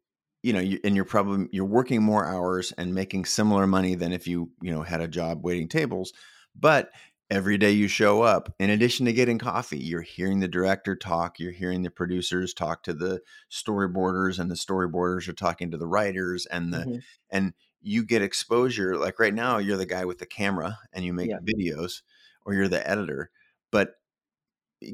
you 0.43 0.53
know, 0.53 0.61
you, 0.61 0.79
and 0.85 0.95
you're 0.97 1.05
probably 1.05 1.49
you're 1.53 1.65
working 1.65 2.03
more 2.03 2.27
hours 2.27 2.73
and 2.73 2.95
making 2.95 3.25
similar 3.25 3.67
money 3.67 3.95
than 3.95 4.13
if 4.13 4.27
you 4.27 4.53
you 4.61 4.71
know 4.71 4.83
had 4.83 5.01
a 5.01 5.09
job 5.09 5.43
waiting 5.45 5.69
tables, 5.69 6.13
but 6.55 6.91
every 7.31 7.59
day 7.59 7.71
you 7.73 7.89
show 7.89 8.23
up, 8.23 8.55
in 8.59 8.71
addition 8.71 9.07
to 9.07 9.13
getting 9.13 9.39
coffee, 9.39 9.79
you're 9.79 10.03
hearing 10.03 10.41
the 10.41 10.49
director 10.49 10.95
talk, 10.97 11.39
you're 11.41 11.53
hearing 11.53 11.83
the 11.83 11.91
producers 11.91 12.55
talk 12.55 12.83
to 12.85 12.95
the 12.95 13.21
storyboarders, 13.51 14.39
and 14.39 14.51
the 14.51 14.55
storyboarders 14.55 15.29
are 15.29 15.33
talking 15.33 15.71
to 15.71 15.79
the 15.79 15.87
writers, 15.87 16.47
and 16.47 16.73
the 16.73 16.87
Mhm. 16.87 17.05
and 17.31 17.55
you 17.83 18.05
get 18.05 18.23
exposure. 18.23 18.97
Like 18.97 19.19
right 19.19 19.35
now, 19.35 19.59
you're 19.59 19.77
the 19.77 19.87
guy 19.87 20.05
with 20.05 20.19
the 20.19 20.27
camera 20.27 20.79
and 20.93 21.05
you 21.05 21.13
make 21.13 21.33
Yeah. 21.33 21.41
videos, 21.47 22.03
or 22.47 22.55
you're 22.55 22.69
the 22.69 22.89
editor, 22.89 23.31
but 23.73 23.97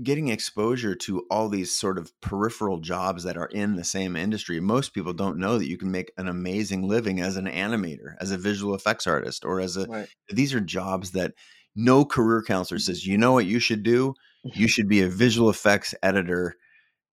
getting 0.02 0.28
exposure 0.28 0.94
to 0.94 1.26
all 1.30 1.48
these 1.48 1.76
sort 1.76 1.98
of 1.98 2.18
peripheral 2.20 2.78
jobs 2.78 3.24
that 3.24 3.36
are 3.36 3.48
in 3.48 3.74
the 3.74 3.82
same 3.84 4.14
industry. 4.14 4.60
Most 4.60 4.94
people 4.94 5.12
don't 5.12 5.38
know 5.38 5.58
that 5.58 5.66
you 5.68 5.76
can 5.76 5.90
make 5.90 6.12
an 6.16 6.28
amazing 6.28 6.82
living 6.86 7.20
as 7.20 7.36
an 7.36 7.46
animator, 7.46 8.14
as 8.20 8.30
a 8.30 8.38
visual 8.38 8.74
effects 8.74 9.06
artist, 9.06 9.44
or 9.44 9.60
as 9.60 9.76
a 9.76 9.86
Right. 9.86 10.10
these 10.28 10.54
are 10.54 10.60
jobs 10.60 11.10
that 11.12 11.34
no 11.80 12.04
career 12.04 12.42
counselor 12.42 12.78
says, 12.78 13.06
you 13.06 13.18
know 13.18 13.32
what 13.32 13.46
you 13.46 13.58
should 13.58 13.82
do? 13.82 14.14
You 14.54 14.68
should 14.68 14.88
be 14.88 15.02
a 15.02 15.08
visual 15.08 15.50
effects 15.50 15.94
editor, 16.02 16.56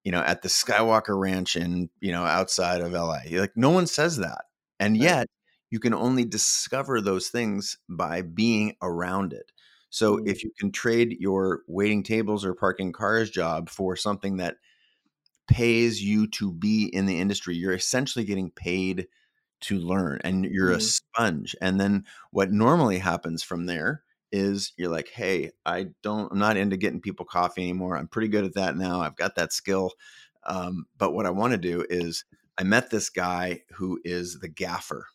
you 0.04 0.12
know, 0.12 0.22
at 0.22 0.42
the 0.42 0.50
Skywalker 0.50 1.20
Ranch 1.20 1.56
in, 1.56 1.90
you 2.02 2.12
know, 2.12 2.24
outside 2.24 2.82
of 2.82 2.94
LA. 2.94 3.22
You're 3.28 3.42
like, 3.42 3.58
no 3.58 3.70
one 3.72 3.88
says 3.88 4.18
that. 4.18 4.46
And 4.80 4.98
yet 4.98 5.28
you 5.70 5.80
can 5.80 5.94
only 5.94 6.26
discover 6.26 7.02
those 7.02 7.30
things 7.30 7.78
by 7.90 8.22
being 8.22 8.76
around 8.82 9.34
it. 9.34 9.52
So 9.90 10.20
Mm. 10.20 10.26
if 10.26 10.44
you 10.44 10.52
can 10.60 10.72
trade 10.72 11.18
your 11.20 11.62
waiting 11.68 12.04
tables 12.04 12.46
or 12.46 12.54
parking 12.54 12.92
cars 12.94 13.30
job 13.30 13.70
for 13.70 13.96
something 13.96 14.38
that 14.38 14.58
pays 15.48 16.02
you 16.04 16.28
to 16.28 16.52
be 16.52 16.86
in 16.88 17.06
the 17.06 17.20
industry, 17.20 17.56
you're 17.56 17.74
essentially 17.74 18.26
getting 18.26 18.52
paid 18.52 19.08
to 19.62 19.80
learn 19.80 20.20
and 20.24 20.46
you're 20.46 20.72
a 20.72 20.80
Mhm. 20.80 20.82
sponge. 20.82 21.56
And 21.62 21.80
then 21.80 22.06
what 22.32 22.52
normally 22.52 23.00
happens 23.00 23.44
from 23.44 23.66
there 23.66 24.04
is 24.32 24.74
you're 24.78 24.92
like, 24.92 25.10
hey, 25.10 25.52
I 25.66 25.88
don't, 26.04 26.32
I'm 26.32 26.40
not 26.40 26.58
into 26.58 26.78
getting 26.78 27.02
people 27.02 27.26
coffee 27.26 27.64
anymore. 27.64 27.98
I'm 27.98 28.08
pretty 28.08 28.28
good 28.28 28.46
at 28.46 28.54
that 28.56 28.76
now. 28.76 29.02
I've 29.02 29.16
got 29.16 29.36
that 29.36 29.54
skill. 29.54 29.92
Um, 30.46 30.86
but 30.98 31.12
what 31.14 31.26
I 31.26 31.30
want 31.32 31.52
to 31.52 31.58
do 31.58 31.86
is 31.90 32.26
I 32.58 32.64
met 32.64 32.90
this 32.90 33.10
guy 33.10 33.64
who 33.76 34.00
is 34.04 34.40
the 34.40 34.50
gaffer. 34.50 35.08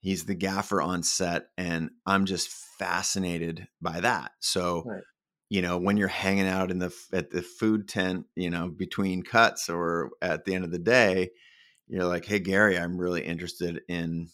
He's 0.00 0.24
the 0.24 0.34
gaffer 0.34 0.80
on 0.80 1.02
set, 1.02 1.50
and 1.58 1.90
I'm 2.06 2.24
just 2.24 2.48
fascinated 2.48 3.68
by 3.82 4.00
that. 4.00 4.32
So, 4.40 4.84
Right. 4.84 5.04
you 5.50 5.62
know, 5.62 5.78
when 5.78 5.96
you're 5.96 6.08
hanging 6.08 6.48
out 6.48 6.70
in 6.70 6.78
the 6.80 6.94
at 7.12 7.30
the 7.30 7.42
food 7.42 7.88
tent, 7.88 8.26
you 8.36 8.50
know, 8.50 8.68
between 8.70 9.22
cuts 9.22 9.68
or 9.70 10.12
at 10.22 10.44
the 10.44 10.54
end 10.54 10.64
of 10.64 10.72
the 10.72 10.78
day, 10.80 11.30
you're 11.88 12.06
like, 12.06 12.24
"Hey, 12.26 12.40
Gary, 12.40 12.78
I'm 12.78 12.98
really 12.98 13.24
interested 13.24 13.82
in 13.88 14.30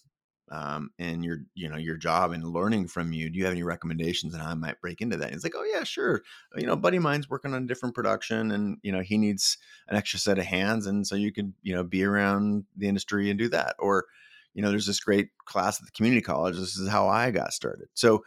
um, 0.51 0.91
in 0.99 1.23
your 1.23 1.39
you 1.55 1.69
know 1.69 1.77
your 1.77 1.97
job 1.97 2.33
and 2.33 2.45
learning 2.45 2.89
from 2.89 3.13
you. 3.13 3.31
Do 3.31 3.39
you 3.39 3.45
have 3.45 3.53
any 3.53 3.63
recommendations 3.63 4.35
on 4.35 4.41
how 4.41 4.51
I 4.51 4.55
might 4.55 4.81
break 4.81 5.01
into 5.01 5.17
that?" 5.17 5.27
And 5.27 5.35
he's 5.35 5.45
like, 5.45 5.55
"Oh 5.57 5.65
yeah, 5.65 5.85
sure. 5.85 6.23
You 6.57 6.67
know, 6.67 6.77
buddy 6.77 6.99
of 6.99 7.03
mine's 7.03 7.29
working 7.29 7.55
on 7.55 7.65
a 7.65 7.67
different 7.67 7.95
production, 7.95 8.51
and 8.53 8.79
you 8.83 8.93
know 8.93 9.01
he 9.01 9.19
needs 9.19 9.59
an 9.89 9.97
extra 9.97 10.19
set 10.19 10.39
of 10.39 10.45
hands, 10.45 10.87
and 10.87 11.07
so 11.07 11.15
you 11.15 11.33
could 11.33 11.53
you 11.63 11.75
know 11.75 11.85
be 11.85 12.05
around 12.05 12.65
the 12.77 12.89
industry 12.89 13.31
and 13.31 13.39
do 13.39 13.49
that." 13.51 13.77
Or, 13.79 14.07
you 14.55 14.63
know, 14.63 14.71
there's 14.71 14.87
this 14.87 15.01
great 15.01 15.31
class 15.45 15.81
at 15.81 15.87
the 15.87 15.93
community 15.93 16.23
college. 16.23 16.57
This 16.57 16.77
is 16.77 16.89
how 16.89 17.09
I 17.09 17.31
got 17.31 17.53
started. 17.53 17.89
So, 17.95 18.25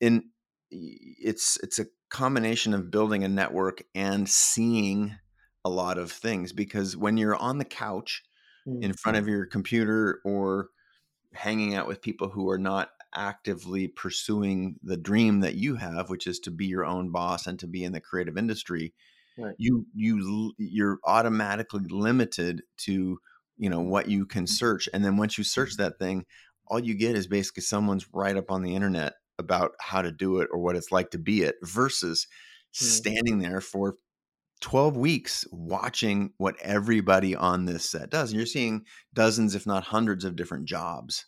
in 0.00 0.30
it's 0.70 1.58
it's 1.62 1.78
a 1.78 1.86
combination 2.10 2.74
of 2.74 2.90
building 2.90 3.24
a 3.24 3.28
network 3.28 3.82
and 3.94 4.28
seeing 4.28 5.14
a 5.64 5.70
lot 5.70 5.98
of 5.98 6.12
things 6.12 6.52
because 6.52 6.96
when 6.96 7.16
you're 7.16 7.36
on 7.36 7.58
the 7.58 7.64
couch 7.64 8.22
in 8.80 8.92
front 8.92 9.18
of 9.18 9.28
your 9.28 9.46
computer 9.46 10.20
or 10.24 10.68
hanging 11.34 11.74
out 11.74 11.86
with 11.86 12.02
people 12.02 12.28
who 12.28 12.48
are 12.50 12.58
not 12.58 12.90
actively 13.14 13.88
pursuing 13.88 14.76
the 14.82 14.96
dream 14.96 15.40
that 15.40 15.54
you 15.54 15.76
have 15.76 16.10
which 16.10 16.26
is 16.26 16.40
to 16.40 16.50
be 16.50 16.66
your 16.66 16.84
own 16.84 17.10
boss 17.10 17.46
and 17.46 17.58
to 17.60 17.66
be 17.66 17.84
in 17.84 17.92
the 17.92 18.00
creative 18.00 18.36
industry 18.36 18.92
Right. 19.36 19.56
you 19.56 19.86
you 19.94 20.52
you're 20.58 20.98
automatically 21.04 21.84
limited 21.88 22.62
to 22.78 23.18
you 23.56 23.70
know 23.70 23.80
what 23.80 24.08
you 24.08 24.26
can 24.26 24.46
search 24.46 24.88
and 24.92 25.04
then 25.04 25.16
once 25.16 25.38
you 25.38 25.44
search 25.44 25.76
that 25.76 25.98
thing 25.98 26.24
all 26.66 26.80
you 26.80 26.94
get 26.94 27.14
is 27.16 27.26
basically 27.26 27.62
someone's 27.62 28.06
right 28.12 28.36
up 28.36 28.50
on 28.50 28.62
the 28.62 28.74
internet 28.74 29.14
about 29.38 29.72
how 29.80 30.02
to 30.02 30.10
do 30.12 30.40
it 30.40 30.48
or 30.52 30.58
what 30.58 30.76
it's 30.76 30.90
like 30.92 31.10
to 31.10 31.18
be 31.18 31.42
it 31.42 31.56
versus 31.62 32.26
Mm. 32.80 33.04
standing 33.14 33.38
there 33.38 33.60
for 33.60 33.96
12 34.64 34.96
weeks 34.96 35.44
watching 35.52 36.32
what 36.38 36.56
everybody 36.62 37.36
on 37.36 37.66
this 37.66 37.90
set 37.90 38.08
does. 38.08 38.30
And 38.30 38.38
you're 38.38 38.46
seeing 38.46 38.86
dozens, 39.12 39.54
if 39.54 39.66
not 39.66 39.84
hundreds, 39.84 40.24
of 40.24 40.36
different 40.36 40.64
jobs. 40.64 41.26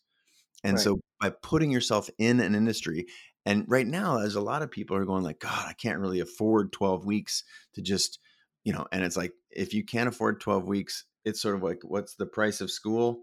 And 0.65 0.77
Right. 0.77 0.83
so 0.83 1.01
by 1.21 1.31
putting 1.43 1.71
yourself 1.71 2.09
in 2.19 2.41
an 2.41 2.55
industry, 2.55 3.07
and 3.45 3.67
right 3.69 3.87
now, 3.87 4.17
there's 4.17 4.37
a 4.37 4.41
lot 4.41 4.63
of 4.63 4.71
people 4.71 4.97
are 4.97 5.05
going 5.05 5.23
like, 5.23 5.39
God, 5.39 5.67
I 5.69 5.75
can't 5.75 6.01
really 6.01 6.21
afford 6.21 6.73
12 6.73 7.05
weeks 7.05 7.45
to 7.75 7.83
just, 7.83 8.21
you 8.65 8.73
know, 8.73 8.87
and 8.91 9.05
it's 9.05 9.19
like, 9.19 9.33
if 9.51 9.75
you 9.75 9.85
can't 9.85 10.09
afford 10.09 10.41
12 10.41 10.67
weeks, 10.67 11.05
it's 11.27 11.43
sort 11.43 11.57
of 11.57 11.63
like, 11.63 11.81
what's 11.83 12.15
the 12.15 12.27
price 12.27 12.63
of 12.63 12.71
school 12.71 13.21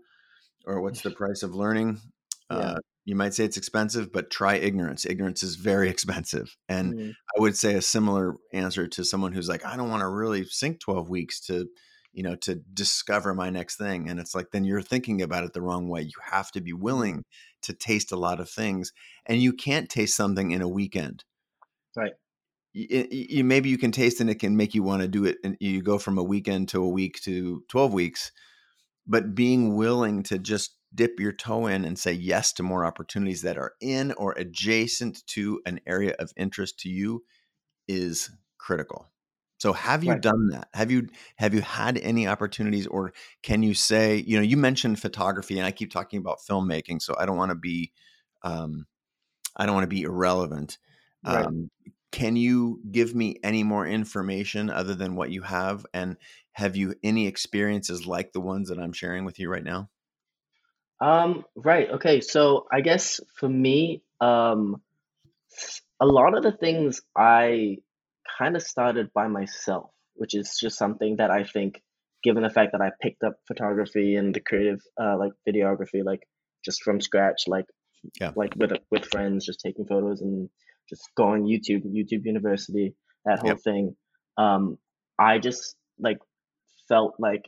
or 0.67 0.79
what's 0.79 1.01
the 1.01 1.11
price 1.23 1.41
of 1.41 1.55
learning? 1.55 1.99
Yeah. 2.51 2.57
Uh, 2.59 2.79
you 3.05 3.15
might 3.15 3.33
say 3.33 3.43
it's 3.43 3.57
expensive, 3.57 4.11
but 4.13 4.29
try 4.29 4.55
ignorance. 4.55 5.05
Ignorance 5.05 5.43
is 5.43 5.55
very 5.55 5.89
expensive. 5.95 6.55
And 6.69 6.93
Mm. 6.93 7.13
I 7.37 7.41
would 7.41 7.57
say 7.57 7.75
a 7.75 7.81
similar 7.81 8.35
answer 8.53 8.87
to 8.87 9.03
someone 9.03 9.33
who's 9.33 9.49
like, 9.49 9.65
I 9.65 9.75
don't 9.75 9.89
want 9.89 10.01
to 10.01 10.07
really 10.07 10.45
sink 10.45 10.79
12 10.79 11.09
weeks 11.09 11.39
to, 11.47 11.67
you 12.13 12.23
know, 12.23 12.35
to 12.37 12.55
discover 12.73 13.33
my 13.33 13.49
next 13.49 13.77
thing. 13.77 14.09
And 14.09 14.19
it's 14.19 14.35
like, 14.35 14.51
then 14.51 14.63
you're 14.63 14.81
thinking 14.81 15.21
about 15.21 15.43
it 15.43 15.53
the 15.53 15.61
wrong 15.61 15.89
way. 15.89 16.01
You 16.03 16.13
have 16.23 16.51
to 16.51 16.61
be 16.61 16.73
willing 16.73 17.23
to 17.63 17.73
taste 17.73 18.11
a 18.11 18.17
lot 18.17 18.39
of 18.39 18.49
things. 18.49 18.93
And 19.25 19.41
you 19.41 19.53
can't 19.53 19.89
taste 19.89 20.15
something 20.15 20.51
in 20.51 20.61
a 20.61 20.67
weekend. 20.69 21.23
Right. 21.95 22.13
You, 22.73 23.07
you, 23.11 23.43
maybe 23.43 23.69
you 23.69 23.77
can 23.77 23.91
taste 23.91 24.19
and 24.21 24.29
it 24.29 24.39
can 24.39 24.55
make 24.57 24.73
you 24.73 24.83
want 24.83 25.01
to 25.01 25.07
do 25.07 25.25
it. 25.25 25.37
And 25.43 25.57
you 25.59 25.81
go 25.81 25.97
from 25.97 26.17
a 26.17 26.23
weekend 26.23 26.69
to 26.69 26.83
a 26.83 26.89
week 26.89 27.19
to 27.23 27.63
12 27.69 27.93
weeks. 27.93 28.31
But 29.05 29.35
being 29.35 29.75
willing 29.75 30.23
to 30.23 30.39
just 30.39 30.77
dip 30.95 31.19
your 31.19 31.33
toe 31.33 31.67
in 31.67 31.85
and 31.85 31.97
say 31.97 32.13
yes 32.13 32.53
to 32.53 32.63
more 32.63 32.85
opportunities 32.85 33.41
that 33.43 33.57
are 33.57 33.73
in 33.81 34.11
or 34.13 34.33
adjacent 34.33 35.25
to 35.27 35.61
an 35.65 35.79
area 35.87 36.15
of 36.19 36.31
interest 36.37 36.79
to 36.79 36.89
you 36.89 37.23
is 37.87 38.31
critical. 38.57 39.11
So 39.59 39.71
have 39.73 40.03
you 40.03 40.13
Right. 40.13 40.21
done 40.21 40.49
that? 40.49 40.67
Have 40.73 40.91
you 40.91 41.07
have 41.37 41.53
you 41.53 41.61
had 41.61 41.97
any 41.99 42.27
opportunities 42.27 42.85
or 42.87 43.13
can 43.43 43.63
you 43.63 43.73
say, 43.73 44.17
you 44.17 44.35
know, 44.37 44.43
you 44.43 44.57
mentioned 44.57 44.99
photography 44.99 45.57
and 45.57 45.65
I 45.65 45.71
keep 45.71 45.91
talking 45.91 46.19
about 46.19 46.39
filmmaking, 46.39 47.01
so 47.01 47.15
I 47.17 47.25
don't 47.25 47.37
want 47.37 47.51
to 47.51 47.55
be 47.55 47.93
um 48.43 48.85
I 49.55 49.65
don't 49.65 49.75
want 49.75 49.85
to 49.85 49.95
be 49.95 50.03
irrelevant. 50.03 50.79
Right. 51.23 51.49
Um 51.49 51.71
can 52.11 52.35
you 52.35 52.81
give 52.91 53.15
me 53.15 53.37
any 53.43 53.63
more 53.63 53.87
information 53.87 54.69
other 54.69 54.95
than 54.95 55.15
what 55.15 55.31
you 55.31 55.41
have 55.43 55.85
and 55.93 56.17
have 56.53 56.75
you 56.75 56.95
any 57.03 57.27
experiences 57.27 58.05
like 58.07 58.33
the 58.33 58.41
ones 58.41 58.69
that 58.69 58.79
I'm 58.79 58.93
sharing 58.93 59.25
with 59.25 59.39
you 59.39 59.49
right 59.49 59.63
now? 59.63 59.89
Um, 61.03 61.45
right. 61.55 61.89
Okay. 61.91 62.21
So 62.21 62.65
I 62.71 62.81
guess 62.81 63.19
for 63.39 63.49
me, 63.49 64.03
um, 64.21 64.81
a 65.99 66.05
lot 66.05 66.37
of 66.37 66.43
the 66.43 66.53
things 66.53 67.01
I 67.17 67.77
kind 68.39 68.55
of 68.55 68.63
started 68.63 69.11
by 69.13 69.27
myself, 69.27 69.91
which 70.15 70.35
is 70.35 70.57
just 70.59 70.77
something 70.77 71.17
that 71.17 71.31
I 71.31 71.43
think, 71.43 71.81
given 72.23 72.43
the 72.43 72.49
fact 72.49 72.71
that 72.73 72.81
I 72.81 72.91
picked 73.01 73.23
up 73.23 73.35
photography 73.47 74.15
and 74.15 74.33
the 74.33 74.41
creative, 74.41 74.81
uh, 75.01 75.17
like 75.17 75.33
videography, 75.47 76.03
like 76.05 76.21
just 76.65 76.83
from 76.83 77.01
scratch, 77.01 77.43
like 77.47 77.65
Yeah. 78.21 78.31
like 78.35 78.55
with 78.55 78.73
with 78.91 79.05
friends, 79.05 79.45
just 79.45 79.61
taking 79.61 79.85
photos 79.85 80.21
and 80.21 80.49
just 80.89 81.03
going 81.17 81.43
YouTube, 81.43 81.85
YouTube 81.85 82.25
University, 82.25 82.95
that 83.25 83.39
whole 83.39 83.49
Yep. 83.51 83.59
thing. 83.63 83.95
Um, 84.37 84.77
I 85.19 85.39
just 85.39 85.75
like 85.99 86.19
felt 86.87 87.15
like 87.19 87.43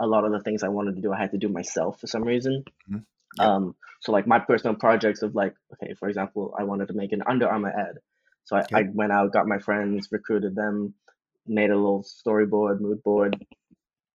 a 0.00 0.06
lot 0.06 0.24
of 0.24 0.32
the 0.32 0.40
things 0.40 0.62
I 0.62 0.68
wanted 0.68 0.96
to 0.96 1.02
do, 1.02 1.12
I 1.12 1.18
had 1.18 1.32
to 1.32 1.38
do 1.38 1.48
myself 1.48 2.00
for 2.00 2.06
some 2.06 2.22
reason. 2.24 2.64
Mhm. 2.90 3.04
Yep. 3.38 3.46
Um, 3.48 3.76
so 4.00 4.12
like 4.12 4.26
my 4.26 4.38
personal 4.38 4.76
projects 4.76 5.22
of 5.22 5.34
like, 5.34 5.54
okay, 5.74 5.94
for 5.94 6.08
example, 6.08 6.54
I 6.58 6.64
wanted 6.64 6.88
to 6.88 6.94
make 6.94 7.12
an 7.12 7.22
Under 7.26 7.48
Armour 7.48 7.70
ad. 7.70 7.98
So 8.44 8.56
I, 8.56 8.64
I 8.72 8.82
went 8.92 9.12
out, 9.12 9.32
got 9.32 9.46
my 9.46 9.58
friends, 9.58 10.08
recruited 10.12 10.54
them, 10.54 10.94
made 11.46 11.70
a 11.70 11.76
little 11.76 12.04
storyboard, 12.04 12.80
mood 12.80 13.02
board, 13.02 13.44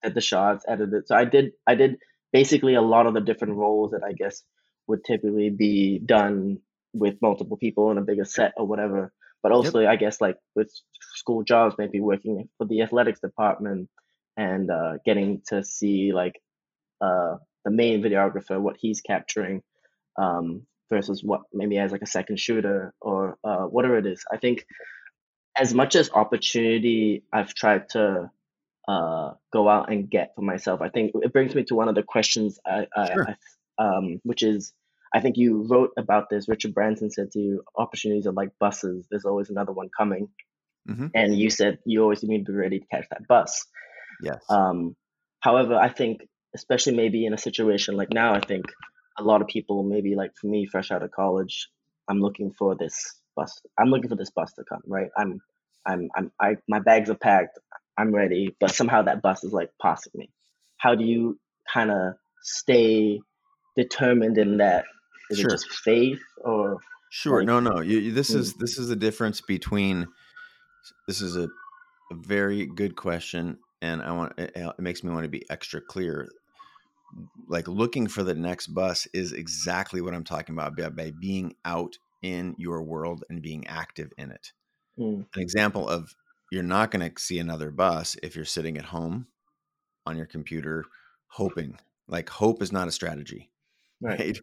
did 0.03 0.13
the 0.13 0.21
shots, 0.21 0.65
edited. 0.67 1.07
So 1.07 1.15
I 1.15 1.25
did 1.25 1.53
I 1.65 1.75
did 1.75 1.97
basically 2.31 2.75
a 2.75 2.81
lot 2.81 3.07
of 3.07 3.13
the 3.13 3.21
different 3.21 3.55
roles 3.55 3.91
that 3.91 4.03
I 4.03 4.13
guess 4.13 4.43
would 4.87 5.03
typically 5.03 5.49
be 5.49 5.99
done 5.99 6.59
with 6.93 7.21
multiple 7.21 7.57
people 7.57 7.91
in 7.91 7.97
a 7.97 8.01
bigger 8.01 8.25
set 8.25 8.53
or 8.57 8.67
whatever. 8.67 9.11
But 9.41 9.51
Yep. 9.51 9.55
also 9.55 9.85
I 9.85 9.95
guess 9.95 10.21
like 10.21 10.37
with 10.55 10.71
school 11.15 11.43
jobs, 11.43 11.75
maybe 11.77 11.99
working 11.99 12.49
for 12.57 12.65
the 12.65 12.81
athletics 12.81 13.19
department 13.19 13.89
and 14.39 14.71
uh, 14.71 14.93
getting 15.05 15.41
to 15.47 15.63
see 15.63 16.13
like 16.13 16.41
uh, 17.01 17.35
the 17.65 17.71
main 17.71 18.01
videographer 18.01 18.59
what 18.59 18.77
he's 18.79 19.01
capturing 19.01 19.61
um, 20.17 20.65
versus 20.89 21.21
what 21.23 21.41
maybe 21.53 21.77
as 21.77 21.91
like 21.91 22.01
a 22.01 22.07
second 22.07 22.39
shooter 22.39 22.93
or 23.01 23.37
uh, 23.43 23.65
whatever 23.65 23.97
it 23.97 24.05
is. 24.05 24.23
I 24.31 24.37
think 24.37 24.65
as 25.57 25.73
much 25.73 25.95
as 25.95 26.09
opportunity 26.11 27.23
I've 27.33 27.53
tried 27.53 27.89
to 27.89 28.31
uh, 28.87 29.31
go 29.51 29.67
out 29.67 29.91
and 29.91 30.09
get 30.09 30.31
for 30.35 30.41
myself, 30.41 30.79
I 30.81 30.89
think 30.89 31.11
it 31.15 31.33
brings 31.33 31.53
me 31.53 31.63
to 31.65 31.75
one 31.75 31.89
of 31.89 31.95
the 31.95 32.03
questions 32.03 32.59
I, 32.65 32.87
I, 32.95 33.05
Sure. 33.13 33.27
I 33.27 33.35
um, 33.83 34.19
which 34.23 34.43
is 34.43 34.73
I 35.13 35.19
think 35.21 35.37
you 35.37 35.67
wrote 35.69 35.91
about 35.97 36.29
this. 36.29 36.47
Richard 36.47 36.73
Branson 36.73 37.09
said 37.09 37.31
to 37.31 37.39
you, 37.39 37.63
opportunities 37.77 38.27
are 38.27 38.31
like 38.31 38.51
buses. 38.59 39.07
There's 39.09 39.25
always 39.25 39.49
another 39.49 39.73
one 39.73 39.89
coming, 39.97 40.29
hmm 40.87 41.07
and 41.13 41.37
you 41.37 41.49
said 41.49 41.79
you 41.85 42.01
always 42.03 42.23
need 42.23 42.45
to 42.45 42.51
be 42.51 42.57
ready 42.57 42.79
to 42.79 42.85
catch 42.87 43.07
that 43.09 43.27
bus. 43.27 43.65
Yes. 44.21 44.43
Um, 44.49 44.95
however, 45.39 45.75
I 45.75 45.89
think, 45.89 46.27
especially 46.55 46.95
maybe 46.95 47.25
in 47.25 47.33
a 47.33 47.37
situation 47.37 47.95
like 47.95 48.11
now, 48.11 48.33
I 48.33 48.39
think 48.41 48.65
a 49.17 49.23
lot 49.23 49.41
of 49.41 49.47
people, 49.47 49.83
maybe 49.83 50.15
like 50.15 50.31
for 50.39 50.47
me, 50.47 50.65
fresh 50.65 50.91
out 50.91 51.03
of 51.03 51.11
college, 51.11 51.69
I'm 52.07 52.19
looking 52.19 52.51
for 52.51 52.75
this 52.75 53.19
bus. 53.35 53.61
I'm 53.77 53.89
looking 53.89 54.09
for 54.09 54.15
this 54.15 54.31
bus 54.31 54.53
to 54.53 54.63
come, 54.63 54.81
right? 54.87 55.09
I'm, 55.17 55.41
I'm, 55.85 56.09
I'm, 56.15 56.31
I, 56.39 56.57
my 56.67 56.79
bags 56.79 57.09
are 57.09 57.15
packed. 57.15 57.59
I'm 57.97 58.13
ready, 58.13 58.55
but 58.59 58.71
somehow 58.71 59.03
that 59.03 59.21
bus 59.21 59.43
is 59.43 59.51
like 59.53 59.71
passing 59.81 60.11
me. 60.15 60.29
How 60.77 60.95
do 60.95 61.03
you 61.03 61.39
kind 61.71 61.91
of 61.91 62.13
stay 62.41 63.19
determined 63.75 64.37
in 64.37 64.57
that? 64.57 64.85
Is 65.29 65.39
Sure. 65.39 65.49
it 65.49 65.53
just 65.53 65.69
faith 65.69 66.19
or 66.43 66.77
Sure. 67.11 67.39
like? 67.39 67.47
No, 67.47 67.59
no. 67.59 67.81
You, 67.81 67.99
you- 67.99 68.11
this 68.13 68.29
Mm, 68.29 68.39
is 68.39 68.53
this 68.55 68.77
is 68.77 68.87
the 68.87 68.95
difference 68.95 69.41
between. 69.41 70.07
This 71.07 71.21
is 71.21 71.35
a, 71.35 71.43
a 72.11 72.15
very 72.15 72.65
good 72.65 72.95
question, 72.95 73.57
and 73.81 74.01
I 74.01 74.11
want 74.11 74.33
it, 74.37 74.51
it 74.55 74.79
makes 74.79 75.03
me 75.03 75.11
want 75.11 75.23
to 75.23 75.29
be 75.29 75.49
extra 75.49 75.81
clear. 75.81 76.29
Like 77.47 77.67
looking 77.67 78.07
for 78.07 78.23
the 78.23 78.35
next 78.35 78.67
bus 78.67 79.07
is 79.13 79.31
exactly 79.33 80.01
what 80.01 80.13
I'm 80.13 80.23
talking 80.23 80.53
about 80.55 80.77
by, 80.77 80.89
by 80.89 81.11
being 81.19 81.55
out 81.65 81.97
in 82.21 82.55
your 82.57 82.83
world 82.83 83.23
and 83.29 83.41
being 83.41 83.65
active 83.67 84.11
in 84.17 84.31
it. 84.31 84.51
mm, 84.97 85.25
An 85.35 85.41
example 85.41 85.87
of 85.87 86.15
you're 86.51 86.63
not 86.63 86.91
going 86.91 87.09
to 87.09 87.21
see 87.21 87.39
another 87.39 87.71
bus 87.71 88.15
if 88.21 88.35
you're 88.35 88.45
sitting 88.45 88.77
at 88.77 88.85
home 88.85 89.27
on 90.05 90.17
your 90.17 90.25
computer 90.25 90.85
hoping. 91.27 91.77
Like 92.07 92.29
hope 92.29 92.61
is 92.61 92.71
not 92.71 92.87
a 92.87 92.91
strategy 92.91 93.51
right. 94.01 94.19
right 94.19 94.39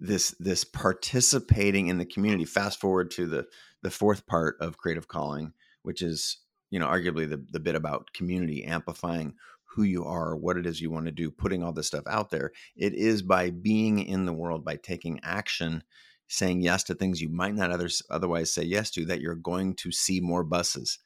this 0.00 0.34
this 0.40 0.64
participating 0.64 1.88
in 1.88 1.98
the 1.98 2.06
community 2.06 2.46
fast 2.46 2.80
forward 2.80 3.10
to 3.12 3.26
the 3.26 3.46
the 3.82 3.90
fourth 3.90 4.26
part 4.26 4.56
of 4.60 4.78
creative 4.78 5.06
calling 5.06 5.52
which 5.82 6.02
is 6.02 6.38
you 6.70 6.78
know 6.78 6.86
arguably 6.86 7.28
the, 7.28 7.44
the 7.50 7.60
bit 7.60 7.74
about 7.74 8.12
community 8.12 8.64
amplifying 8.64 9.34
who 9.64 9.82
you 9.84 10.04
are 10.04 10.36
what 10.36 10.56
it 10.56 10.66
is 10.66 10.80
you 10.80 10.90
want 10.90 11.06
to 11.06 11.12
do 11.12 11.30
putting 11.30 11.62
all 11.62 11.72
this 11.72 11.86
stuff 11.86 12.04
out 12.06 12.30
there 12.30 12.52
it 12.76 12.94
is 12.94 13.22
by 13.22 13.50
being 13.50 13.98
in 14.00 14.24
the 14.24 14.32
world 14.32 14.64
by 14.64 14.76
taking 14.76 15.20
action 15.22 15.82
saying 16.28 16.60
yes 16.60 16.84
to 16.84 16.94
things 16.94 17.20
you 17.20 17.28
might 17.28 17.54
not 17.54 17.70
others 17.72 18.02
otherwise 18.10 18.52
say 18.52 18.62
yes 18.62 18.90
to 18.90 19.04
that 19.04 19.20
you're 19.20 19.34
going 19.34 19.74
to 19.74 19.90
see 19.90 20.20
more 20.20 20.44
buses. 20.44 20.98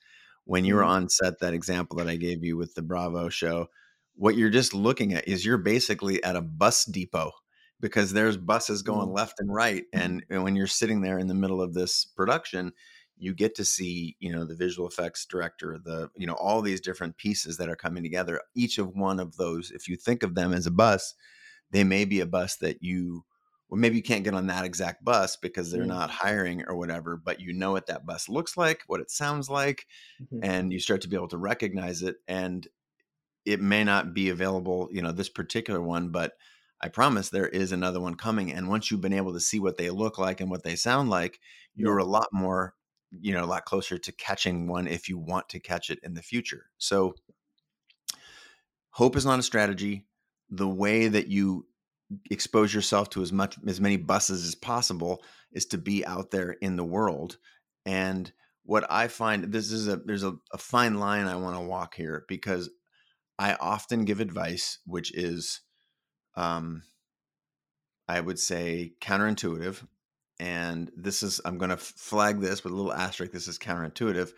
When 0.44 0.66
you're 0.66 0.82
Mm, 0.82 0.84
on 0.84 1.08
set 1.08 1.40
that 1.40 1.54
example 1.54 1.96
that 1.96 2.08
i 2.08 2.16
gave 2.16 2.44
you 2.44 2.56
with 2.56 2.74
the 2.74 2.82
bravo 2.82 3.28
show 3.30 3.68
what 4.16 4.36
you're 4.36 4.50
just 4.50 4.74
looking 4.74 5.14
at 5.14 5.26
is 5.26 5.44
you're 5.44 5.58
basically 5.58 6.22
at 6.22 6.36
a 6.36 6.42
bus 6.42 6.84
depot 6.84 7.32
because 7.80 8.12
there's 8.12 8.36
buses 8.36 8.82
going 8.82 9.08
mm, 9.08 9.14
left 9.14 9.40
and 9.40 9.52
right 9.52 9.84
and, 9.92 10.24
and 10.30 10.44
when 10.44 10.54
you're 10.54 10.66
sitting 10.66 11.00
there 11.00 11.18
in 11.18 11.26
the 11.26 11.34
middle 11.34 11.62
of 11.62 11.74
this 11.74 12.04
production 12.04 12.72
you 13.16 13.34
get 13.34 13.54
to 13.54 13.64
see 13.64 14.16
you 14.20 14.32
know 14.32 14.44
the 14.44 14.56
visual 14.56 14.88
effects 14.88 15.26
director 15.26 15.78
the 15.82 16.10
you 16.16 16.26
know 16.26 16.34
all 16.34 16.62
these 16.62 16.80
different 16.80 17.16
pieces 17.16 17.56
that 17.56 17.68
are 17.68 17.76
coming 17.76 18.02
together 18.02 18.40
each 18.54 18.78
of 18.78 18.94
one 18.96 19.20
of 19.20 19.36
those 19.36 19.70
if 19.70 19.88
you 19.88 19.96
think 19.96 20.22
of 20.22 20.34
them 20.34 20.52
as 20.52 20.66
a 20.66 20.70
bus 20.70 21.14
they 21.70 21.84
may 21.84 22.04
be 22.04 22.20
a 22.20 22.26
bus 22.26 22.56
that 22.56 22.82
you 22.82 23.24
well 23.68 23.80
maybe 23.80 23.96
you 23.96 24.02
can't 24.02 24.24
get 24.24 24.34
on 24.34 24.46
that 24.46 24.64
exact 24.64 25.04
bus 25.04 25.36
because 25.36 25.70
they're 25.70 25.84
mm, 25.84 25.86
not 25.86 26.10
hiring 26.10 26.64
or 26.66 26.76
whatever 26.76 27.16
but 27.16 27.40
you 27.40 27.52
know 27.52 27.72
what 27.72 27.86
that 27.86 28.06
bus 28.06 28.28
looks 28.28 28.56
like 28.56 28.82
what 28.86 29.00
it 29.00 29.10
sounds 29.10 29.48
like 29.48 29.86
mhm, 30.18 30.42
and 30.42 30.72
you 30.72 30.80
start 30.80 31.00
to 31.02 31.08
be 31.08 31.16
able 31.16 31.28
to 31.28 31.38
recognize 31.38 32.02
it 32.02 32.16
and 32.28 32.68
it 33.44 33.60
may 33.60 33.84
not 33.84 34.14
be 34.14 34.28
available, 34.30 34.88
you 34.92 35.02
know, 35.02 35.12
this 35.12 35.28
particular 35.28 35.80
one, 35.80 36.10
but 36.10 36.34
I 36.80 36.88
promise 36.88 37.28
there 37.28 37.48
is 37.48 37.72
another 37.72 38.00
one 38.00 38.14
coming. 38.14 38.52
And 38.52 38.68
once 38.68 38.90
you've 38.90 39.00
been 39.00 39.12
able 39.12 39.32
to 39.34 39.40
see 39.40 39.58
what 39.60 39.76
they 39.76 39.90
look 39.90 40.18
like 40.18 40.40
and 40.40 40.50
what 40.50 40.62
they 40.62 40.76
sound 40.76 41.10
like, 41.10 41.40
you're 41.74 41.98
a 41.98 42.04
lot 42.04 42.28
more, 42.32 42.74
you 43.20 43.32
know, 43.32 43.44
a 43.44 43.46
lot 43.46 43.64
closer 43.64 43.98
to 43.98 44.12
catching 44.12 44.66
one 44.66 44.86
if 44.86 45.08
you 45.08 45.18
want 45.18 45.48
to 45.50 45.60
catch 45.60 45.90
it 45.90 45.98
in 46.02 46.14
the 46.14 46.22
future. 46.22 46.66
So 46.78 47.14
hope 48.90 49.16
is 49.16 49.26
not 49.26 49.38
a 49.38 49.42
strategy. 49.42 50.06
The 50.50 50.68
way 50.68 51.08
that 51.08 51.28
you 51.28 51.66
expose 52.30 52.72
yourself 52.72 53.10
to 53.10 53.22
as 53.22 53.32
much 53.32 53.56
as 53.66 53.80
many 53.80 53.96
buses 53.96 54.46
as 54.46 54.54
possible 54.54 55.22
is 55.52 55.66
to 55.66 55.78
be 55.78 56.04
out 56.04 56.30
there 56.30 56.52
in 56.52 56.76
the 56.76 56.84
world. 56.84 57.38
And 57.86 58.30
what 58.64 58.90
I 58.90 59.08
find 59.08 59.44
this 59.44 59.70
is 59.70 59.88
a 59.88 59.96
there's 59.96 60.24
a, 60.24 60.34
a 60.52 60.58
fine 60.58 60.94
line 60.94 61.26
I 61.26 61.36
want 61.36 61.56
to 61.56 61.62
walk 61.62 61.94
here 61.94 62.24
because 62.28 62.70
I 63.38 63.54
often 63.54 64.04
give 64.04 64.20
advice, 64.20 64.78
which 64.86 65.12
is, 65.14 65.60
um, 66.36 66.82
I 68.06 68.20
would 68.20 68.38
say, 68.38 68.92
counterintuitive. 69.00 69.86
And 70.40 70.90
this 70.96 71.22
is, 71.22 71.40
I'm 71.44 71.58
going 71.58 71.70
to 71.70 71.76
flag 71.76 72.40
this 72.40 72.64
with 72.64 72.72
a 72.72 72.76
little 72.76 72.92
asterisk. 72.92 73.32
This 73.32 73.48
is 73.48 73.58
counterintuitive. 73.58 74.32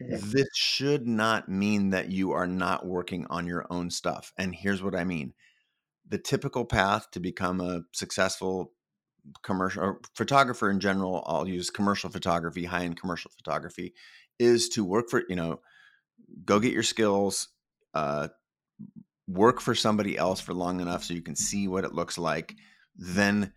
yeah, 0.00 0.16
This 0.20 0.48
should 0.54 1.06
not 1.06 1.48
mean 1.48 1.90
that 1.90 2.10
you 2.10 2.32
are 2.32 2.46
not 2.46 2.86
working 2.86 3.26
on 3.28 3.46
your 3.46 3.66
own 3.70 3.90
stuff. 3.90 4.32
And 4.38 4.54
here's 4.54 4.82
what 4.82 4.94
I 4.94 5.04
mean 5.04 5.34
the 6.08 6.18
typical 6.18 6.64
path 6.64 7.10
to 7.10 7.20
become 7.20 7.60
a 7.60 7.82
successful 7.92 8.72
commercial 9.42 9.82
or 9.82 10.00
photographer 10.14 10.70
in 10.70 10.80
general, 10.80 11.22
I'll 11.26 11.48
use 11.48 11.70
commercial 11.70 12.10
photography, 12.10 12.64
high 12.64 12.84
end 12.84 13.00
commercial 13.00 13.30
photography, 13.30 13.94
is 14.38 14.68
to 14.70 14.84
work 14.84 15.08
for, 15.08 15.22
you 15.28 15.36
know, 15.36 15.60
go 16.44 16.60
get 16.60 16.72
your 16.72 16.82
skills, 16.82 17.48
uh, 17.94 18.28
work 19.28 19.60
for 19.60 19.74
somebody 19.74 20.18
else 20.18 20.40
for 20.40 20.54
long 20.54 20.80
enough 20.80 21.04
so 21.04 21.14
you 21.14 21.22
can 21.22 21.36
see 21.36 21.68
what 21.68 21.84
it 21.84 21.94
looks 21.94 22.18
like, 22.18 22.56
then 22.96 23.52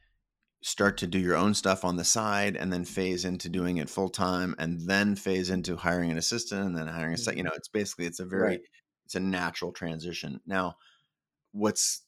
start 0.65 0.97
to 0.97 1.07
do 1.07 1.19
your 1.19 1.35
own 1.35 1.53
stuff 1.53 1.85
on 1.85 1.95
the 1.95 2.03
side 2.03 2.55
and 2.57 2.73
then 2.73 2.83
phase 2.83 3.23
into 3.23 3.47
doing 3.49 3.77
it 3.77 3.89
full 3.89 4.09
time 4.09 4.55
and 4.57 4.87
then 4.89 5.15
phase 5.15 5.49
into 5.51 5.75
hiring 5.75 6.09
an 6.11 6.17
assistant 6.17 6.65
and 6.65 6.75
then 6.77 6.87
hiring 6.87 7.13
a 7.13 7.17
set 7.17 7.37
you 7.37 7.43
mhm, 7.43 7.45
know 7.45 7.51
it's 7.55 7.67
basically 7.69 8.05
it's 8.05 8.19
a 8.19 8.25
very 8.25 8.55
right. 8.55 8.65
it's 9.05 9.15
a 9.15 9.19
natural 9.19 9.71
transition 9.71 10.41
now 10.47 10.75
what's 11.51 12.05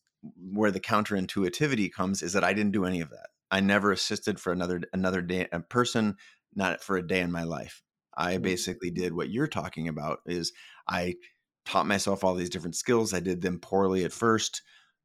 where 0.52 0.72
the 0.72 0.80
counterintuitivity 0.80 1.91
comes 1.91 2.22
is 2.22 2.34
that 2.34 2.43
i 2.43 2.54
didn't 2.54 2.72
do 2.74 2.86
any 2.86 3.02
of 3.02 3.10
that 3.10 3.30
i 3.52 3.60
never 3.60 3.91
assisted 3.91 4.39
for 4.39 4.52
another 4.52 4.82
another 4.93 5.22
day 5.22 5.48
a 5.52 5.60
person 5.60 6.15
not 6.56 6.82
for 6.84 6.98
a 6.98 7.08
day 7.08 7.20
in 7.22 7.32
my 7.32 7.43
life 7.43 7.84
I 8.20 8.39
Mhm. 8.41 8.58
basically 8.58 8.89
did 8.89 9.13
what 9.13 9.30
you're 9.30 9.48
talking 9.48 9.88
about 9.88 10.22
is 10.26 10.52
I 10.88 11.17
taught 11.65 11.86
myself 11.86 12.24
all 12.24 12.34
these 12.34 12.50
different 12.50 12.76
skills. 12.76 13.13
I 13.13 13.20
did 13.20 13.41
them 13.43 13.60
poorly 13.60 14.04
at 14.06 14.12
first, 14.12 14.63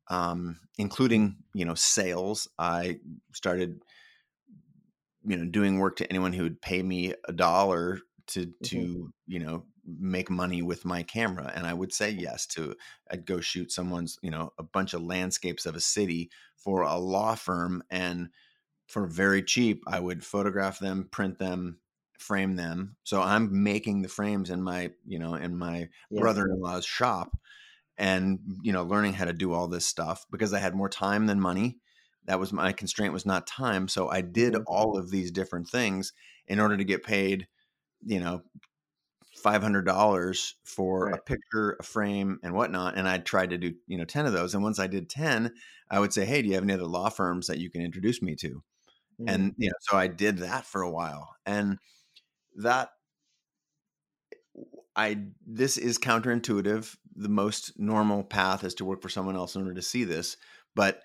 um, 0.08 0.60
including, 0.78 1.38
you 1.54 1.64
know, 1.64 1.74
sales. 1.74 2.48
I 2.58 3.00
started, 3.34 3.82
you 5.24 5.36
know, 5.36 5.46
doing 5.46 5.78
work 5.78 5.96
to 5.96 6.08
anyone 6.10 6.32
who 6.32 6.42
would 6.42 6.60
pay 6.60 6.82
me 6.82 7.14
a 7.26 7.32
dollar 7.32 8.00
to 8.28 8.52
Mhm. 8.60 8.86
to, 8.86 9.12
you 9.26 9.38
know, 9.38 9.66
make 9.84 10.30
money 10.30 10.62
with 10.62 10.84
my 10.84 11.02
camera 11.02 11.50
and 11.54 11.66
I 11.66 11.74
would 11.74 11.92
say 11.92 12.10
yes 12.10 12.46
to 12.48 12.76
I'd 13.10 13.26
go 13.26 13.40
shoot 13.40 13.72
someone's, 13.72 14.18
you 14.22 14.30
know, 14.30 14.52
a 14.58 14.62
bunch 14.62 14.94
of 14.94 15.02
landscapes 15.02 15.66
of 15.66 15.74
a 15.74 15.80
city 15.80 16.30
for 16.56 16.82
a 16.82 16.96
law 16.98 17.34
firm 17.34 17.82
and 17.90 18.30
for 18.88 19.06
very 19.06 19.42
cheap 19.42 19.84
I 19.88 20.00
would 20.00 20.24
photograph 20.24 20.78
them, 20.80 21.08
print 21.10 21.38
them, 21.38 21.80
frame 22.18 22.56
them. 22.56 22.96
So 23.04 23.22
I'm 23.22 23.62
making 23.64 24.02
the 24.02 24.08
frames 24.08 24.50
in 24.50 24.62
my, 24.62 24.92
you 25.06 25.18
know, 25.18 25.34
in 25.34 25.56
my 25.56 25.90
Yeah. 26.10 26.26
brother-in-law's 26.26 26.86
shop 26.86 27.36
and 27.98 28.40
you 28.62 28.72
know 28.72 28.84
learning 28.84 29.14
how 29.14 29.24
to 29.26 29.32
do 29.32 29.52
all 29.52 29.68
this 29.68 29.86
stuff 29.86 30.26
because 30.30 30.52
I 30.54 30.58
had 30.60 30.74
more 30.74 30.88
time 30.88 31.26
than 31.26 31.40
money. 31.40 31.78
That 32.26 32.40
was 32.40 32.52
my 32.52 32.72
constraint 32.72 33.12
was 33.12 33.26
not 33.26 33.46
time, 33.46 33.88
so 33.88 34.08
I 34.08 34.20
did 34.22 34.54
Mhm. 34.54 34.64
all 34.66 34.96
of 34.98 35.10
these 35.10 35.30
different 35.32 35.68
things 35.68 36.12
in 36.46 36.60
order 36.60 36.76
to 36.76 36.84
get 36.84 37.04
paid, 37.04 37.48
you 38.04 38.20
know, 38.20 38.42
five 39.42 39.62
hundred 39.62 39.82
dollars 39.86 40.56
for 40.64 41.08
a 41.10 41.18
picture, 41.18 41.76
a 41.80 41.82
frame, 41.82 42.38
and 42.42 42.54
whatnot. 42.54 42.96
And 42.96 43.08
I 43.08 43.18
tried 43.18 43.50
to 43.50 43.58
do 43.58 43.74
you 43.86 43.98
know 43.98 44.04
ten 44.04 44.26
of 44.26 44.32
those. 44.32 44.54
And 44.54 44.62
once 44.62 44.78
I 44.78 44.86
did 44.86 45.08
ten, 45.10 45.54
I 45.90 46.00
would 46.00 46.12
say, 46.12 46.24
"Hey, 46.26 46.42
do 46.42 46.48
you 46.48 46.54
have 46.54 46.64
any 46.64 46.74
other 46.74 46.86
law 46.86 47.08
firms 47.10 47.46
that 47.48 47.58
you 47.58 47.70
can 47.70 47.82
introduce 47.82 48.22
me 48.22 48.36
to?" 48.36 48.62
Mhm. 49.18 49.22
And 49.28 49.54
you 49.58 49.68
know, 49.70 49.76
so 49.82 49.96
I 49.98 50.08
did 50.08 50.38
that 50.40 50.66
for 50.66 50.82
a 50.82 50.90
while, 50.92 51.36
and 51.46 51.78
that 52.56 52.90
I 54.96 55.26
this 55.46 55.76
is 55.78 55.98
counterintuitive. 55.98 56.96
The 57.16 57.28
most 57.28 57.78
normal 57.78 58.24
path 58.24 58.64
is 58.64 58.74
to 58.76 58.84
work 58.84 59.02
for 59.02 59.08
someone 59.08 59.36
else 59.36 59.54
in 59.56 59.62
order 59.62 59.74
to 59.74 59.82
see 59.82 60.04
this, 60.04 60.36
but 60.74 61.02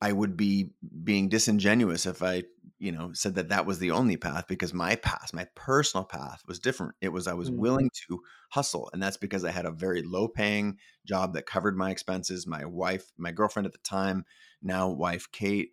I 0.00 0.12
would 0.12 0.36
be 0.36 0.72
being 1.02 1.28
disingenuous 1.28 2.04
if 2.04 2.22
I, 2.22 2.44
you 2.78 2.92
know, 2.92 3.12
said 3.14 3.36
that 3.36 3.48
that 3.48 3.64
was 3.64 3.78
the 3.78 3.92
only 3.92 4.16
path 4.16 4.46
because 4.48 4.74
my 4.74 4.96
path, 4.96 5.32
my 5.32 5.46
personal 5.54 6.04
path 6.04 6.42
was 6.46 6.58
different. 6.58 6.94
It 7.00 7.08
was 7.10 7.26
I 7.26 7.32
was 7.34 7.50
Mm. 7.50 7.50
willing 7.50 7.90
to 8.08 8.20
hustle 8.50 8.90
and 8.92 9.02
that's 9.02 9.16
because 9.16 9.44
I 9.44 9.50
had 9.50 9.64
a 9.66 9.70
very 9.70 10.02
low 10.02 10.28
paying 10.28 10.78
job 11.06 11.32
that 11.34 11.46
covered 11.46 11.76
my 11.76 11.90
expenses. 11.90 12.46
My 12.46 12.64
wife, 12.66 13.12
my 13.16 13.32
girlfriend 13.32 13.66
at 13.66 13.72
the 13.72 13.78
time, 13.78 14.26
now 14.62 14.88
wife 14.90 15.30
Kate 15.32 15.72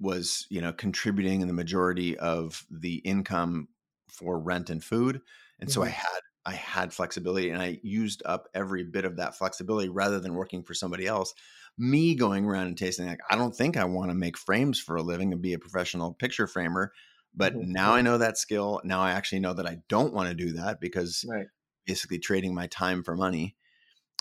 was, 0.00 0.46
you 0.50 0.60
know, 0.60 0.72
contributing 0.72 1.40
in 1.40 1.48
the 1.48 1.54
majority 1.54 2.18
of 2.18 2.66
the 2.70 2.96
income 2.96 3.68
for 4.08 4.38
rent 4.38 4.68
and 4.70 4.82
food. 4.82 5.20
And 5.60 5.70
so 5.70 5.82
I 5.82 5.88
Mhm. 5.88 5.90
had 5.90 6.20
I 6.44 6.52
had 6.52 6.92
flexibility 6.92 7.50
and 7.50 7.62
I 7.62 7.78
used 7.82 8.22
up 8.26 8.48
every 8.54 8.84
bit 8.84 9.04
of 9.04 9.16
that 9.16 9.36
flexibility 9.36 9.88
rather 9.88 10.18
than 10.20 10.34
working 10.34 10.62
for 10.64 10.74
somebody 10.74 11.06
else. 11.06 11.34
Me 11.78 12.14
going 12.14 12.44
around 12.44 12.66
and 12.66 12.76
tasting 12.78 13.06
like 13.06 13.20
I 13.30 13.36
don't 13.36 13.54
think 13.54 13.76
I 13.76 13.84
want 13.84 14.10
to 14.10 14.14
make 14.14 14.36
frames 14.36 14.80
for 14.80 14.96
a 14.96 15.02
living 15.02 15.32
and 15.32 15.40
be 15.42 15.52
a 15.52 15.58
professional 15.58 16.14
picture 16.14 16.46
framer, 16.46 16.92
but 17.34 17.54
Mhm. 17.54 17.62
now 17.62 17.94
I 17.94 18.02
know 18.02 18.18
that 18.18 18.38
skill. 18.38 18.80
Now 18.84 19.00
I 19.00 19.12
actually 19.12 19.40
know 19.40 19.54
that 19.54 19.66
I 19.66 19.78
don't 19.88 20.12
want 20.12 20.28
to 20.28 20.34
do 20.34 20.52
that 20.54 20.80
because 20.80 21.24
Right. 21.24 21.48
basically 21.86 22.18
trading 22.18 22.54
my 22.54 22.66
time 22.68 23.02
for 23.04 23.16
money. 23.16 23.56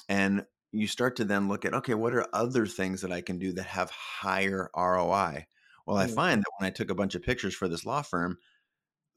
And 0.09 0.45
you 0.71 0.87
start 0.87 1.15
to 1.17 1.25
then 1.25 1.47
look 1.47 1.65
at 1.65 1.73
okay, 1.73 1.93
what 1.93 2.13
are 2.13 2.27
other 2.33 2.65
things 2.65 3.01
that 3.01 3.11
I 3.11 3.21
can 3.21 3.39
do 3.39 3.53
that 3.53 3.63
have 3.63 3.89
higher 3.91 4.69
ROI? 4.73 5.47
Well, 5.85 5.97
I 5.97 6.05
Mm. 6.05 6.07
find 6.07 6.41
that 6.41 6.51
when 6.59 6.67
I 6.67 6.71
took 6.71 6.89
a 6.89 6.95
bunch 6.95 7.15
of 7.15 7.23
pictures 7.23 7.55
for 7.55 7.67
this 7.67 7.85
law 7.85 8.01
firm, 8.01 8.37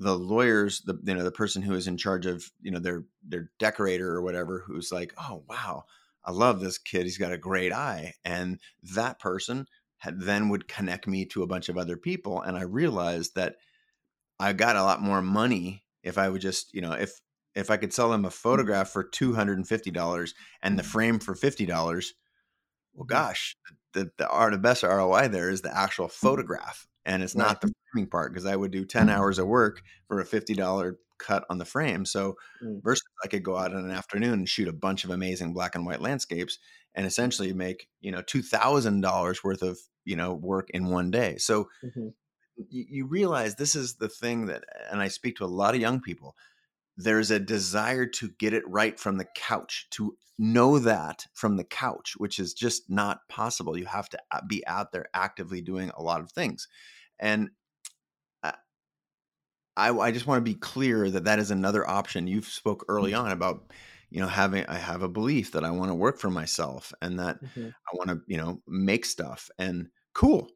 the 0.00 0.16
lawyers, 0.16 0.82
the 0.82 0.98
you 1.04 1.14
know 1.14 1.24
the 1.24 1.30
person 1.30 1.62
who 1.62 1.74
is 1.74 1.86
in 1.86 1.96
charge 1.96 2.26
of 2.26 2.50
you 2.60 2.70
know 2.70 2.78
their 2.80 3.04
their 3.26 3.50
decorator 3.58 4.10
or 4.10 4.22
whatever, 4.22 4.64
who's 4.66 4.92
like, 4.92 5.14
oh 5.18 5.44
wow, 5.48 5.84
I 6.24 6.32
love 6.32 6.60
this 6.60 6.78
kid. 6.78 7.04
He's 7.04 7.18
got 7.18 7.32
a 7.32 7.38
great 7.38 7.72
eye, 7.72 8.14
and 8.24 8.58
that 8.94 9.18
person 9.18 9.66
had, 9.98 10.20
then 10.20 10.48
would 10.48 10.68
connect 10.68 11.06
me 11.06 11.24
to 11.26 11.42
a 11.42 11.46
bunch 11.46 11.68
of 11.68 11.78
other 11.78 11.96
people, 11.96 12.40
and 12.40 12.56
I 12.56 12.62
realized 12.62 13.34
that 13.36 13.56
I 14.38 14.52
got 14.52 14.76
a 14.76 14.82
lot 14.82 15.00
more 15.00 15.22
money 15.22 15.84
if 16.02 16.18
I 16.18 16.28
would 16.28 16.40
just 16.40 16.74
you 16.74 16.80
know 16.80 16.92
if 16.92 17.20
if 17.54 17.70
I 17.70 17.76
could 17.76 17.92
sell 17.92 18.10
them 18.10 18.24
a 18.24 18.28
mm-hmm. 18.28 18.34
photograph 18.34 18.90
for 18.90 19.04
two 19.04 19.34
hundred 19.34 19.58
and 19.58 19.68
fifty 19.68 19.90
dollars 19.90 20.34
and 20.62 20.78
the 20.78 20.82
mm-hmm. 20.82 20.90
frame 20.90 21.18
for 21.18 21.34
fifty 21.34 21.66
dollars. 21.66 22.14
Well, 22.94 23.06
gosh, 23.06 23.56
the 23.92 24.10
the, 24.16 24.48
the 24.50 24.58
best 24.58 24.82
ROI 24.82 25.28
there 25.28 25.50
is 25.50 25.62
the 25.62 25.76
actual 25.76 26.06
mm-hmm. 26.06 26.26
photograph, 26.26 26.86
and 27.06 27.22
it's 27.22 27.34
Right. 27.34 27.36
not 27.36 27.60
the 27.60 27.72
framing 27.92 28.10
part 28.10 28.32
because 28.32 28.46
I 28.46 28.56
would 28.56 28.70
do 28.72 28.84
ten 28.84 29.08
hours 29.08 29.38
of 29.38 29.46
work 29.48 29.82
for 30.08 30.20
a 30.20 30.26
fifty 30.26 30.54
dollar 30.54 30.98
cut 31.18 31.44
on 31.50 31.58
the 31.58 31.64
frame. 31.64 32.04
So 32.04 32.36
Mm. 32.60 32.80
versus 32.82 33.02
I 33.24 33.28
could 33.28 33.42
go 33.44 33.56
out 33.56 33.72
in 33.72 33.78
an 33.78 33.90
afternoon 33.90 34.34
and 34.34 34.48
shoot 34.48 34.68
a 34.68 34.72
bunch 34.72 35.04
of 35.04 35.10
amazing 35.10 35.54
black 35.54 35.74
and 35.74 35.86
white 35.86 36.00
landscapes 36.00 36.58
and 36.94 37.06
essentially 37.06 37.52
make 37.52 37.88
you 38.00 38.10
know 38.12 38.22
two 38.22 38.42
thousand 38.42 39.00
dollars 39.00 39.42
worth 39.44 39.62
of 39.62 39.78
you 40.04 40.16
know 40.16 40.34
work 40.34 40.70
in 40.70 40.86
one 40.90 41.10
day. 41.10 41.36
So 41.38 41.68
Mhm. 41.82 42.14
you, 42.56 42.84
you 42.88 43.06
realize 43.06 43.56
this 43.56 43.74
is 43.74 43.96
the 43.96 44.08
thing 44.08 44.46
that, 44.46 44.64
and 44.90 45.00
I 45.00 45.08
speak 45.08 45.36
to 45.36 45.44
a 45.44 45.46
lot 45.46 45.74
of 45.74 45.80
young 45.80 46.00
people. 46.00 46.36
There's 46.96 47.30
a 47.30 47.40
desire 47.40 48.06
to 48.06 48.30
get 48.38 48.52
it 48.52 48.62
right 48.68 48.98
from 48.98 49.16
the 49.18 49.26
couch, 49.36 49.88
to 49.90 50.16
know 50.38 50.78
that 50.78 51.26
from 51.32 51.56
the 51.56 51.64
couch, 51.64 52.14
which 52.16 52.38
is 52.38 52.54
just 52.54 52.90
not 52.90 53.20
possible. 53.28 53.76
You 53.78 53.86
have 53.86 54.08
to 54.10 54.18
uh, 54.30 54.40
be 54.48 54.66
out 54.66 54.92
there 54.92 55.06
actively 55.14 55.60
doing 55.60 55.90
a 55.96 56.02
lot 56.02 56.20
of 56.20 56.30
things. 56.32 56.68
And 57.18 57.50
uh, 58.42 58.52
I, 59.76 59.88
I, 59.88 59.98
I 60.06 60.10
just 60.12 60.26
want 60.26 60.44
to 60.44 60.50
be 60.52 60.58
clear 60.58 61.10
that 61.10 61.24
that 61.24 61.38
is 61.38 61.50
another 61.50 61.88
option. 61.88 62.26
You 62.26 62.42
spoke 62.42 62.84
early 62.88 63.12
mm-hmm. 63.12 63.26
on 63.26 63.32
about, 63.32 63.72
you 64.10 64.20
know, 64.20 64.28
having, 64.28 64.66
I 64.66 64.76
have 64.78 65.02
a 65.02 65.08
belief 65.08 65.52
that 65.52 65.64
I 65.64 65.70
want 65.70 65.90
to 65.90 65.94
work 65.94 66.18
for 66.18 66.30
myself 66.30 66.92
and 67.02 67.18
that 67.18 67.42
Mhm. 67.42 67.70
I 67.70 67.96
want 67.96 68.10
to, 68.10 68.20
you 68.26 68.36
know, 68.36 68.62
make 68.66 69.04
stuff 69.04 69.50
and 69.58 69.88
cool. 70.12 70.48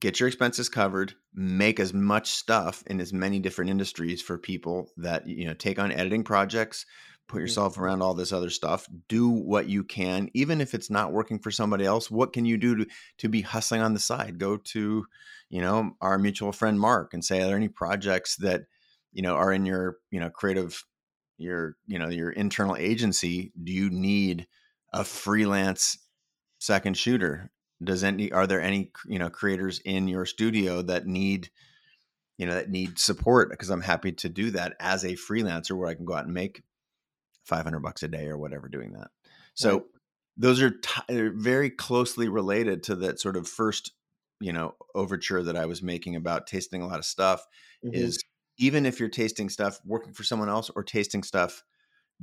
Get 0.00 0.18
your 0.18 0.26
expenses 0.26 0.68
covered, 0.68 1.14
make 1.34 1.78
as 1.78 1.94
much 1.94 2.30
stuff 2.30 2.82
in 2.86 3.00
as 3.00 3.12
many 3.12 3.38
different 3.38 3.70
industries 3.70 4.20
for 4.20 4.38
people 4.38 4.90
that, 4.96 5.26
you 5.26 5.46
know, 5.46 5.54
take 5.54 5.78
on 5.78 5.92
editing 5.92 6.24
projects, 6.24 6.86
put 7.28 7.40
yourself 7.40 7.78
around 7.78 8.02
all 8.02 8.14
this 8.14 8.32
other 8.32 8.50
stuff, 8.50 8.86
do 9.08 9.28
what 9.28 9.68
you 9.68 9.84
can, 9.84 10.28
even 10.34 10.60
if 10.60 10.74
it's 10.74 10.90
not 10.90 11.12
working 11.12 11.38
for 11.38 11.50
somebody 11.50 11.84
else. 11.84 12.10
What 12.10 12.32
can 12.32 12.44
you 12.44 12.56
do 12.56 12.76
to, 12.76 12.86
to 13.18 13.28
be 13.28 13.42
hustling 13.42 13.80
on 13.80 13.94
the 13.94 14.00
side? 14.00 14.38
Go 14.38 14.56
to, 14.56 15.06
you 15.48 15.60
know, 15.60 15.92
our 16.00 16.18
mutual 16.18 16.52
friend 16.52 16.80
Mark 16.80 17.14
and 17.14 17.24
say, 17.24 17.40
are 17.40 17.46
there 17.46 17.56
any 17.56 17.68
projects 17.68 18.36
that, 18.36 18.62
you 19.12 19.22
know, 19.22 19.34
are 19.34 19.52
in 19.52 19.66
your, 19.66 19.98
you 20.10 20.20
know, 20.20 20.30
creative, 20.30 20.84
your, 21.38 21.76
you 21.86 21.98
know, 21.98 22.08
your 22.08 22.30
internal 22.30 22.76
agency? 22.76 23.52
Do 23.62 23.72
you 23.72 23.88
need 23.88 24.46
a 24.92 25.04
freelance 25.04 25.98
second 26.58 26.96
shooter? 26.96 27.50
Does 27.82 28.04
any 28.04 28.32
are 28.32 28.46
there 28.46 28.60
any 28.60 28.92
you 29.06 29.18
know 29.18 29.30
creators 29.30 29.80
in 29.80 30.08
your 30.08 30.26
studio 30.26 30.82
that 30.82 31.06
need 31.06 31.50
you 32.38 32.46
know 32.46 32.54
that 32.54 32.70
need 32.70 32.98
support? 32.98 33.50
Because 33.50 33.70
I'm 33.70 33.80
happy 33.82 34.12
to 34.12 34.28
do 34.28 34.50
that 34.52 34.76
as 34.80 35.04
a 35.04 35.14
freelancer, 35.14 35.76
where 35.76 35.88
I 35.88 35.94
can 35.94 36.04
go 36.04 36.14
out 36.14 36.24
and 36.24 36.34
make 36.34 36.62
500 37.44 37.80
bucks 37.80 38.02
a 38.02 38.08
day 38.08 38.26
or 38.26 38.38
whatever 38.38 38.68
doing 38.68 38.92
that. 38.94 39.10
So 39.54 39.80
Right. 39.80 39.82
those 40.36 40.62
are 40.62 40.70
t- 40.70 41.30
very 41.34 41.70
closely 41.70 42.28
related 42.28 42.82
to 42.84 42.96
that 42.96 43.20
sort 43.20 43.36
of 43.36 43.48
first 43.48 43.92
you 44.40 44.52
know 44.52 44.76
overture 44.94 45.42
that 45.44 45.56
I 45.56 45.66
was 45.66 45.82
making 45.82 46.16
about 46.16 46.46
tasting 46.46 46.82
a 46.82 46.86
lot 46.88 46.98
of 46.98 47.04
stuff. 47.06 47.46
Mhm. 47.82 48.12
Is 48.12 48.22
even 48.58 48.86
if 48.86 49.00
you're 49.00 49.08
tasting 49.08 49.48
stuff 49.48 49.80
working 49.84 50.12
for 50.14 50.24
someone 50.24 50.48
else 50.48 50.70
or 50.70 50.84
tasting 50.84 51.22
stuff 51.22 51.64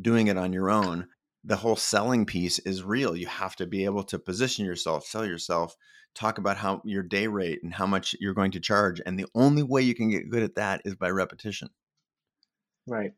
doing 0.02 0.28
it 0.28 0.38
on 0.38 0.54
your 0.54 0.70
own, 0.70 1.10
the 1.44 1.58
whole 1.58 1.76
selling 1.76 2.26
piece 2.26 2.60
is 2.60 2.84
real. 2.84 3.16
You 3.16 3.28
have 3.28 3.56
to 3.58 3.68
be 3.68 3.86
able 3.86 4.04
to 4.06 4.20
position 4.20 4.66
yourself, 4.66 5.06
sell 5.06 5.26
yourself, 5.26 5.76
talk 6.16 6.38
about 6.38 6.58
how 6.58 6.82
your 6.86 7.04
day 7.04 7.28
rate 7.28 7.62
and 7.64 7.74
how 7.74 7.86
much 7.88 8.16
you're 8.20 8.34
going 8.34 8.52
to 8.52 8.60
charge. 8.60 9.02
And 9.06 9.18
the 9.20 9.28
only 9.36 9.64
way 9.64 9.82
you 9.82 9.96
can 9.96 10.10
get 10.10 10.30
good 10.30 10.44
at 10.44 10.56
that 10.56 10.82
is 10.86 10.96
by 10.96 11.10
repetition. 11.12 11.70
Right. 12.88 13.14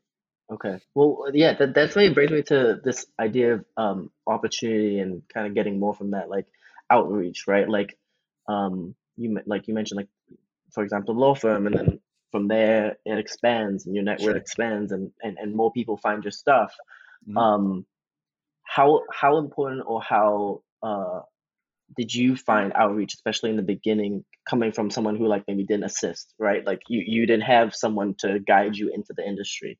Okay. 0.51 0.79
Well, 0.95 1.25
yeah, 1.33 1.53
that 1.55 1.73
that's 1.73 1.95
why 1.95 2.03
it 2.03 2.13
brings 2.15 2.31
me 2.31 2.43
to 2.43 2.81
this 2.83 3.05
idea 3.19 3.55
of 3.55 3.65
um 3.77 4.11
opportunity 4.27 4.99
and 4.99 5.23
kind 5.29 5.47
of 5.47 5.55
getting 5.55 5.79
more 5.79 5.93
from 5.93 6.11
that, 6.11 6.29
like 6.29 6.47
outreach, 6.89 7.47
right? 7.47 7.69
Like, 7.69 7.97
um, 8.47 8.95
you 9.17 9.39
like 9.45 9.67
you 9.67 9.73
mentioned, 9.73 9.97
like 9.97 10.09
for 10.71 10.83
example, 10.83 11.15
law 11.15 11.35
firm, 11.35 11.67
and 11.67 11.75
then 11.77 12.01
from 12.31 12.47
there 12.47 12.97
it 13.05 13.19
expands 13.19 13.85
and 13.85 13.95
your 13.95 14.03
network 14.05 14.35
Sure. 14.35 14.37
expands, 14.37 14.91
and 14.91 15.11
and 15.23 15.37
and 15.37 15.55
more 15.55 15.71
people 15.71 15.97
find 15.97 16.23
your 16.23 16.31
stuff. 16.31 16.75
Mhm. 17.25 17.41
Um, 17.41 17.85
how 18.73 19.01
how 19.11 19.37
important 19.37 19.83
or 19.85 20.01
how 20.01 20.61
uh 20.81 21.21
did 21.97 22.13
you 22.13 22.37
find 22.37 22.71
outreach, 22.73 23.13
especially 23.13 23.49
in 23.49 23.57
the 23.57 23.63
beginning, 23.63 24.23
coming 24.49 24.71
from 24.71 24.89
someone 24.89 25.17
who 25.17 25.27
like 25.27 25.43
maybe 25.45 25.65
didn't 25.65 25.83
assist, 25.83 26.33
right? 26.39 26.65
Like 26.65 26.79
you 26.87 27.03
you 27.05 27.25
didn't 27.25 27.43
have 27.43 27.75
someone 27.75 28.15
to 28.19 28.39
guide 28.39 28.77
you 28.77 28.89
into 28.93 29.13
the 29.15 29.27
industry. 29.27 29.77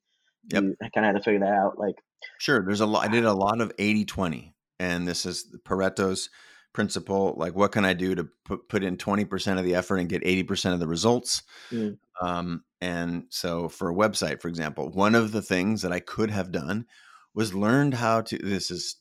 Yep. 0.51 0.63
You 0.63 0.75
kind 0.93 1.05
of 1.05 1.13
had 1.13 1.15
to 1.17 1.23
figure 1.23 1.39
that 1.39 1.53
out. 1.53 1.77
Like, 1.77 1.95
Sure. 2.39 2.63
There's 2.63 2.81
a 2.81 2.85
lot. 2.85 3.05
I 3.05 3.07
did 3.07 3.25
a 3.25 3.33
lot 3.33 3.61
of 3.61 3.71
80 3.77 4.05
20. 4.05 4.55
And 4.79 5.07
this 5.07 5.25
is 5.25 5.55
Pareto's 5.63 6.29
principle. 6.73 7.35
Like, 7.37 7.55
what 7.55 7.71
can 7.71 7.85
I 7.85 7.93
do 7.93 8.15
to 8.15 8.27
put, 8.45 8.67
put 8.67 8.83
in 8.83 8.97
20% 8.97 9.59
of 9.59 9.65
the 9.65 9.75
effort 9.75 9.97
and 9.97 10.09
get 10.09 10.23
80% 10.23 10.73
of 10.73 10.79
the 10.79 10.87
results? 10.87 11.43
Mm. 11.71 11.97
Um, 12.19 12.63
and 12.79 13.25
so 13.29 13.69
for 13.69 13.91
a 13.91 13.93
website, 13.93 14.41
for 14.41 14.47
example, 14.47 14.89
one 14.89 15.13
of 15.13 15.31
the 15.31 15.41
things 15.41 15.83
that 15.83 15.91
I 15.91 15.99
could 15.99 16.31
have 16.31 16.51
done 16.51 16.87
was 17.33 17.53
learned 17.53 17.93
how 17.95 18.21
to. 18.21 18.37
This 18.37 18.71
is 18.71 18.97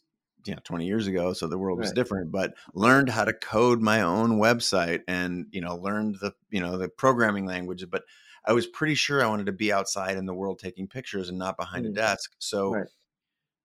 you 0.47 0.55
know 0.55 0.61
20 0.65 0.87
years 0.87 1.07
ago 1.07 1.35
so 1.35 1.47
the 1.47 1.59
world 1.59 1.79
was 1.79 1.93
Right. 1.93 1.95
different 1.95 2.33
but 2.33 2.55
learned 2.73 3.11
how 3.11 3.25
to 3.27 3.33
code 3.35 3.83
my 3.83 4.01
own 4.01 4.39
website 4.39 5.03
and 5.07 5.47
you 5.51 5.61
know 5.61 5.77
learned 5.77 6.17
the 6.23 6.33
you 6.49 6.61
know 6.61 6.79
the 6.79 6.89
programming 6.89 7.45
languages 7.45 7.87
but 7.91 8.05
i 8.47 8.53
was 8.55 8.67
pretty 8.67 8.95
sure 8.95 9.23
i 9.23 9.29
wanted 9.29 9.45
to 9.45 9.53
be 9.53 9.71
outside 9.71 10.17
in 10.17 10.25
the 10.25 10.33
world 10.33 10.59
taking 10.59 10.89
pictures 10.89 11.29
and 11.29 11.39
not 11.39 11.59
behind 11.59 11.85
a 11.85 11.91
Mm. 11.91 11.93
desk 11.93 12.33
so 12.39 12.79
Right. 12.79 12.89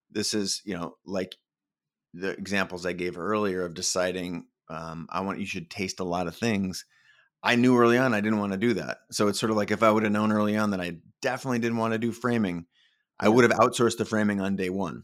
this 0.09 0.33
is 0.33 0.61
you 0.65 0.73
know 0.73 0.97
like 1.05 1.35
the 2.13 2.31
examples 2.31 2.85
i 2.85 2.93
gave 2.93 3.17
earlier 3.17 3.65
of 3.65 3.73
deciding 3.73 4.47
um, 4.69 5.07
i 5.11 5.21
want 5.21 5.39
you 5.39 5.45
should 5.45 5.69
taste 5.69 5.99
a 5.99 6.05
lot 6.05 6.27
of 6.27 6.35
things 6.37 6.85
i 7.43 7.55
knew 7.55 7.77
early 7.77 7.97
on 7.97 8.13
i 8.13 8.21
didn't 8.21 8.39
want 8.39 8.53
to 8.53 8.59
do 8.59 8.73
that 8.73 8.99
so 9.11 9.27
it's 9.27 9.39
sort 9.39 9.51
of 9.51 9.57
like 9.57 9.71
if 9.71 9.83
i 9.83 9.91
would 9.91 10.03
have 10.03 10.11
known 10.13 10.31
early 10.31 10.57
on 10.57 10.71
that 10.71 10.81
i 10.81 10.97
definitely 11.21 11.59
didn't 11.59 11.77
want 11.79 11.93
to 11.93 11.99
do 11.99 12.11
framing 12.11 12.67
i 13.19 13.29
would 13.29 13.49
have 13.49 13.59
outsourced 13.59 13.97
the 13.97 14.05
framing 14.05 14.41
on 14.41 14.55
day 14.55 14.69
one 14.69 15.03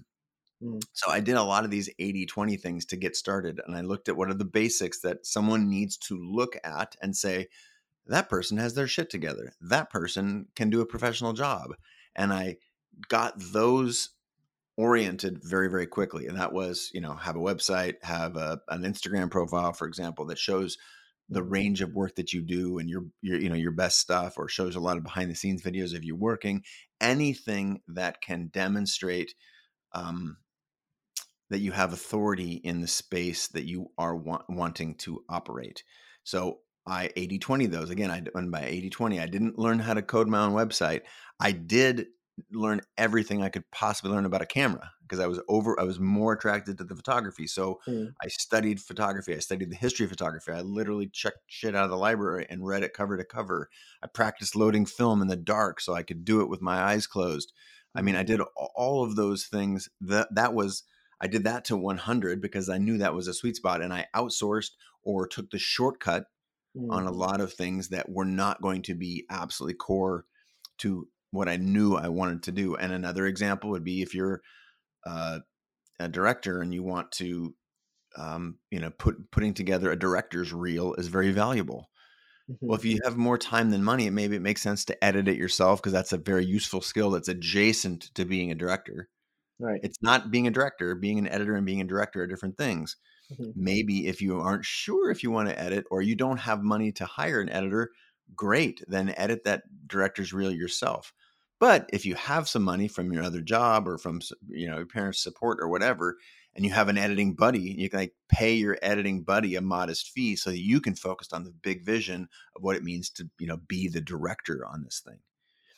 Mm. 0.63 0.83
so 0.93 1.09
I 1.09 1.21
did 1.21 1.35
a 1.35 1.43
lot 1.43 1.65
of 1.65 1.71
these 1.71 1.89
80 1.97 2.25
20 2.27 2.55
things 2.57 2.85
to 2.85 2.95
get 2.95 3.15
started. 3.15 3.59
And 3.65 3.75
I 3.75 3.81
looked 3.81 4.09
at 4.09 4.15
what 4.15 4.29
are 4.29 4.35
the 4.35 4.45
basics 4.45 4.99
that 5.01 5.25
someone 5.25 5.69
needs 5.69 5.97
to 5.97 6.17
look 6.17 6.55
at 6.63 6.95
and 7.01 7.15
say, 7.15 7.47
that 8.07 8.29
person 8.29 8.57
has 8.57 8.73
their 8.73 8.87
shit 8.87 9.09
together. 9.09 9.53
That 9.61 9.89
person 9.89 10.47
can 10.55 10.69
do 10.69 10.81
a 10.81 10.85
professional 10.85 11.33
job. 11.33 11.75
And 12.15 12.33
I 12.33 12.57
got 13.07 13.33
those 13.37 14.09
oriented 14.77 15.39
very, 15.43 15.69
very 15.69 15.87
quickly. 15.87 16.27
And 16.27 16.37
that 16.37 16.53
was, 16.53 16.91
you 16.93 17.01
know, 17.01 17.13
have 17.15 17.35
a 17.35 17.39
website, 17.39 17.95
have 18.03 18.35
a, 18.35 18.59
an 18.69 18.83
Instagram 18.83 19.29
profile, 19.31 19.73
for 19.73 19.87
example, 19.87 20.25
that 20.25 20.39
shows 20.39 20.77
the 21.31 21.41
range 21.41 21.81
of 21.81 21.95
work 21.95 22.15
that 22.15 22.33
you 22.33 22.41
do 22.41 22.77
and 22.77 22.89
your, 22.89 23.05
your 23.21 23.39
you 23.39 23.49
know 23.49 23.55
your 23.55 23.71
best 23.71 23.99
stuff 23.99 24.37
or 24.37 24.47
shows 24.47 24.75
a 24.75 24.79
lot 24.79 24.97
of 24.97 25.03
behind 25.03 25.31
the 25.31 25.35
scenes 25.35 25.63
videos 25.63 25.95
of 25.95 26.03
you 26.03 26.15
working 26.15 26.61
anything 26.99 27.81
that 27.87 28.21
can 28.21 28.47
demonstrate 28.47 29.33
um, 29.93 30.37
that 31.49 31.59
you 31.59 31.71
have 31.71 31.93
authority 31.93 32.53
in 32.63 32.81
the 32.81 32.87
space 32.87 33.47
that 33.49 33.65
you 33.65 33.91
are 33.97 34.15
wa- 34.15 34.43
wanting 34.47 34.95
to 34.95 35.23
operate. 35.29 35.83
So 36.23 36.59
I 36.85 37.09
80 37.15 37.39
20 37.39 37.65
those. 37.67 37.89
Again, 37.89 38.11
I 38.11 38.23
went 38.33 38.51
by 38.51 38.65
80 38.65 38.89
20. 38.89 39.19
I 39.19 39.25
didn't 39.27 39.59
learn 39.59 39.79
how 39.79 39.93
to 39.93 40.01
code 40.01 40.27
my 40.27 40.39
own 40.39 40.53
website. 40.53 41.01
I 41.39 41.51
did 41.51 42.07
learn 42.51 42.81
everything 42.97 43.43
I 43.43 43.49
could 43.49 43.69
possibly 43.71 44.11
learn 44.11 44.25
about 44.25 44.41
a 44.41 44.45
camera 44.45 44.91
because 45.01 45.19
I 45.19 45.27
was 45.27 45.39
over, 45.47 45.79
I 45.79 45.83
was 45.83 45.99
more 45.99 46.33
attracted 46.33 46.77
to 46.77 46.83
the 46.83 46.95
photography. 46.95 47.45
So 47.47 47.79
Mm. 47.87 48.15
I 48.23 48.27
studied 48.29 48.79
photography. 48.81 49.35
I 49.35 49.39
studied 49.39 49.69
the 49.71 49.75
history 49.75 50.05
of 50.05 50.11
photography. 50.11 50.51
I 50.51 50.61
literally 50.61 51.07
checked 51.07 51.39
shit 51.47 51.75
out 51.75 51.85
of 51.85 51.89
the 51.91 51.97
library 51.97 52.45
and 52.49 52.65
read 52.65 52.83
it 52.83 52.93
cover 52.93 53.17
to 53.17 53.25
cover. 53.25 53.69
I 54.01 54.07
practiced 54.07 54.55
loading 54.55 54.85
film 54.85 55.21
in 55.21 55.27
the 55.27 55.35
dark 55.35 55.81
so 55.81 55.93
I 55.93 56.03
could 56.03 56.23
do 56.23 56.41
it 56.41 56.49
with 56.49 56.61
my 56.61 56.81
eyes 56.81 57.07
closed. 57.07 57.51
I 57.95 58.01
mean, 58.01 58.15
I 58.15 58.23
did 58.23 58.41
all 58.75 59.03
of 59.03 59.15
those 59.15 59.45
things. 59.45 59.89
That 59.99 60.33
that 60.33 60.53
was 60.53 60.83
I 61.19 61.27
did 61.27 61.43
that 61.43 61.65
to 61.65 61.77
100 61.77 62.41
because 62.41 62.69
I 62.69 62.77
knew 62.77 62.97
that 62.97 63.13
was 63.13 63.27
a 63.27 63.33
sweet 63.33 63.55
spot, 63.57 63.81
and 63.81 63.93
I 63.93 64.07
outsourced 64.15 64.71
or 65.03 65.27
took 65.27 65.51
the 65.51 65.59
shortcut 65.59 66.25
on 66.89 67.03
Mm. 67.03 67.07
a 67.07 67.11
lot 67.11 67.41
of 67.41 67.53
things 67.53 67.89
that 67.89 68.09
were 68.09 68.25
not 68.25 68.61
going 68.61 68.81
to 68.83 68.95
be 68.95 69.25
absolutely 69.29 69.75
core 69.75 70.25
to 70.79 71.07
what 71.31 71.49
I 71.49 71.57
knew 71.57 71.95
I 71.95 72.09
wanted 72.09 72.43
to 72.43 72.51
do. 72.51 72.75
And 72.75 72.93
another 72.93 73.27
example 73.27 73.69
would 73.71 73.83
be 73.83 74.01
if 74.01 74.13
you're 74.15 74.41
uh, 75.05 75.41
a 75.99 76.09
director 76.09 76.61
and 76.61 76.73
you 76.73 76.83
want 76.83 77.11
to, 77.13 77.55
um, 78.17 78.59
you 78.71 78.79
know, 78.79 78.91
put 78.91 79.31
putting 79.31 79.53
together 79.55 79.91
a 79.91 79.99
director's 79.99 80.53
reel 80.53 80.95
is 80.95 81.07
very 81.09 81.31
valuable. 81.31 81.91
Well, 82.67 82.77
Mhm. 82.77 82.79
if 82.79 82.85
you 82.85 82.99
have 83.03 83.17
more 83.17 83.37
time 83.37 83.71
than 83.71 83.83
money, 83.83 84.09
maybe 84.09 84.35
it 84.35 84.41
makes 84.41 84.61
sense 84.61 84.85
to 84.85 85.03
edit 85.03 85.27
it 85.27 85.37
yourself 85.37 85.81
because 85.81 85.91
that's 85.93 86.13
a 86.13 86.17
very 86.17 86.45
useful 86.45 86.81
skill 86.81 87.11
that's 87.11 87.27
adjacent 87.27 88.13
to 88.15 88.25
being 88.25 88.51
a 88.51 88.55
director. 88.55 89.09
Right. 89.59 89.83
It's 89.83 90.01
not 90.01 90.31
being 90.31 90.47
a 90.47 90.51
director, 90.51 90.95
being 90.95 91.19
an 91.19 91.27
editor 91.27 91.55
and 91.55 91.65
being 91.65 91.81
a 91.81 91.85
director 91.85 92.21
are 92.23 92.27
different 92.27 92.57
things. 92.57 92.97
Mhm. 93.29 93.53
Maybe 93.55 94.07
if 94.07 94.21
you 94.21 94.39
aren't 94.39 94.65
sure 94.65 95.11
if 95.11 95.23
you 95.23 95.31
want 95.31 95.49
to 95.49 95.59
edit 95.59 95.85
or 95.91 96.01
you 96.01 96.15
don't 96.15 96.39
have 96.39 96.63
money 96.63 96.91
to 96.93 97.05
hire 97.05 97.41
an 97.41 97.49
editor, 97.49 97.91
great, 98.35 98.83
then 98.87 99.13
edit 99.17 99.43
that 99.45 99.63
director's 99.87 100.33
reel 100.33 100.51
yourself. 100.51 101.13
But 101.61 101.89
if 101.93 102.05
you 102.07 102.15
have 102.15 102.49
some 102.49 102.63
money 102.63 102.89
from 102.89 103.13
your 103.13 103.23
other 103.23 103.41
job 103.41 103.87
or 103.87 103.99
from 103.99 104.21
you 104.49 104.67
know 104.67 104.79
your 104.79 104.87
parents' 104.87 105.23
support 105.23 105.59
or 105.61 105.69
whatever, 105.69 106.17
and 106.55 106.65
you 106.65 106.71
have 106.71 106.89
an 106.89 106.97
editing 106.97 107.35
buddy, 107.35 107.61
you 107.61 107.89
can 107.89 107.99
like 107.99 108.15
pay 108.29 108.55
your 108.55 108.79
editing 108.81 109.23
buddy 109.23 109.55
a 109.55 109.61
modest 109.61 110.09
fee 110.09 110.35
so 110.35 110.49
that 110.49 110.59
you 110.59 110.81
can 110.81 110.95
focus 110.95 111.31
on 111.33 111.45
the 111.45 111.51
big 111.53 111.85
vision 111.85 112.29
of 112.57 112.63
what 112.63 112.75
it 112.77 112.83
means 112.83 113.11
to 113.11 113.29
you 113.39 113.47
know 113.47 113.57
be 113.57 113.87
the 113.87 114.01
director 114.01 114.65
on 114.65 114.83
this 114.83 115.01
thing. 115.05 115.19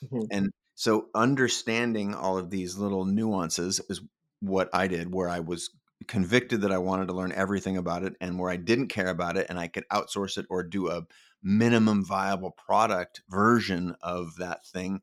Mhm. 0.02 0.26
And 0.30 0.52
so 0.74 1.08
understanding 1.14 2.14
all 2.14 2.38
of 2.38 2.50
these 2.50 2.76
little 2.76 3.04
nuances 3.04 3.80
is 3.88 4.00
what 4.40 4.70
I 4.74 4.88
did, 4.88 5.12
where 5.12 5.28
I 5.28 5.40
was 5.40 5.70
convicted 6.08 6.62
that 6.62 6.72
I 6.72 6.78
wanted 6.78 7.08
to 7.08 7.14
learn 7.14 7.32
everything 7.32 7.76
about 7.76 8.04
it 8.04 8.14
and 8.20 8.38
where 8.38 8.50
I 8.50 8.56
didn't 8.56 8.88
care 8.88 9.08
about 9.08 9.36
it 9.36 9.46
and 9.48 9.58
I 9.58 9.68
could 9.68 9.84
outsource 9.90 10.38
it 10.38 10.46
or 10.50 10.62
do 10.62 10.90
a 10.90 11.06
minimum 11.42 12.04
viable 12.04 12.50
product 12.50 13.22
version 13.28 13.94
of 14.02 14.36
that 14.36 14.66
thing 14.66 15.02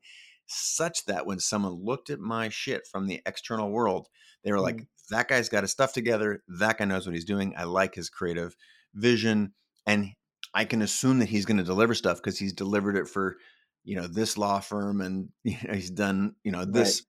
such 0.52 1.04
that 1.06 1.26
when 1.26 1.38
someone 1.40 1.72
looked 1.84 2.10
at 2.10 2.20
my 2.20 2.48
shit 2.48 2.86
from 2.86 3.06
the 3.06 3.20
external 3.26 3.70
world, 3.70 4.08
they 4.44 4.52
were 4.52 4.60
like, 4.60 4.82
Mm. 4.82 4.86
that 5.10 5.28
guy's 5.28 5.48
got 5.48 5.62
his 5.64 5.70
stuff 5.72 5.92
together. 5.92 6.42
That 6.48 6.78
guy 6.78 6.84
knows 6.84 7.06
what 7.06 7.14
he's 7.14 7.24
doing. 7.24 7.54
I 7.56 7.64
like 7.64 7.94
his 7.94 8.08
creative 8.10 8.56
vision. 8.94 9.54
And 9.86 10.12
I 10.54 10.64
can 10.64 10.82
assume 10.82 11.18
that 11.20 11.28
he's 11.28 11.46
going 11.46 11.56
to 11.58 11.64
deliver 11.64 11.94
stuff 11.94 12.18
because 12.18 12.38
he's 12.38 12.52
delivered 12.52 12.96
it 12.96 13.08
for, 13.08 13.36
you 13.84 13.96
know, 13.96 14.06
this 14.06 14.36
law 14.38 14.60
firm 14.60 15.00
and 15.00 15.30
you 15.44 15.56
know, 15.66 15.74
he's 15.74 15.90
done, 15.90 16.36
you 16.44 16.52
know, 16.52 16.64
Right. 16.66 16.72
this, 16.74 17.02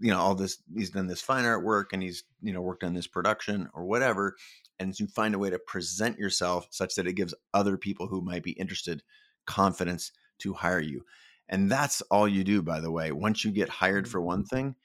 you 0.00 0.10
know, 0.10 0.18
all 0.18 0.34
this, 0.34 0.58
he's 0.74 0.90
done 0.90 1.06
this 1.06 1.22
fine 1.22 1.44
art 1.44 1.64
work 1.64 1.92
and 1.92 2.02
he's, 2.02 2.24
you 2.42 2.52
know, 2.52 2.60
worked 2.60 2.82
on 2.84 2.94
this 2.94 3.06
production 3.06 3.68
or 3.74 3.84
whatever. 3.84 4.36
And 4.78 4.98
you 4.98 5.06
find 5.06 5.34
a 5.34 5.38
way 5.38 5.50
to 5.50 5.58
present 5.58 6.18
yourself 6.18 6.68
such 6.70 6.94
that 6.96 7.06
it 7.06 7.14
gives 7.14 7.34
other 7.54 7.76
people 7.76 8.08
who 8.08 8.20
might 8.20 8.42
be 8.42 8.52
interested 8.52 9.02
confidence 9.46 10.12
to 10.38 10.52
hire 10.54 10.80
you. 10.80 11.04
And 11.48 11.70
that's 11.70 12.02
all 12.02 12.28
you 12.28 12.44
do, 12.44 12.62
by 12.62 12.80
the 12.80 12.90
way. 12.90 13.12
Once 13.12 13.44
you 13.44 13.50
get 13.50 13.68
hired 13.68 14.08
for 14.08 14.20
one 14.20 14.44
thing, 14.44 14.76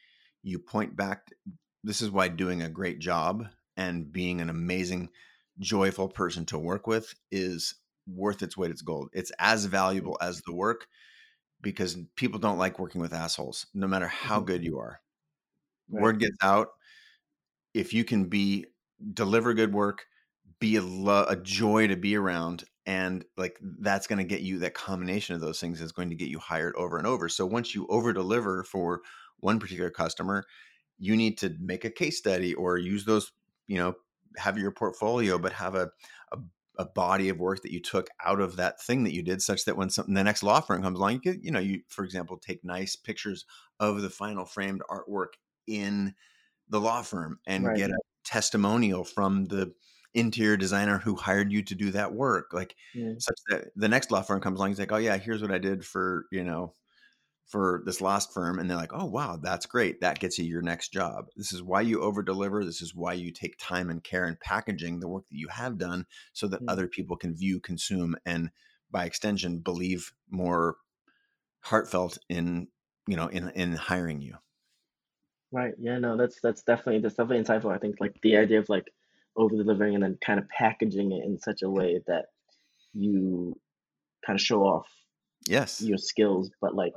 you 0.43 0.59
point 0.59 0.95
back. 0.95 1.27
This 1.83 2.01
is 2.01 2.11
why 2.11 2.29
doing 2.29 2.61
a 2.61 2.69
great 2.69 2.99
job 2.99 3.47
and 3.75 4.11
being 4.11 4.39
an 4.41 4.49
amazing, 4.49 5.09
joyful 5.59 6.07
person 6.09 6.45
to 6.47 6.59
work 6.59 6.87
with 6.87 7.13
is 7.31 7.75
worth 8.07 8.41
its 8.41 8.57
weight 8.57 8.71
its 8.71 8.81
gold. 8.81 9.09
It's 9.13 9.31
as 9.39 9.65
valuable 9.65 10.17
as 10.21 10.41
the 10.41 10.53
work 10.53 10.87
because 11.61 11.97
people 12.15 12.39
don't 12.39 12.57
like 12.59 12.79
working 12.79 13.01
with 13.01 13.13
assholes, 13.13 13.67
no 13.73 13.87
matter 13.87 14.07
how 14.07 14.39
Mhm. 14.39 14.45
good 14.47 14.63
you 14.63 14.79
are. 14.79 15.01
Right. 15.91 16.03
Word 16.03 16.19
gets 16.19 16.37
out. 16.41 16.69
If 17.73 17.93
you 17.93 18.03
can 18.03 18.25
be 18.29 18.65
deliver 19.13 19.53
good 19.53 19.73
work, 19.73 20.05
be 20.59 20.75
a, 20.75 20.81
lo- 20.81 21.25
a 21.27 21.35
joy 21.35 21.87
to 21.87 21.95
be 21.95 22.15
around, 22.15 22.63
and 22.85 23.25
like 23.37 23.59
that's 23.79 24.07
going 24.07 24.17
to 24.19 24.23
get 24.25 24.41
you 24.41 24.59
that 24.59 24.73
combination 24.73 25.35
of 25.35 25.41
those 25.41 25.59
things 25.59 25.81
is 25.81 25.91
going 25.91 26.09
to 26.09 26.15
get 26.15 26.29
you 26.29 26.39
hired 26.39 26.75
over 26.75 26.97
and 26.97 27.07
over. 27.07 27.29
So 27.29 27.45
once 27.45 27.73
you 27.73 27.87
over 27.87 28.11
deliver 28.13 28.63
for 28.63 29.01
one 29.39 29.59
particular 29.59 29.89
customer, 29.89 30.45
you 30.97 31.15
need 31.15 31.37
to 31.39 31.55
make 31.59 31.85
a 31.85 31.89
case 31.89 32.17
study 32.17 32.53
or 32.53 32.77
use 32.77 33.05
those, 33.05 33.31
you 33.67 33.77
know, 33.77 33.93
have 34.37 34.57
your 34.57 34.71
portfolio, 34.71 35.37
but 35.37 35.53
have 35.53 35.75
a, 35.75 35.91
a 36.31 36.39
a 36.79 36.85
body 36.85 37.29
of 37.29 37.37
work 37.39 37.61
that 37.61 37.71
you 37.71 37.79
took 37.79 38.07
out 38.25 38.39
of 38.41 38.55
that 38.55 38.81
thing 38.81 39.03
that 39.03 39.13
you 39.13 39.21
did, 39.21 39.43
such 39.43 39.63
that 39.65 39.77
when 39.77 39.91
something 39.91 40.15
the 40.15 40.23
next 40.23 40.41
law 40.41 40.59
firm 40.59 40.81
comes 40.81 40.97
along, 40.97 41.13
you 41.13 41.19
could, 41.21 41.45
you 41.45 41.51
know, 41.51 41.59
you 41.59 41.83
for 41.87 42.03
example, 42.03 42.35
take 42.39 42.63
nice 42.63 42.95
pictures 42.95 43.45
of 43.79 44.01
the 44.01 44.09
final 44.09 44.43
framed 44.43 44.81
artwork 44.89 45.33
in 45.67 46.15
the 46.69 46.79
law 46.81 47.01
firm 47.01 47.39
and 47.45 47.73
Right. 47.73 47.75
get 47.75 47.91
a 47.91 47.97
testimonial 48.23 49.03
from 49.03 49.45
the 49.45 49.73
interior 50.13 50.57
designer 50.57 50.99
who 50.99 51.15
hired 51.15 51.51
you 51.51 51.63
to 51.63 51.75
do 51.75 51.91
that 51.91 52.13
work. 52.13 52.53
Like 52.53 52.75
Mm. 52.95 53.19
such 53.19 53.37
that 53.49 53.65
the 53.75 53.87
next 53.89 54.11
law 54.11 54.21
firm 54.21 54.41
comes 54.41 54.59
along, 54.59 54.69
he's 54.69 54.79
like, 54.79 54.91
Oh 54.91 54.97
yeah, 54.97 55.17
here's 55.17 55.41
what 55.41 55.51
I 55.51 55.57
did 55.59 55.85
for, 55.85 56.25
you 56.31 56.43
know, 56.43 56.73
for 57.47 57.83
this 57.85 58.01
last 58.01 58.33
firm. 58.33 58.59
And 58.59 58.69
they're 58.69 58.77
like, 58.77 58.93
Oh 58.93 59.05
wow, 59.05 59.37
that's 59.37 59.65
great. 59.65 60.01
That 60.01 60.19
gets 60.19 60.37
you 60.39 60.45
your 60.45 60.61
next 60.61 60.93
job. 60.93 61.27
This 61.35 61.53
is 61.53 61.63
why 61.63 61.81
you 61.81 62.01
over 62.01 62.23
deliver. 62.23 62.65
This 62.65 62.81
is 62.81 62.95
why 62.95 63.13
you 63.13 63.31
take 63.31 63.57
time 63.59 63.89
and 63.89 64.03
care 64.03 64.27
in 64.27 64.37
packaging 64.41 64.99
the 64.99 65.07
work 65.09 65.25
that 65.29 65.37
you 65.37 65.49
have 65.49 65.77
done 65.77 66.05
so 66.33 66.47
that 66.49 66.61
Mm. 66.61 66.69
other 66.69 66.87
people 66.87 67.17
can 67.17 67.35
view, 67.35 67.59
consume, 67.59 68.15
and 68.25 68.51
by 68.91 69.05
extension, 69.05 69.59
believe 69.59 70.13
more 70.29 70.77
heartfelt 71.61 72.17
in, 72.29 72.67
you 73.07 73.15
know, 73.17 73.27
in 73.27 73.49
in 73.51 73.73
hiring 73.73 74.21
you. 74.21 74.37
Right. 75.51 75.75
Yeah, 75.77 75.99
no, 75.99 76.17
that's 76.17 76.39
that's 76.41 76.63
definitely 76.63 76.99
that's 77.01 77.15
definitely 77.15 77.43
insightful. 77.43 77.71
I 77.73 77.77
think 77.77 77.99
like 77.99 78.19
the 78.21 78.37
idea 78.37 78.59
of 78.59 78.69
like 78.69 78.91
over 79.35 79.55
delivering 79.55 79.95
and 79.95 80.03
then 80.03 80.17
kind 80.25 80.39
of 80.39 80.47
packaging 80.49 81.11
it 81.11 81.23
in 81.25 81.39
such 81.39 81.61
a 81.63 81.69
way 81.69 82.01
that 82.07 82.25
you 82.93 83.59
kind 84.25 84.37
of 84.39 84.43
show 84.43 84.63
off 84.63 84.87
Yes. 85.47 85.89
your 85.89 85.97
skills, 85.97 86.51
but 86.61 86.75
like 86.75 86.93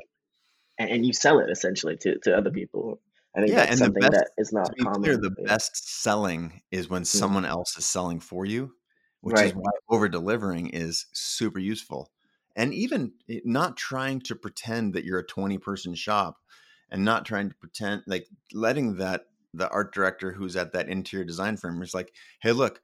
and, 0.78 0.91
and 0.91 1.07
you 1.07 1.12
sell 1.12 1.41
it 1.41 1.51
essentially 1.51 1.97
to, 1.99 2.18
to 2.20 2.37
other 2.37 2.51
people. 2.51 3.01
I 3.37 3.41
think 3.43 3.57
Yeah, 3.57 3.57
that's 3.57 3.72
and 3.72 3.84
the 3.84 3.91
something 3.91 4.11
best 4.11 4.11
that 4.11 4.30
is 4.39 4.53
not 4.53 4.74
be 4.76 4.89
clear, 4.89 5.16
the 5.16 5.37
Yeah. 5.39 5.47
best 5.47 6.03
selling 6.03 6.62
is 6.70 6.89
when 6.89 7.05
Mm. 7.14 7.20
someone 7.20 7.45
else 7.45 7.76
is 7.78 7.87
selling 7.87 8.20
for 8.20 8.45
you, 8.47 8.74
which 9.20 9.43
is 9.43 9.55
why 9.55 9.70
over 9.89 10.09
delivering 10.09 10.68
is 10.70 11.07
super 11.12 11.59
useful. 11.61 12.12
and 12.57 12.72
even 12.74 13.12
eh, 13.30 13.41
not 13.45 13.76
trying 13.76 14.20
to 14.20 14.34
pretend 14.37 14.95
that 14.95 15.05
you're 15.05 15.18
a 15.20 15.26
20 15.26 15.59
person 15.59 15.95
shop 15.95 16.39
and 16.91 17.05
not 17.05 17.26
trying 17.26 17.49
to 17.51 17.55
pretend 17.57 18.03
like 18.07 18.26
letting 18.53 18.97
that 18.97 19.26
the 19.57 19.68
art 19.70 19.92
director 19.94 20.32
who's 20.32 20.57
at 20.57 20.72
that 20.72 20.88
interior 20.88 21.24
design 21.24 21.57
firm 21.57 21.82
is 21.82 21.94
like 21.94 22.12
hey 22.40 22.52
look 22.52 22.80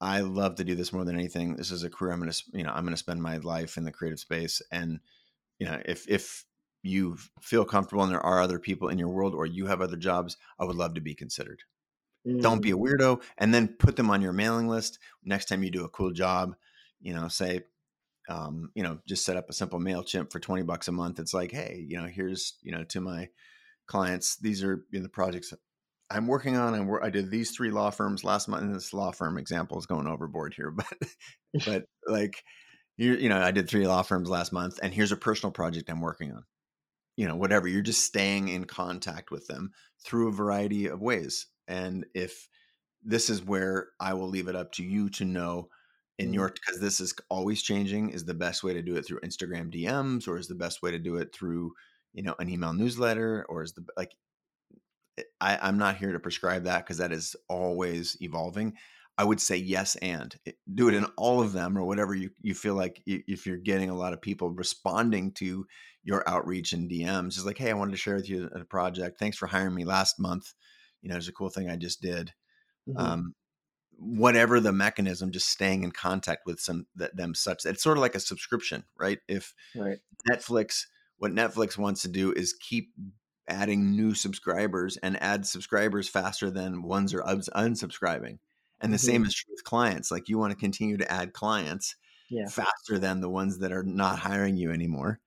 i 0.00 0.20
love 0.20 0.54
to 0.56 0.64
do 0.64 0.74
this 0.74 0.92
more 0.92 1.04
than 1.04 1.14
anything 1.14 1.56
this 1.56 1.70
is 1.70 1.84
a 1.84 1.90
career 1.90 2.12
i'm 2.12 2.20
going 2.20 2.30
to 2.30 2.42
you 2.52 2.64
know 2.64 2.72
i'm 2.72 2.84
going 2.84 2.94
to 2.94 2.96
spend 2.96 3.22
my 3.22 3.36
life 3.38 3.76
in 3.76 3.84
the 3.84 3.92
creative 3.92 4.20
space 4.20 4.62
and 4.72 5.00
you 5.58 5.66
know 5.66 5.80
if 5.84 6.08
if 6.08 6.44
you 6.82 7.16
feel 7.40 7.64
comfortable 7.64 8.02
and 8.02 8.12
there 8.12 8.24
are 8.24 8.40
other 8.40 8.58
people 8.58 8.88
in 8.88 8.98
your 8.98 9.08
world 9.08 9.34
or 9.34 9.46
you 9.46 9.66
have 9.66 9.80
other 9.80 9.96
jobs 9.96 10.36
i 10.58 10.64
would 10.64 10.76
love 10.76 10.94
to 10.94 11.00
be 11.00 11.14
considered 11.14 11.62
mm. 12.26 12.40
don't 12.40 12.62
be 12.62 12.70
a 12.70 12.76
mm. 12.76 12.80
weirdo 12.80 13.20
and 13.38 13.52
then 13.52 13.68
put 13.68 13.96
them 13.96 14.10
on 14.10 14.22
your 14.22 14.32
mailing 14.32 14.68
list 14.68 14.98
next 15.24 15.46
time 15.46 15.62
you 15.62 15.70
do 15.70 15.84
a 15.84 15.88
cool 15.88 16.12
job 16.12 16.54
you 17.00 17.12
know 17.12 17.28
say 17.28 17.62
um, 18.28 18.70
you 18.74 18.82
know, 18.82 18.98
just 19.06 19.24
set 19.24 19.36
up 19.36 19.48
a 19.48 19.54
simple 19.54 19.80
MailChimp 19.80 20.30
for 20.30 20.38
20 20.38 20.62
bucks 20.62 20.88
a 20.88 20.92
month. 20.92 21.18
It's 21.18 21.32
like, 21.32 21.50
hey, 21.50 21.84
you 21.88 21.98
know, 21.98 22.06
here's, 22.06 22.58
you 22.62 22.72
know, 22.72 22.84
to 22.84 23.00
my 23.00 23.30
clients, 23.86 24.36
these 24.36 24.62
are 24.62 24.84
you 24.90 24.98
know, 24.98 25.02
the 25.02 25.08
projects 25.08 25.52
I'm 26.10 26.26
working 26.26 26.56
on. 26.56 26.74
And 26.74 26.90
I 27.02 27.10
did 27.10 27.30
these 27.30 27.50
three 27.50 27.70
law 27.70 27.90
firms 27.90 28.24
last 28.24 28.48
month. 28.48 28.62
And 28.62 28.74
this 28.74 28.94
law 28.94 29.10
firm 29.10 29.38
example 29.38 29.78
is 29.78 29.86
going 29.86 30.06
overboard 30.06 30.54
here, 30.54 30.70
but, 30.72 30.86
but 31.66 31.84
like, 32.06 32.42
you, 32.96 33.14
you 33.14 33.28
know, 33.28 33.40
I 33.40 33.50
did 33.50 33.68
three 33.68 33.86
law 33.86 34.02
firms 34.02 34.28
last 34.28 34.52
month 34.52 34.80
and 34.82 34.92
here's 34.92 35.12
a 35.12 35.16
personal 35.16 35.52
project 35.52 35.88
I'm 35.90 36.00
working 36.00 36.32
on, 36.32 36.44
you 37.16 37.28
know, 37.28 37.36
whatever. 37.36 37.68
You're 37.68 37.82
just 37.82 38.04
staying 38.04 38.48
in 38.48 38.64
contact 38.64 39.30
with 39.30 39.46
them 39.46 39.72
through 40.04 40.28
a 40.28 40.32
variety 40.32 40.86
of 40.86 41.00
ways. 41.00 41.46
And 41.68 42.06
if 42.14 42.48
this 43.04 43.30
is 43.30 43.44
where 43.44 43.88
I 44.00 44.14
will 44.14 44.28
leave 44.28 44.48
it 44.48 44.56
up 44.56 44.72
to 44.72 44.84
you 44.84 45.10
to 45.10 45.24
know 45.24 45.68
in 46.18 46.26
mm-hmm. 46.26 46.34
your 46.34 46.48
because 46.48 46.80
this 46.80 47.00
is 47.00 47.14
always 47.28 47.62
changing 47.62 48.10
is 48.10 48.24
the 48.24 48.34
best 48.34 48.62
way 48.62 48.74
to 48.74 48.82
do 48.82 48.96
it 48.96 49.06
through 49.06 49.20
instagram 49.20 49.72
dms 49.72 50.26
or 50.28 50.36
is 50.36 50.48
the 50.48 50.54
best 50.54 50.82
way 50.82 50.90
to 50.90 50.98
do 50.98 51.16
it 51.16 51.32
through 51.32 51.72
you 52.12 52.22
know 52.22 52.34
an 52.38 52.48
email 52.48 52.72
newsletter 52.72 53.46
or 53.48 53.62
is 53.62 53.72
the 53.72 53.84
like 53.96 54.12
I, 55.40 55.58
i'm 55.60 55.78
not 55.78 55.96
here 55.96 56.12
to 56.12 56.20
prescribe 56.20 56.64
that 56.64 56.84
because 56.84 56.98
that 56.98 57.12
is 57.12 57.36
always 57.48 58.16
evolving 58.20 58.74
i 59.16 59.24
would 59.24 59.40
say 59.40 59.56
yes 59.56 59.96
and 59.96 60.34
eh, 60.46 60.52
do 60.72 60.88
it 60.88 60.94
in 60.94 61.04
all 61.16 61.40
of 61.40 61.52
them 61.52 61.76
or 61.76 61.84
whatever 61.84 62.14
you, 62.14 62.30
you 62.42 62.54
feel 62.54 62.74
like 62.74 63.02
if 63.06 63.46
you're 63.46 63.56
getting 63.56 63.90
a 63.90 63.96
lot 63.96 64.12
of 64.12 64.22
people 64.22 64.50
responding 64.50 65.32
to 65.32 65.66
your 66.04 66.28
outreach 66.28 66.72
and 66.72 66.90
dms 66.90 67.28
it's 67.28 67.44
like 67.44 67.58
hey 67.58 67.70
i 67.70 67.74
wanted 67.74 67.92
to 67.92 67.98
share 67.98 68.14
with 68.14 68.28
you 68.28 68.48
a 68.54 68.64
project 68.64 69.18
thanks 69.18 69.36
for 69.36 69.46
hiring 69.46 69.74
me 69.74 69.84
last 69.84 70.18
month 70.18 70.54
you 71.02 71.08
know 71.08 71.14
there's 71.14 71.28
a 71.28 71.32
cool 71.32 71.50
thing 71.50 71.68
i 71.68 71.76
just 71.76 72.00
did 72.00 72.32
mm-hmm. 72.88 72.98
um, 72.98 73.34
whatever 73.98 74.60
the 74.60 74.72
mechanism, 74.72 75.32
just 75.32 75.48
staying 75.48 75.82
in 75.82 75.90
contact 75.90 76.46
with 76.46 76.60
some 76.60 76.86
that 76.94 77.16
them 77.16 77.34
such 77.34 77.62
that 77.62 77.70
it's 77.70 77.82
sort 77.82 77.98
of 77.98 78.02
like 78.02 78.14
a 78.14 78.20
subscription, 78.20 78.84
right? 78.98 79.18
If 79.28 79.54
right. 79.74 79.98
Netflix, 80.30 80.84
what 81.18 81.32
Netflix 81.32 81.76
wants 81.76 82.02
to 82.02 82.08
do 82.08 82.32
is 82.32 82.52
keep 82.52 82.90
adding 83.48 83.90
new 83.90 84.14
subscribers 84.14 84.96
and 84.98 85.20
add 85.22 85.46
subscribers 85.46 86.08
faster 86.08 86.50
than 86.50 86.82
ones 86.82 87.14
are 87.14 87.22
unsubscribing. 87.22 88.38
And 88.80 88.92
the 88.92 88.96
mm-hmm. 88.96 89.06
same 89.06 89.24
is 89.24 89.34
true 89.34 89.52
with 89.52 89.64
clients. 89.64 90.10
Like 90.10 90.28
you 90.28 90.38
want 90.38 90.52
to 90.52 90.58
continue 90.58 90.96
to 90.98 91.10
add 91.10 91.32
clients 91.32 91.96
yeah. 92.30 92.48
faster 92.48 92.98
than 92.98 93.20
the 93.20 93.30
ones 93.30 93.58
that 93.58 93.72
are 93.72 93.82
not 93.82 94.18
hiring 94.18 94.56
you 94.56 94.70
anymore. 94.70 95.20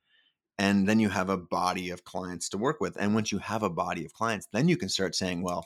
And 0.57 0.87
then 0.87 0.99
you 0.99 1.09
have 1.09 1.29
a 1.29 1.37
body 1.37 1.89
of 1.89 2.03
clients 2.03 2.49
to 2.49 2.57
work 2.57 2.79
with. 2.79 2.95
And 2.97 3.15
once 3.15 3.31
you 3.31 3.39
have 3.39 3.63
a 3.63 3.69
body 3.69 4.05
of 4.05 4.13
clients, 4.13 4.47
then 4.53 4.69
you 4.69 4.77
can 4.77 4.89
start 4.89 5.15
saying, 5.15 5.41
well, 5.41 5.65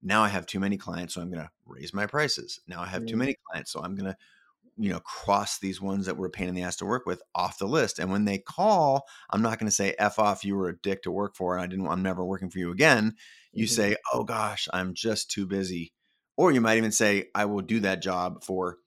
now 0.00 0.22
I 0.22 0.28
have 0.28 0.46
too 0.46 0.60
many 0.60 0.76
clients, 0.76 1.14
so 1.14 1.20
I'm 1.20 1.30
going 1.30 1.42
to 1.42 1.50
raise 1.66 1.92
my 1.92 2.06
prices. 2.06 2.60
Now 2.68 2.80
I 2.80 2.86
have 2.86 3.02
mm. 3.02 3.08
too 3.08 3.16
many 3.16 3.34
clients, 3.50 3.72
so 3.72 3.80
I'm 3.80 3.96
going 3.96 4.12
to, 4.12 4.16
you 4.78 4.90
know, 4.90 5.00
cross 5.00 5.58
these 5.58 5.80
ones 5.80 6.06
that 6.06 6.16
were 6.16 6.26
a 6.26 6.30
pain 6.30 6.48
in 6.48 6.54
the 6.54 6.62
ass 6.62 6.76
to 6.76 6.86
work 6.86 7.04
with 7.04 7.20
off 7.34 7.58
the 7.58 7.66
list. 7.66 7.98
And 7.98 8.10
when 8.10 8.24
they 8.24 8.38
call, 8.38 9.06
I'm 9.30 9.42
not 9.42 9.58
going 9.58 9.68
to 9.68 9.74
say 9.74 9.94
"f 9.98 10.18
off," 10.18 10.44
you 10.44 10.56
were 10.56 10.68
a 10.68 10.78
dick 10.78 11.02
to 11.02 11.10
work 11.10 11.36
for, 11.36 11.54
and 11.54 11.62
I 11.62 11.66
didn't. 11.66 11.88
I'm 11.88 12.02
never 12.02 12.24
working 12.24 12.50
for 12.50 12.58
you 12.58 12.70
again. 12.70 13.16
You 13.52 13.66
mm-hmm. 13.66 13.74
say, 13.74 13.96
"Oh 14.12 14.24
gosh, 14.24 14.68
I'm 14.72 14.94
just 14.94 15.30
too 15.30 15.46
busy," 15.46 15.92
or 16.36 16.52
you 16.52 16.60
might 16.60 16.78
even 16.78 16.92
say, 16.92 17.26
"I 17.34 17.46
will 17.46 17.62
do 17.62 17.80
that 17.80 18.02
job 18.02 18.44
for." 18.44 18.78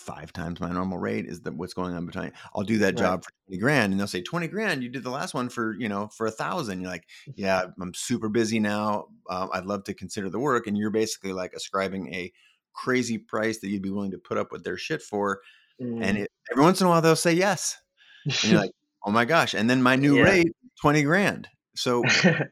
five 0.00 0.32
times 0.32 0.60
my 0.60 0.70
normal 0.70 0.96
rate 0.96 1.26
is 1.26 1.42
that 1.42 1.54
what's 1.54 1.74
going 1.74 1.94
on 1.94 2.06
between 2.06 2.32
I'll 2.54 2.62
do 2.62 2.78
that 2.78 2.94
right. 2.94 2.96
job 2.96 3.22
for 3.22 3.30
20 3.48 3.60
grand 3.60 3.92
and 3.92 4.00
they'll 4.00 4.06
say 4.06 4.22
20 4.22 4.48
grand 4.48 4.82
you 4.82 4.88
did 4.88 5.04
the 5.04 5.10
last 5.10 5.34
one 5.34 5.50
for 5.50 5.76
you 5.78 5.90
know 5.90 6.08
for 6.08 6.26
a 6.26 6.30
thousand 6.30 6.80
you're 6.80 6.90
like 6.90 7.04
yeah 7.34 7.66
I'm 7.78 7.92
super 7.92 8.30
busy 8.30 8.60
now 8.60 9.08
um, 9.28 9.50
I'd 9.52 9.66
love 9.66 9.84
to 9.84 9.94
consider 9.94 10.30
the 10.30 10.38
work 10.38 10.66
and 10.66 10.78
you're 10.78 10.90
basically 10.90 11.34
like 11.34 11.52
ascribing 11.52 12.14
a 12.14 12.32
crazy 12.74 13.18
price 13.18 13.58
that 13.58 13.68
you'd 13.68 13.82
be 13.82 13.90
willing 13.90 14.10
to 14.10 14.18
put 14.18 14.38
up 14.38 14.52
with 14.52 14.64
their 14.64 14.76
shit 14.76 15.02
for 15.02 15.40
mm. 15.80 16.02
and 16.02 16.18
it, 16.18 16.30
every 16.50 16.62
once 16.62 16.80
in 16.80 16.86
a 16.86 16.90
while 16.90 17.02
they'll 17.02 17.16
say 17.16 17.32
yes 17.32 17.76
and 18.24 18.44
you're 18.44 18.60
like 18.60 18.72
oh 19.04 19.10
my 19.10 19.24
gosh 19.24 19.54
and 19.54 19.68
then 19.68 19.82
my 19.82 19.96
new 19.96 20.16
yeah. 20.16 20.22
rate 20.22 20.52
20 20.80 21.02
grand 21.02 21.48
so 21.74 22.02
okay. 22.24 22.46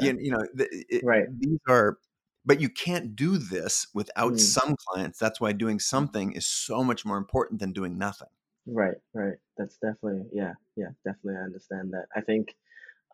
you, 0.00 0.18
you 0.20 0.30
know 0.30 0.42
it, 0.58 1.02
right 1.04 1.26
these 1.38 1.58
are 1.68 1.98
but 2.46 2.60
you 2.60 2.68
can't 2.68 3.16
do 3.16 3.38
this 3.38 3.86
without 3.94 4.34
mm. 4.34 4.40
some 4.40 4.76
clients 4.88 5.18
that's 5.18 5.40
why 5.40 5.52
doing 5.52 5.78
something 5.78 6.32
is 6.32 6.46
so 6.46 6.84
much 6.84 7.04
more 7.04 7.16
important 7.16 7.60
than 7.60 7.72
doing 7.72 7.98
nothing 7.98 8.28
right 8.66 8.96
right 9.12 9.36
that's 9.56 9.76
definitely 9.76 10.24
yeah 10.32 10.52
yeah 10.76 10.88
definitely 11.04 11.36
i 11.36 11.44
understand 11.44 11.92
that 11.92 12.06
i 12.16 12.20
think 12.20 12.54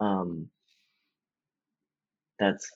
um 0.01 0.49
that's 2.39 2.71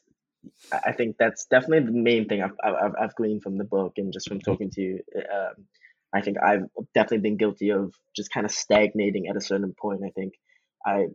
i 0.85 0.93
think 0.93 1.17
that's 1.19 1.47
definitely 1.47 1.87
the 1.87 1.99
main 1.99 2.29
thing 2.29 2.43
i've 2.43 2.57
i've, 2.63 2.95
I've 3.01 3.15
gleaned 3.15 3.43
from 3.43 3.59
the 3.59 3.65
book 3.65 3.95
and 3.97 4.13
just 4.13 4.29
from 4.29 4.39
mm-hmm. 4.39 4.51
talking 4.51 4.71
to 4.71 4.81
you 4.81 5.01
um, 5.17 5.65
i 6.13 6.21
think 6.21 6.37
i've 6.45 6.65
definitely 6.95 7.29
been 7.29 7.37
guilty 7.37 7.71
of 7.71 7.95
just 8.15 8.33
kind 8.33 8.47
of 8.47 8.53
stagnating 8.53 9.29
at 9.29 9.37
a 9.37 9.41
certain 9.41 9.75
point 9.81 10.01
i 10.05 10.11
think 10.11 10.35
i 10.87 11.07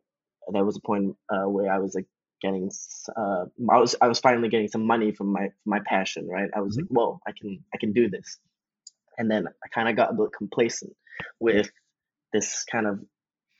there 0.52 0.66
was 0.66 0.78
a 0.78 0.82
point 0.82 1.16
uh, 1.32 1.48
where 1.48 1.72
i 1.72 1.80
was 1.80 1.96
like 1.96 2.08
getting 2.42 2.72
uh, 3.16 3.46
I 3.70 3.78
was 3.78 3.96
I 4.02 4.08
was 4.08 4.20
finally 4.20 4.50
getting 4.50 4.68
some 4.68 4.86
money 4.86 5.12
from 5.12 5.28
my 5.28 5.50
my 5.66 5.80
passion, 5.86 6.28
right? 6.28 6.50
I 6.56 6.62
was 6.62 6.78
mm-hmm. 6.78 6.84
like, 6.84 6.90
whoa, 6.90 7.20
I 7.28 7.32
can 7.32 7.60
I 7.74 7.78
can 7.78 7.94
do 7.94 8.10
this, 8.10 8.40
and 9.18 9.30
then 9.30 9.48
I 9.48 9.68
kind 9.74 9.90
of 9.90 9.96
got 9.96 10.12
a 10.12 10.14
bit 10.14 10.30
complacent 10.38 10.94
with 11.40 11.70
this 12.34 12.66
kind 12.72 12.88
of 12.88 13.00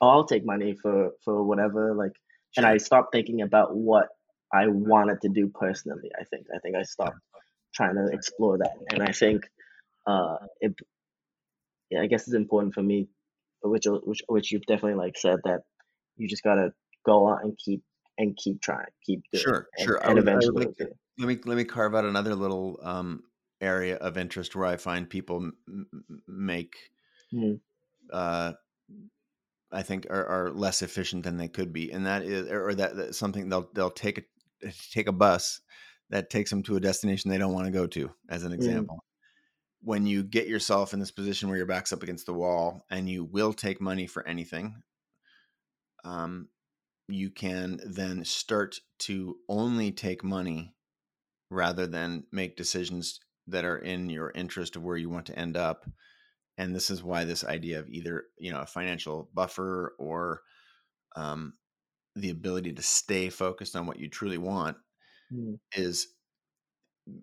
oh, 0.02 0.10
I'll 0.10 0.26
take 0.26 0.46
money 0.46 0.76
for 0.82 1.12
for 1.24 1.44
whatever, 1.44 1.94
like, 1.94 2.14
sure. 2.52 2.64
and 2.64 2.66
I 2.66 2.78
stopped 2.78 3.12
thinking 3.12 3.42
about 3.42 3.76
what 3.76 4.08
I 4.54 4.68
wanted 4.68 5.22
to 5.22 5.30
do 5.30 5.48
personally. 5.48 6.12
I 6.20 6.24
think 6.24 6.48
I 6.54 6.60
think 6.60 6.76
I 6.76 6.84
stopped 6.84 7.20
trying 7.74 7.96
to 7.96 8.08
explore 8.12 8.58
that, 8.58 8.74
and 8.92 9.04
I 9.04 9.12
think 9.12 9.48
uh, 10.08 10.38
it 10.60 10.74
yeah, 11.90 12.02
I 12.02 12.08
guess 12.08 12.28
it's 12.28 12.36
important 12.36 12.74
for 12.74 12.84
me, 12.84 13.10
which 13.64 13.86
which 13.88 14.22
which 14.28 14.52
you've 14.52 14.66
definitely 14.66 14.96
like 14.96 15.18
said 15.18 15.40
that 15.44 15.62
you 16.18 16.28
just 16.28 16.44
gotta 16.44 16.74
go 17.06 17.30
out 17.30 17.44
and 17.44 17.58
keep 17.58 17.84
and 18.18 18.38
keep 18.38 18.62
trying, 18.62 18.86
keep 19.06 19.22
doing 19.32 19.44
sure, 19.44 19.68
and, 19.78 19.86
sure. 19.86 19.98
And 19.98 20.20
eventually, 20.20 20.66
like 20.66 20.76
let 21.18 21.28
me 21.28 21.38
let 21.46 21.58
me 21.58 21.64
carve 21.64 21.96
out 21.96 22.06
another 22.06 22.36
little 22.36 22.80
um, 22.84 23.24
area 23.62 23.96
of 23.96 24.18
interest 24.18 24.56
where 24.56 24.66
I 24.66 24.78
find 24.78 25.10
people 25.10 25.52
m- 25.68 25.88
make, 26.28 26.76
mm. 27.34 27.60
uh, 28.12 28.54
I 29.72 29.82
think, 29.82 30.08
are, 30.10 30.26
are, 30.26 30.52
less 30.52 30.82
efficient 30.82 31.24
than 31.24 31.38
they 31.38 31.48
could 31.48 31.74
be, 31.74 31.92
and 31.92 32.06
that 32.06 32.24
is, 32.24 32.50
or 32.50 32.74
that, 32.76 32.96
that 32.96 33.16
something 33.16 33.50
they'll 33.50 33.70
they'll 33.74 33.90
take 33.90 34.18
a 34.18 34.24
take 34.92 35.08
a 35.08 35.14
bus 35.14 35.62
that 36.10 36.30
takes 36.30 36.50
them 36.50 36.64
to 36.64 36.76
a 36.76 36.80
destination 36.80 37.30
they 37.30 37.38
don't 37.38 37.54
want 37.54 37.66
to 37.66 37.72
go 37.72 37.88
to, 37.88 38.12
as 38.30 38.44
an 38.44 38.52
mm. 38.52 38.56
example. 38.56 38.96
Mm. 38.96 39.00
When 39.82 40.06
you 40.06 40.24
get 40.24 40.48
yourself 40.48 40.94
in 40.94 41.00
this 41.00 41.12
position 41.12 41.48
where 41.48 41.58
your 41.58 41.66
back's 41.66 41.94
up 41.94 42.04
against 42.04 42.26
the 42.26 42.34
wall 42.34 42.86
and 42.90 43.10
you 43.10 43.24
will 43.24 43.54
take 43.54 43.80
money 43.80 44.08
for 44.08 44.28
anything, 44.28 44.82
um, 46.04 46.50
you 47.08 47.30
can 47.30 47.80
then 47.86 48.26
start 48.26 48.80
to 49.00 49.38
only 49.48 49.92
take 49.92 50.24
money 50.24 50.74
rather 51.50 51.88
than 51.88 52.26
make 52.32 52.58
decisions 52.58 53.20
that 53.48 53.66
are 53.66 53.78
in 53.78 54.10
your 54.10 54.32
interest 54.32 54.76
of 54.76 54.84
where 54.84 54.98
you 54.98 55.10
want 55.10 55.26
to 55.28 55.40
end 55.40 55.58
up 55.58 55.86
and 56.60 56.76
this 56.76 56.90
is 56.90 57.02
why 57.02 57.24
this 57.24 57.46
idea 57.46 57.80
of 57.80 57.90
either 57.90 58.26
you 58.38 58.52
know 58.52 58.60
a 58.60 58.66
financial 58.68 59.30
buffer 59.34 59.96
or 59.98 60.42
um, 61.16 61.54
the 62.22 62.30
ability 62.30 62.74
to 62.74 62.82
stay 62.82 63.30
focused 63.30 63.76
on 63.76 63.86
what 63.86 64.00
you 64.00 64.08
truly 64.08 64.38
want 64.38 64.78
mm. 65.34 65.58
is 65.74 66.08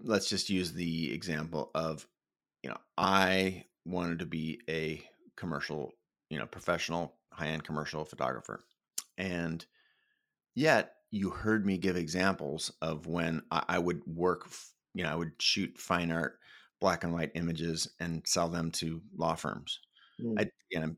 let's 0.02 0.28
just 0.28 0.50
use 0.50 0.72
the 0.72 1.12
example 1.12 1.70
of 1.74 2.06
you 2.62 2.70
know 2.70 2.78
i 2.98 3.64
wanted 3.84 4.18
to 4.18 4.26
be 4.26 4.60
a 4.68 5.02
commercial 5.36 5.92
you 6.30 6.38
know 6.38 6.46
professional 6.46 7.14
high-end 7.32 7.62
commercial 7.62 8.04
photographer 8.04 8.64
and 9.18 9.64
Yet 10.56 10.94
you 11.10 11.30
heard 11.30 11.64
me 11.64 11.76
give 11.76 11.96
examples 11.96 12.72
of 12.80 13.06
when 13.06 13.42
I, 13.50 13.62
I 13.68 13.78
would 13.78 14.00
work, 14.06 14.48
you 14.94 15.04
know, 15.04 15.10
I 15.10 15.14
would 15.14 15.32
shoot 15.38 15.78
fine 15.78 16.10
art, 16.10 16.38
black 16.80 17.04
and 17.04 17.12
white 17.12 17.30
images 17.34 17.88
and 18.00 18.26
sell 18.26 18.48
them 18.48 18.70
to 18.72 19.02
law 19.14 19.34
firms. 19.34 19.78
Mm. 20.20 20.40
I, 20.40 20.50
you 20.70 20.80
know, 20.80 20.96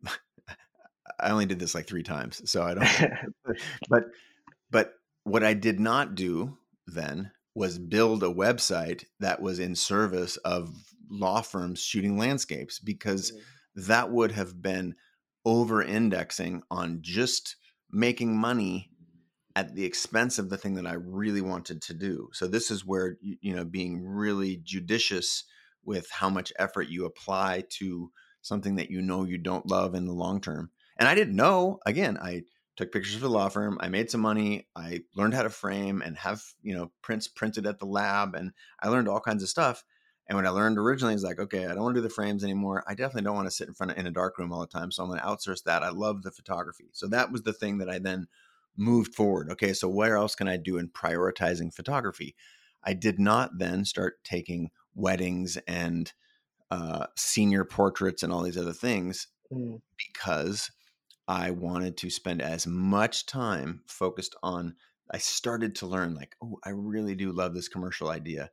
I 1.18 1.30
only 1.30 1.46
did 1.46 1.58
this 1.58 1.74
like 1.74 1.86
three 1.86 2.02
times, 2.02 2.48
so 2.50 2.62
I 2.62 2.74
don't. 2.74 3.62
but 3.88 4.04
but 4.70 4.94
what 5.24 5.44
I 5.44 5.54
did 5.54 5.80
not 5.80 6.14
do 6.14 6.56
then 6.86 7.30
was 7.54 7.78
build 7.78 8.22
a 8.22 8.32
website 8.32 9.04
that 9.20 9.42
was 9.42 9.58
in 9.58 9.74
service 9.74 10.36
of 10.38 10.74
law 11.10 11.40
firms 11.40 11.80
shooting 11.80 12.18
landscapes 12.18 12.78
because 12.78 13.32
mm. 13.32 13.86
that 13.86 14.10
would 14.10 14.32
have 14.32 14.62
been 14.62 14.94
over 15.44 15.82
indexing 15.82 16.62
on 16.70 16.98
just 17.00 17.56
making 17.90 18.36
money 18.36 18.90
at 19.56 19.74
the 19.74 19.84
expense 19.84 20.38
of 20.38 20.50
the 20.50 20.56
thing 20.56 20.74
that 20.74 20.86
I 20.86 20.92
really 20.92 21.40
wanted 21.40 21.82
to 21.82 21.94
do. 21.94 22.28
So 22.32 22.46
this 22.46 22.70
is 22.70 22.84
where 22.84 23.16
you 23.20 23.56
know 23.56 23.64
being 23.64 24.06
really 24.06 24.60
judicious 24.62 25.44
with 25.84 26.08
how 26.10 26.30
much 26.30 26.52
effort 26.58 26.88
you 26.88 27.06
apply 27.06 27.64
to 27.70 28.12
something 28.40 28.76
that 28.76 28.90
you 28.90 29.02
know 29.02 29.24
you 29.24 29.38
don't 29.38 29.66
love 29.68 29.94
in 29.94 30.04
the 30.04 30.12
long 30.12 30.40
term. 30.40 30.70
And 30.98 31.08
I 31.08 31.14
didn't 31.14 31.36
know. 31.36 31.78
Again, 31.86 32.18
I 32.20 32.42
took 32.76 32.92
pictures 32.92 33.14
for 33.14 33.20
the 33.20 33.30
law 33.30 33.48
firm. 33.48 33.78
I 33.80 33.88
made 33.88 34.10
some 34.10 34.20
money. 34.20 34.68
I 34.76 35.00
learned 35.16 35.34
how 35.34 35.42
to 35.42 35.50
frame 35.50 36.02
and 36.02 36.16
have 36.18 36.42
you 36.62 36.74
know 36.74 36.92
prints 37.02 37.28
printed 37.28 37.66
at 37.66 37.78
the 37.78 37.86
lab, 37.86 38.34
and 38.34 38.52
I 38.80 38.88
learned 38.88 39.08
all 39.08 39.20
kinds 39.20 39.42
of 39.42 39.48
stuff. 39.48 39.84
And 40.28 40.36
what 40.36 40.46
I 40.46 40.50
learned 40.50 40.78
originally 40.78 41.14
is 41.14 41.22
like, 41.22 41.38
okay, 41.38 41.64
I 41.64 41.68
don't 41.68 41.82
want 41.82 41.94
to 41.94 42.02
do 42.02 42.06
the 42.06 42.12
frames 42.12 42.44
anymore. 42.44 42.84
I 42.86 42.94
definitely 42.94 43.22
don't 43.22 43.34
want 43.34 43.46
to 43.46 43.54
sit 43.54 43.66
in 43.66 43.74
front 43.74 43.92
of 43.92 43.98
in 43.98 44.06
a 44.06 44.10
dark 44.10 44.36
room 44.38 44.52
all 44.52 44.60
the 44.60 44.66
time. 44.66 44.90
So 44.90 45.02
I'm 45.02 45.08
going 45.08 45.20
to 45.20 45.26
outsource 45.26 45.62
that. 45.64 45.82
I 45.82 45.88
love 45.88 46.22
the 46.22 46.30
photography. 46.30 46.90
So 46.92 47.08
that 47.08 47.32
was 47.32 47.42
the 47.42 47.54
thing 47.54 47.78
that 47.78 47.88
I 47.88 47.98
then 47.98 48.26
moved 48.76 49.14
forward. 49.14 49.50
Okay, 49.50 49.72
so 49.72 49.88
where 49.88 50.16
else 50.16 50.34
can 50.34 50.46
I 50.46 50.58
do 50.58 50.76
in 50.76 50.90
prioritizing 50.90 51.74
photography? 51.74 52.36
I 52.84 52.92
did 52.92 53.18
not 53.18 53.58
then 53.58 53.86
start 53.86 54.22
taking 54.22 54.70
weddings 54.94 55.56
and 55.66 56.12
uh, 56.70 57.06
senior 57.16 57.64
portraits 57.64 58.22
and 58.22 58.32
all 58.32 58.42
these 58.42 58.58
other 58.58 58.74
things 58.74 59.28
mm. 59.50 59.80
because 59.96 60.70
I 61.28 61.50
wanted 61.50 61.98
to 61.98 62.10
spend 62.10 62.40
as 62.40 62.66
much 62.66 63.26
time 63.26 63.82
focused 63.86 64.34
on. 64.42 64.74
I 65.10 65.18
started 65.18 65.74
to 65.76 65.86
learn 65.86 66.14
like, 66.14 66.34
oh, 66.42 66.58
I 66.64 66.70
really 66.70 67.14
do 67.14 67.32
love 67.32 67.54
this 67.54 67.68
commercial 67.68 68.08
idea. 68.08 68.50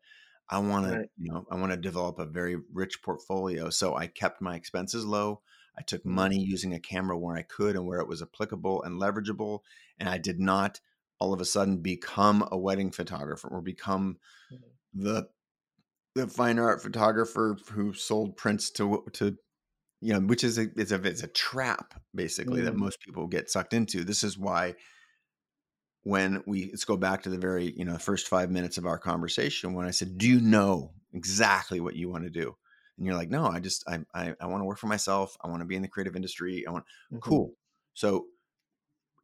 I 0.50 0.60
want 0.60 0.86
right. 0.86 1.04
to, 1.04 1.10
you 1.18 1.32
know, 1.32 1.46
I 1.50 1.56
want 1.56 1.72
to 1.72 1.78
develop 1.78 2.20
a 2.20 2.26
very 2.26 2.58
rich 2.74 3.02
portfolio. 3.02 3.70
So 3.70 3.96
I 3.96 4.08
kept 4.08 4.42
my 4.42 4.56
expenses 4.56 5.06
low. 5.06 5.42
I 5.78 5.82
took 5.82 6.02
mm-hmm. 6.02 6.16
money 6.16 6.40
using 6.40 6.74
a 6.74 6.80
camera 6.80 7.18
where 7.18 7.36
I 7.36 7.42
could 7.44 7.76
and 7.76 7.86
where 7.86 8.00
it 8.00 8.08
was 8.08 8.22
applicable 8.22 8.84
and 8.84 9.02
leverageable. 9.02 9.60
And 9.98 10.10
I 10.10 10.18
did 10.18 10.40
not 10.40 10.82
all 11.20 11.34
of 11.34 11.42
a 11.42 11.46
sudden 11.46 11.78
become 11.78 12.48
a 12.52 12.58
wedding 12.58 12.92
photographer 12.92 13.48
or 13.48 13.62
become 13.62 14.18
mm-hmm. 14.54 15.04
the 15.04 15.28
the 16.14 16.28
fine 16.28 16.60
art 16.60 16.82
photographer 16.82 17.58
who 17.72 17.94
sold 17.94 18.38
prints 18.38 18.70
to 18.72 19.04
to 19.14 19.38
you 20.02 20.14
know, 20.14 20.20
which 20.20 20.44
is 20.44 20.58
a 20.58 20.68
it's 20.76 20.92
a 20.92 21.02
it's 21.04 21.24
a 21.24 21.28
trap 21.28 21.94
basically 22.14 22.62
mm. 22.62 22.66
that 22.66 22.76
most 22.76 23.00
people 23.00 23.28
get 23.28 23.50
sucked 23.50 23.74
into. 23.74 24.04
This 24.04 24.24
is 24.24 24.38
why 24.38 24.76
when 26.04 26.44
we 26.46 26.68
let's 26.68 26.86
go 26.86 26.98
back 26.98 27.24
to 27.24 27.30
the 27.30 27.38
very 27.38 27.74
you 27.76 27.86
know 27.86 27.98
first 27.98 28.28
five 28.28 28.52
minutes 28.52 28.78
of 28.78 28.86
our 28.86 29.00
conversation 29.00 29.74
when 29.74 29.86
I 29.86 29.92
said, 29.92 30.18
"Do 30.18 30.28
you 30.28 30.40
know 30.40 30.92
exactly 31.14 31.80
what 31.80 31.96
you 31.96 32.10
want 32.10 32.24
to 32.26 32.30
do?" 32.30 32.56
And 32.98 33.06
you're 33.06 33.16
like, 33.16 33.30
"No, 33.30 33.48
I 33.48 33.60
just 33.60 33.84
I 33.88 34.00
I, 34.14 34.34
I 34.40 34.46
want 34.46 34.62
to 34.62 34.66
work 34.66 34.78
for 34.78 34.88
myself. 34.88 35.36
I 35.44 35.48
want 35.48 35.62
to 35.62 35.66
be 35.66 35.76
in 35.76 35.82
the 35.82 35.88
creative 35.88 36.16
industry. 36.16 36.66
I 36.68 36.72
want 36.72 36.86
mm-hmm. 37.12 37.20
cool." 37.20 37.54
So 37.94 38.28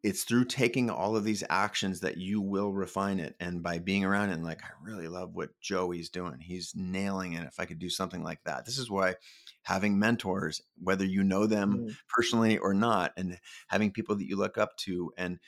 it's 0.04 0.24
through 0.24 0.46
taking 0.46 0.90
all 0.90 1.16
of 1.16 1.24
these 1.24 1.44
actions 1.50 2.00
that 2.00 2.18
you 2.18 2.42
will 2.42 2.72
refine 2.72 3.20
it 3.20 3.36
and 3.40 3.62
by 3.62 3.78
being 3.78 4.04
around 4.04 4.30
it 4.30 4.34
and 4.34 4.44
like 4.44 4.64
i 4.64 4.70
really 4.84 5.08
love 5.08 5.36
what 5.36 5.50
joey's 5.62 6.10
doing 6.10 6.40
he's 6.40 6.74
nailing 6.76 7.34
it 7.34 7.46
if 7.46 7.60
i 7.60 7.66
could 7.66 7.80
do 7.80 7.90
something 7.90 8.24
like 8.24 8.44
that 8.44 8.66
this 8.66 8.78
is 8.78 8.90
why 8.90 9.16
having 9.64 10.00
mentors 10.00 10.62
whether 10.82 11.06
you 11.06 11.24
know 11.24 11.46
them 11.46 11.88
mm. 11.88 11.96
personally 12.10 12.58
or 12.58 12.74
not 12.74 13.12
and 13.18 13.38
having 13.68 13.92
people 13.92 14.16
that 14.16 14.28
you 14.28 14.36
look 14.36 14.58
up 14.58 14.76
to 14.78 15.12
and 15.18 15.40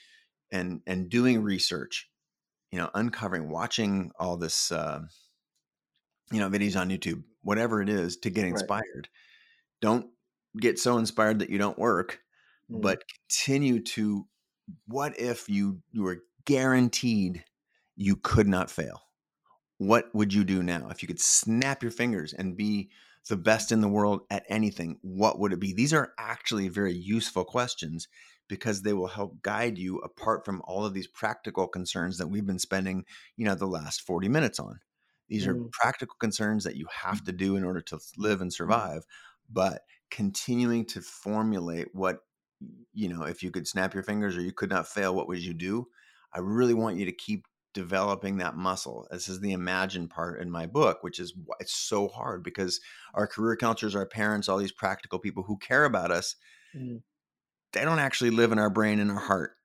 and 0.52 0.82
and 0.86 1.10
doing 1.10 1.42
research 1.42 2.10
you 2.72 2.78
know 2.78 2.90
uncovering 2.94 3.50
watching 3.50 4.12
all 4.20 4.38
this 4.38 4.72
uh, 4.72 5.00
you 6.32 6.40
know 6.40 6.50
videos 6.50 6.80
on 6.80 6.90
youtube 6.90 7.24
whatever 7.42 7.82
it 7.82 7.90
is 7.90 8.18
to 8.18 8.30
get 8.30 8.46
inspired 8.46 8.84
right. 8.96 9.08
don't 9.82 10.08
get 10.60 10.78
so 10.78 10.98
inspired 10.98 11.40
that 11.40 11.50
you 11.50 11.58
don't 11.58 11.80
work 11.80 12.20
mm. 12.72 12.82
but 12.82 13.04
continue 13.28 13.82
to 13.82 14.28
what 14.88 15.20
if 15.20 15.50
you 15.50 15.82
you 15.92 16.04
were 16.04 16.24
guaranteed 16.46 17.44
you 17.96 18.16
could 18.16 18.48
not 18.48 18.70
fail 18.70 19.02
what 19.78 20.14
would 20.14 20.34
you 20.34 20.44
do 20.44 20.64
now 20.64 20.88
if 20.90 21.02
you 21.02 21.08
could 21.08 21.22
snap 21.22 21.82
your 21.82 21.92
fingers 21.92 22.34
and 22.34 22.58
be 22.58 22.90
the 23.30 23.38
best 23.38 23.72
in 23.72 23.82
the 23.82 23.88
world 23.88 24.22
at 24.30 24.46
anything 24.50 24.98
what 25.02 25.40
would 25.40 25.54
it 25.54 25.60
be 25.60 25.74
these 25.74 25.94
are 25.94 26.14
actually 26.18 26.68
very 26.68 26.94
useful 26.94 27.46
questions 27.46 28.08
because 28.48 28.82
they 28.82 28.94
will 28.94 29.08
help 29.08 29.42
guide 29.42 29.78
you 29.78 29.98
apart 30.00 30.46
from 30.46 30.62
all 30.66 30.86
of 30.86 30.94
these 30.94 31.08
practical 31.08 31.68
concerns 31.68 32.18
that 32.18 32.28
we've 32.28 32.46
been 32.46 32.60
spending, 32.60 33.06
you 33.38 33.46
know, 33.46 33.56
the 33.56 33.66
last 33.66 34.02
40 34.02 34.30
minutes 34.30 34.60
on. 34.60 34.80
These 35.30 35.48
mm-hmm. 35.48 35.64
are 35.64 35.70
practical 35.72 36.16
concerns 36.20 36.64
that 36.64 36.76
you 36.76 36.86
have 37.04 37.24
to 37.24 37.32
do 37.32 37.56
in 37.56 37.64
order 37.64 37.82
to 37.82 38.00
live 38.18 38.42
and 38.42 38.54
survive, 38.54 39.06
but 39.52 39.82
continuing 40.12 40.86
to 40.86 41.02
formulate 41.02 41.88
what 41.94 42.20
you 42.94 43.10
know, 43.10 43.24
if 43.24 43.44
you 43.44 43.52
could 43.52 43.68
snap 43.68 43.94
your 43.94 44.04
fingers 44.04 44.38
or 44.38 44.42
you 44.42 44.52
could 44.52 44.70
not 44.70 44.88
fail, 44.88 45.16
what 45.16 45.28
would 45.28 45.44
you 45.44 45.54
do? 45.54 45.88
I 46.34 46.40
really 46.40 46.74
want 46.74 46.98
you 46.98 47.06
to 47.06 47.12
keep 47.12 47.48
developing 47.74 48.38
that 48.38 48.56
muscle. 48.56 49.08
This 49.12 49.28
is 49.28 49.40
the 49.40 49.54
imagine 49.54 50.08
part 50.08 50.40
in 50.42 50.50
my 50.50 50.68
book, 50.68 51.00
which 51.02 51.20
is 51.20 51.34
why 51.36 51.56
it's 51.60 51.76
so 51.76 52.08
hard 52.08 52.44
because 52.44 52.80
our 53.14 53.28
career 53.28 53.56
counselors, 53.56 53.96
our 53.96 54.06
parents, 54.06 54.48
all 54.48 54.58
these 54.58 54.72
practical 54.72 55.20
people 55.20 55.44
who 55.44 55.58
care 55.58 55.86
about 55.86 56.12
us, 56.12 56.36
mm 56.76 57.02
they 57.74 57.84
don't 57.84 58.00
actually 58.00 58.30
live 58.30 58.52
in 58.52 58.60
our 58.60 58.70
brain 58.70 59.00
and 59.00 59.12
our 59.12 59.20
heart. 59.20 59.58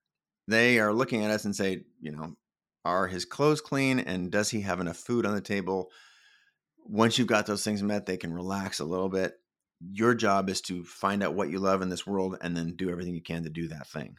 They 0.49 0.81
are 0.81 0.93
looking 0.93 1.25
at 1.25 1.31
us 1.31 1.45
and 1.45 1.55
say, 1.55 1.85
you 2.01 2.11
know, 2.11 2.35
are 2.85 3.07
his 3.07 3.25
clothes 3.25 3.61
clean 3.61 4.01
and 4.01 4.33
does 4.33 4.49
he 4.49 4.63
have 4.63 4.81
enough 4.81 4.97
food 4.97 5.27
on 5.27 5.35
the 5.35 5.43
table? 5.43 5.91
Once 6.87 7.19
you've 7.19 7.29
got 7.29 7.47
those 7.47 7.63
things 7.63 7.83
met, 7.83 8.07
they 8.07 8.17
can 8.17 8.33
relax 8.33 8.81
a 8.81 8.85
little 8.85 9.11
bit. 9.11 9.35
Your 9.81 10.15
job 10.15 10.49
is 10.49 10.61
to 10.63 10.85
find 10.85 11.23
out 11.23 11.35
what 11.35 11.51
you 11.51 11.59
love 11.59 11.83
in 11.83 11.89
this 11.89 12.07
world 12.07 12.37
and 12.41 12.57
then 12.57 12.75
do 12.77 12.91
everything 12.91 13.15
you 13.15 13.23
can 13.23 13.45
to 13.45 13.51
do 13.51 13.69
that 13.69 13.87
thing. 13.87 14.17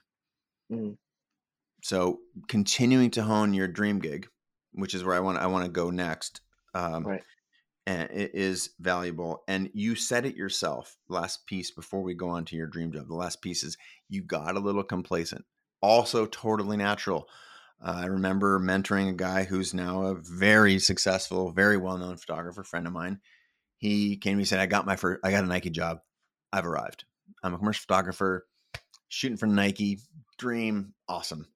Mm. 0.71 0.97
So, 1.83 2.19
continuing 2.47 3.11
to 3.11 3.23
hone 3.23 3.53
your 3.53 3.67
dream 3.67 3.99
gig, 3.99 4.27
which 4.73 4.93
is 4.93 5.03
where 5.03 5.15
I 5.15 5.19
want 5.19 5.37
I 5.37 5.47
want 5.47 5.65
to 5.65 5.71
go 5.71 5.89
next. 5.89 6.41
Um, 6.73 7.05
right 7.05 7.23
and 7.89 8.07
it 8.11 8.35
is 8.35 8.69
valuable 8.79 9.43
and 9.47 9.69
you 9.73 9.95
said 9.95 10.23
it 10.25 10.35
yourself 10.35 10.95
last 11.07 11.47
piece 11.47 11.71
before 11.71 12.03
we 12.03 12.13
go 12.13 12.29
on 12.29 12.45
to 12.45 12.55
your 12.55 12.67
dream 12.67 12.91
job 12.91 13.07
the 13.07 13.15
last 13.15 13.41
piece 13.41 13.63
is 13.63 13.77
you 14.09 14.21
got 14.21 14.55
a 14.55 14.59
little 14.59 14.83
complacent 14.83 15.43
also 15.81 16.27
totally 16.27 16.77
natural 16.77 17.27
uh, 17.83 17.95
i 17.97 18.05
remember 18.05 18.59
mentoring 18.59 19.09
a 19.09 19.13
guy 19.13 19.43
who's 19.43 19.73
now 19.73 20.03
a 20.03 20.15
very 20.15 20.77
successful 20.77 21.51
very 21.51 21.77
well-known 21.77 22.15
photographer 22.15 22.63
friend 22.63 22.85
of 22.85 22.93
mine 22.93 23.19
he 23.79 24.15
came 24.17 24.33
to 24.33 24.37
me 24.37 24.41
and 24.41 24.47
said 24.47 24.59
i 24.59 24.67
got 24.67 24.85
my 24.85 24.95
first 24.95 25.19
i 25.23 25.31
got 25.31 25.43
a 25.43 25.47
nike 25.47 25.71
job 25.71 25.99
i've 26.53 26.65
arrived 26.65 27.05
i'm 27.43 27.53
a 27.53 27.57
commercial 27.57 27.81
photographer 27.81 28.45
shooting 29.07 29.37
for 29.37 29.47
nike 29.47 29.99
dream 30.37 30.93
awesome 31.07 31.47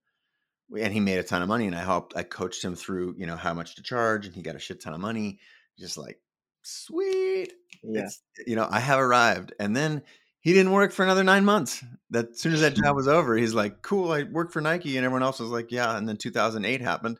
and 0.76 0.92
he 0.92 0.98
made 0.98 1.18
a 1.18 1.22
ton 1.22 1.42
of 1.42 1.48
money 1.48 1.66
and 1.66 1.76
i 1.76 1.82
helped 1.82 2.16
i 2.16 2.22
coached 2.22 2.64
him 2.64 2.74
through 2.74 3.14
you 3.16 3.26
know 3.26 3.36
how 3.36 3.54
much 3.54 3.76
to 3.76 3.82
charge 3.82 4.26
and 4.26 4.34
he 4.34 4.42
got 4.42 4.56
a 4.56 4.58
shit 4.58 4.80
ton 4.80 4.92
of 4.92 5.00
money 5.00 5.38
just 5.78 5.96
like 5.96 6.18
sweet. 6.64 7.52
Yeah. 7.82 8.02
It's, 8.02 8.22
you 8.46 8.56
know, 8.56 8.66
I 8.68 8.80
have 8.80 8.98
arrived. 8.98 9.52
And 9.60 9.76
then 9.76 10.02
he 10.40 10.52
didn't 10.52 10.72
work 10.72 10.92
for 10.92 11.04
another 11.04 11.24
nine 11.24 11.44
months. 11.44 11.84
That 12.10 12.30
as 12.30 12.40
soon 12.40 12.52
as 12.52 12.60
that 12.62 12.74
job 12.82 12.96
was 12.96 13.08
over, 13.08 13.36
he's 13.36 13.54
like, 13.54 13.82
cool, 13.82 14.12
I 14.12 14.24
worked 14.24 14.52
for 14.52 14.60
Nike. 14.60 14.96
And 14.96 15.04
everyone 15.04 15.22
else 15.22 15.40
was 15.40 15.50
like, 15.50 15.70
yeah. 15.70 15.96
And 15.96 16.08
then 16.08 16.16
2008 16.16 16.80
happened. 16.80 17.18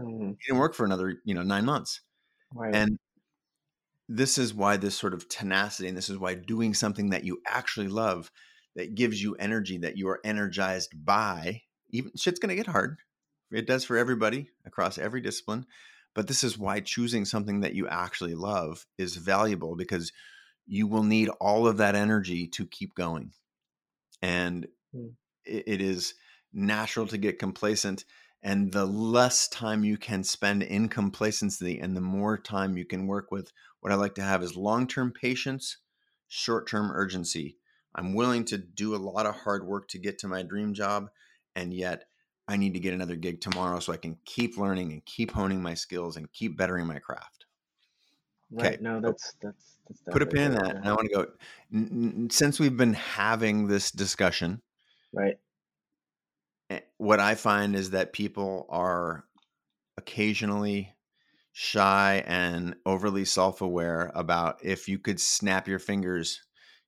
Mm-hmm. 0.00 0.30
He 0.30 0.36
didn't 0.46 0.58
work 0.58 0.74
for 0.74 0.84
another, 0.84 1.20
you 1.24 1.34
know, 1.34 1.42
nine 1.42 1.64
months. 1.64 2.00
Right. 2.52 2.74
And 2.74 2.98
this 4.08 4.38
is 4.38 4.52
why 4.52 4.76
this 4.76 4.96
sort 4.96 5.14
of 5.14 5.28
tenacity 5.28 5.88
and 5.88 5.96
this 5.96 6.10
is 6.10 6.18
why 6.18 6.34
doing 6.34 6.74
something 6.74 7.10
that 7.10 7.24
you 7.24 7.40
actually 7.46 7.88
love 7.88 8.30
that 8.76 8.94
gives 8.94 9.22
you 9.22 9.34
energy 9.36 9.78
that 9.78 9.96
you 9.96 10.08
are 10.08 10.20
energized 10.24 10.92
by 11.04 11.62
even 11.90 12.10
shit's 12.16 12.38
going 12.38 12.50
to 12.50 12.56
get 12.56 12.66
hard 12.66 12.98
it 13.50 13.66
does 13.66 13.84
for 13.84 13.96
everybody 13.96 14.48
across 14.66 14.98
every 14.98 15.20
discipline 15.20 15.64
but 16.14 16.28
this 16.28 16.44
is 16.44 16.56
why 16.56 16.80
choosing 16.80 17.24
something 17.24 17.60
that 17.60 17.74
you 17.74 17.88
actually 17.88 18.34
love 18.34 18.86
is 18.98 19.16
valuable 19.16 19.76
because 19.76 20.12
you 20.66 20.86
will 20.86 21.02
need 21.02 21.28
all 21.40 21.66
of 21.66 21.78
that 21.78 21.94
energy 21.94 22.46
to 22.48 22.66
keep 22.66 22.94
going. 22.94 23.32
And 24.22 24.66
mm. 24.94 25.12
it, 25.44 25.64
it 25.66 25.82
is 25.82 26.14
natural 26.52 27.06
to 27.08 27.18
get 27.18 27.38
complacent. 27.38 28.04
And 28.44 28.70
the 28.72 28.84
less 28.84 29.48
time 29.48 29.84
you 29.84 29.96
can 29.96 30.22
spend 30.22 30.62
in 30.62 30.90
complacency 30.90 31.80
and 31.80 31.96
the 31.96 32.02
more 32.02 32.36
time 32.36 32.76
you 32.76 32.84
can 32.84 33.06
work 33.06 33.32
with, 33.32 33.50
what 33.80 33.90
I 33.90 33.96
like 33.96 34.14
to 34.16 34.22
have 34.22 34.42
is 34.42 34.54
long 34.54 34.86
term 34.86 35.12
patience, 35.12 35.78
short 36.28 36.68
term 36.68 36.92
urgency. 36.92 37.56
I'm 37.94 38.12
willing 38.14 38.44
to 38.46 38.58
do 38.58 38.94
a 38.94 38.98
lot 38.98 39.24
of 39.24 39.34
hard 39.34 39.66
work 39.66 39.88
to 39.88 39.98
get 39.98 40.18
to 40.18 40.28
my 40.28 40.42
dream 40.42 40.74
job. 40.74 41.08
And 41.56 41.72
yet, 41.72 42.04
I 42.46 42.58
need 42.58 42.74
to 42.74 42.80
get 42.80 42.92
another 42.92 43.16
gig 43.16 43.40
tomorrow 43.40 43.80
so 43.80 43.94
I 43.94 43.96
can 43.96 44.18
keep 44.26 44.58
learning 44.58 44.92
and 44.92 45.04
keep 45.06 45.30
honing 45.30 45.62
my 45.62 45.72
skills 45.72 46.18
and 46.18 46.30
keep 46.30 46.58
bettering 46.58 46.86
my 46.86 46.98
craft. 46.98 47.46
Right. 48.50 48.74
Okay. 48.74 48.82
No, 48.82 49.00
that's 49.00 49.34
that's, 49.40 49.78
that's 49.88 50.02
put 50.10 50.22
a 50.22 50.26
pin 50.26 50.52
in 50.52 50.52
that. 50.52 50.76
And 50.76 50.88
I 50.88 50.92
want 50.92 51.08
to 51.08 51.14
go 51.14 51.26
n- 51.72 52.28
since 52.30 52.60
we've 52.60 52.76
been 52.76 52.94
having 52.94 53.68
this 53.68 53.90
discussion. 53.90 54.60
Right. 55.14 55.38
Eh, 56.70 56.80
what 56.98 57.20
I 57.20 57.34
find 57.34 57.76
is 57.76 57.90
that 57.90 58.12
people 58.12 58.66
are 58.68 59.24
occasionally 59.96 60.94
shy 61.52 62.22
and 62.26 62.74
overly 62.84 63.24
self-aware 63.24 64.10
about 64.14 64.64
if 64.64 64.88
you 64.88 64.98
could 64.98 65.20
snap 65.20 65.68
your 65.68 65.78
fingers, 65.78 66.42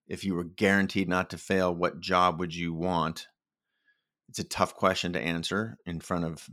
if 0.08 0.24
you 0.24 0.34
were 0.34 0.44
guaranteed 0.44 1.08
not 1.08 1.30
to 1.30 1.38
fail, 1.38 1.74
what 1.74 2.00
job 2.00 2.40
would 2.40 2.54
you 2.54 2.74
want? 2.74 3.28
It's 4.28 4.38
a 4.40 4.44
tough 4.44 4.74
question 4.74 5.12
to 5.12 5.20
answer 5.20 5.78
in 5.86 6.00
front 6.00 6.24
of 6.24 6.48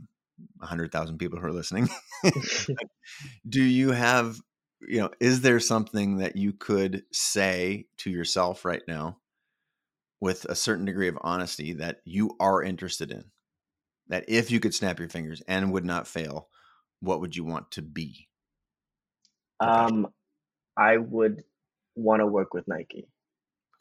100,000 0.58 1.18
people 1.18 1.38
who 1.38 1.46
are 1.46 1.52
listening. 1.52 1.88
Do 3.48 3.62
you 3.62 3.90
have, 3.90 4.36
you 4.86 5.00
know, 5.00 5.10
is 5.20 5.40
there 5.40 5.60
something 5.60 6.18
that 6.18 6.36
you 6.36 6.52
could 6.52 7.04
say 7.12 7.86
to 7.98 8.10
yourself 8.10 8.64
right 8.64 8.82
now 8.86 9.18
with 10.20 10.44
a 10.46 10.54
certain 10.54 10.84
degree 10.84 11.08
of 11.08 11.18
honesty 11.22 11.72
that 11.74 12.00
you 12.04 12.36
are 12.40 12.62
interested 12.62 13.10
in? 13.10 13.30
That 14.08 14.24
if 14.28 14.50
you 14.50 14.60
could 14.60 14.74
snap 14.74 14.98
your 15.00 15.08
fingers 15.10 15.42
and 15.48 15.72
would 15.72 15.84
not 15.84 16.08
fail, 16.08 16.50
what 17.00 17.20
would 17.20 17.36
you 17.36 17.44
want 17.44 17.70
to 17.72 17.82
be? 17.82 18.28
Um, 19.60 20.08
I 20.76 20.98
would 20.98 21.44
want 21.96 22.20
to 22.20 22.26
work 22.26 22.54
with 22.54 22.68
Nike. 22.68 23.08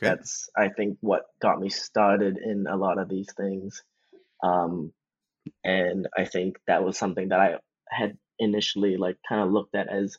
Okay. 0.02 0.16
That's 0.16 0.50
I 0.58 0.70
think 0.70 1.00
what 1.02 1.24
got 1.42 1.60
me 1.60 1.70
started 1.70 2.38
in 2.38 2.68
a 2.68 2.78
lot 2.78 3.00
of 3.00 3.10
these 3.10 3.30
things. 3.38 3.84
Um, 4.44 4.94
and 5.64 6.08
I 6.18 6.26
think 6.26 6.58
that 6.68 6.84
was 6.86 6.98
something 6.98 7.30
that 7.30 7.40
I 7.40 7.60
had 7.90 8.18
initially 8.40 8.98
like 8.98 9.18
kind 9.28 9.42
of 9.42 9.52
looked 9.52 9.76
at 9.76 9.90
as 9.90 10.18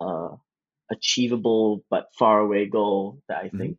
uh 0.00 0.36
achievable 0.90 1.84
but 1.90 2.08
far 2.18 2.40
away 2.40 2.66
goal 2.66 3.22
that 3.28 3.38
I 3.38 3.50
Mhm. 3.52 3.58
think 3.58 3.78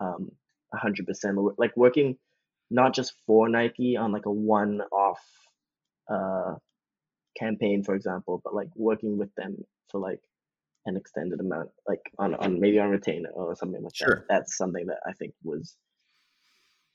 um 0.00 0.30
100% 0.74 1.54
like 1.58 1.76
working 1.76 2.16
not 2.70 2.94
just 2.94 3.14
for 3.26 3.48
Nike 3.48 3.96
on 3.96 4.12
like 4.12 4.26
a 4.26 4.30
one 4.30 4.80
off 4.92 5.20
uh 6.10 6.54
campaign 7.38 7.82
for 7.82 7.94
example 7.94 8.40
but 8.44 8.54
like 8.54 8.68
working 8.74 9.16
with 9.16 9.34
them 9.36 9.64
for 9.90 9.98
like 10.00 10.20
an 10.86 10.96
extended 10.96 11.40
amount 11.40 11.70
like 11.88 12.00
on 12.18 12.34
on 12.34 12.60
maybe 12.60 12.78
on 12.78 12.90
retainer 12.90 13.30
or 13.30 13.54
something 13.54 13.82
like 13.82 13.94
Sure. 13.94 14.24
that 14.28 14.34
that's 14.34 14.56
something 14.56 14.86
that 14.86 14.98
I 15.06 15.12
think 15.12 15.32
was 15.44 15.76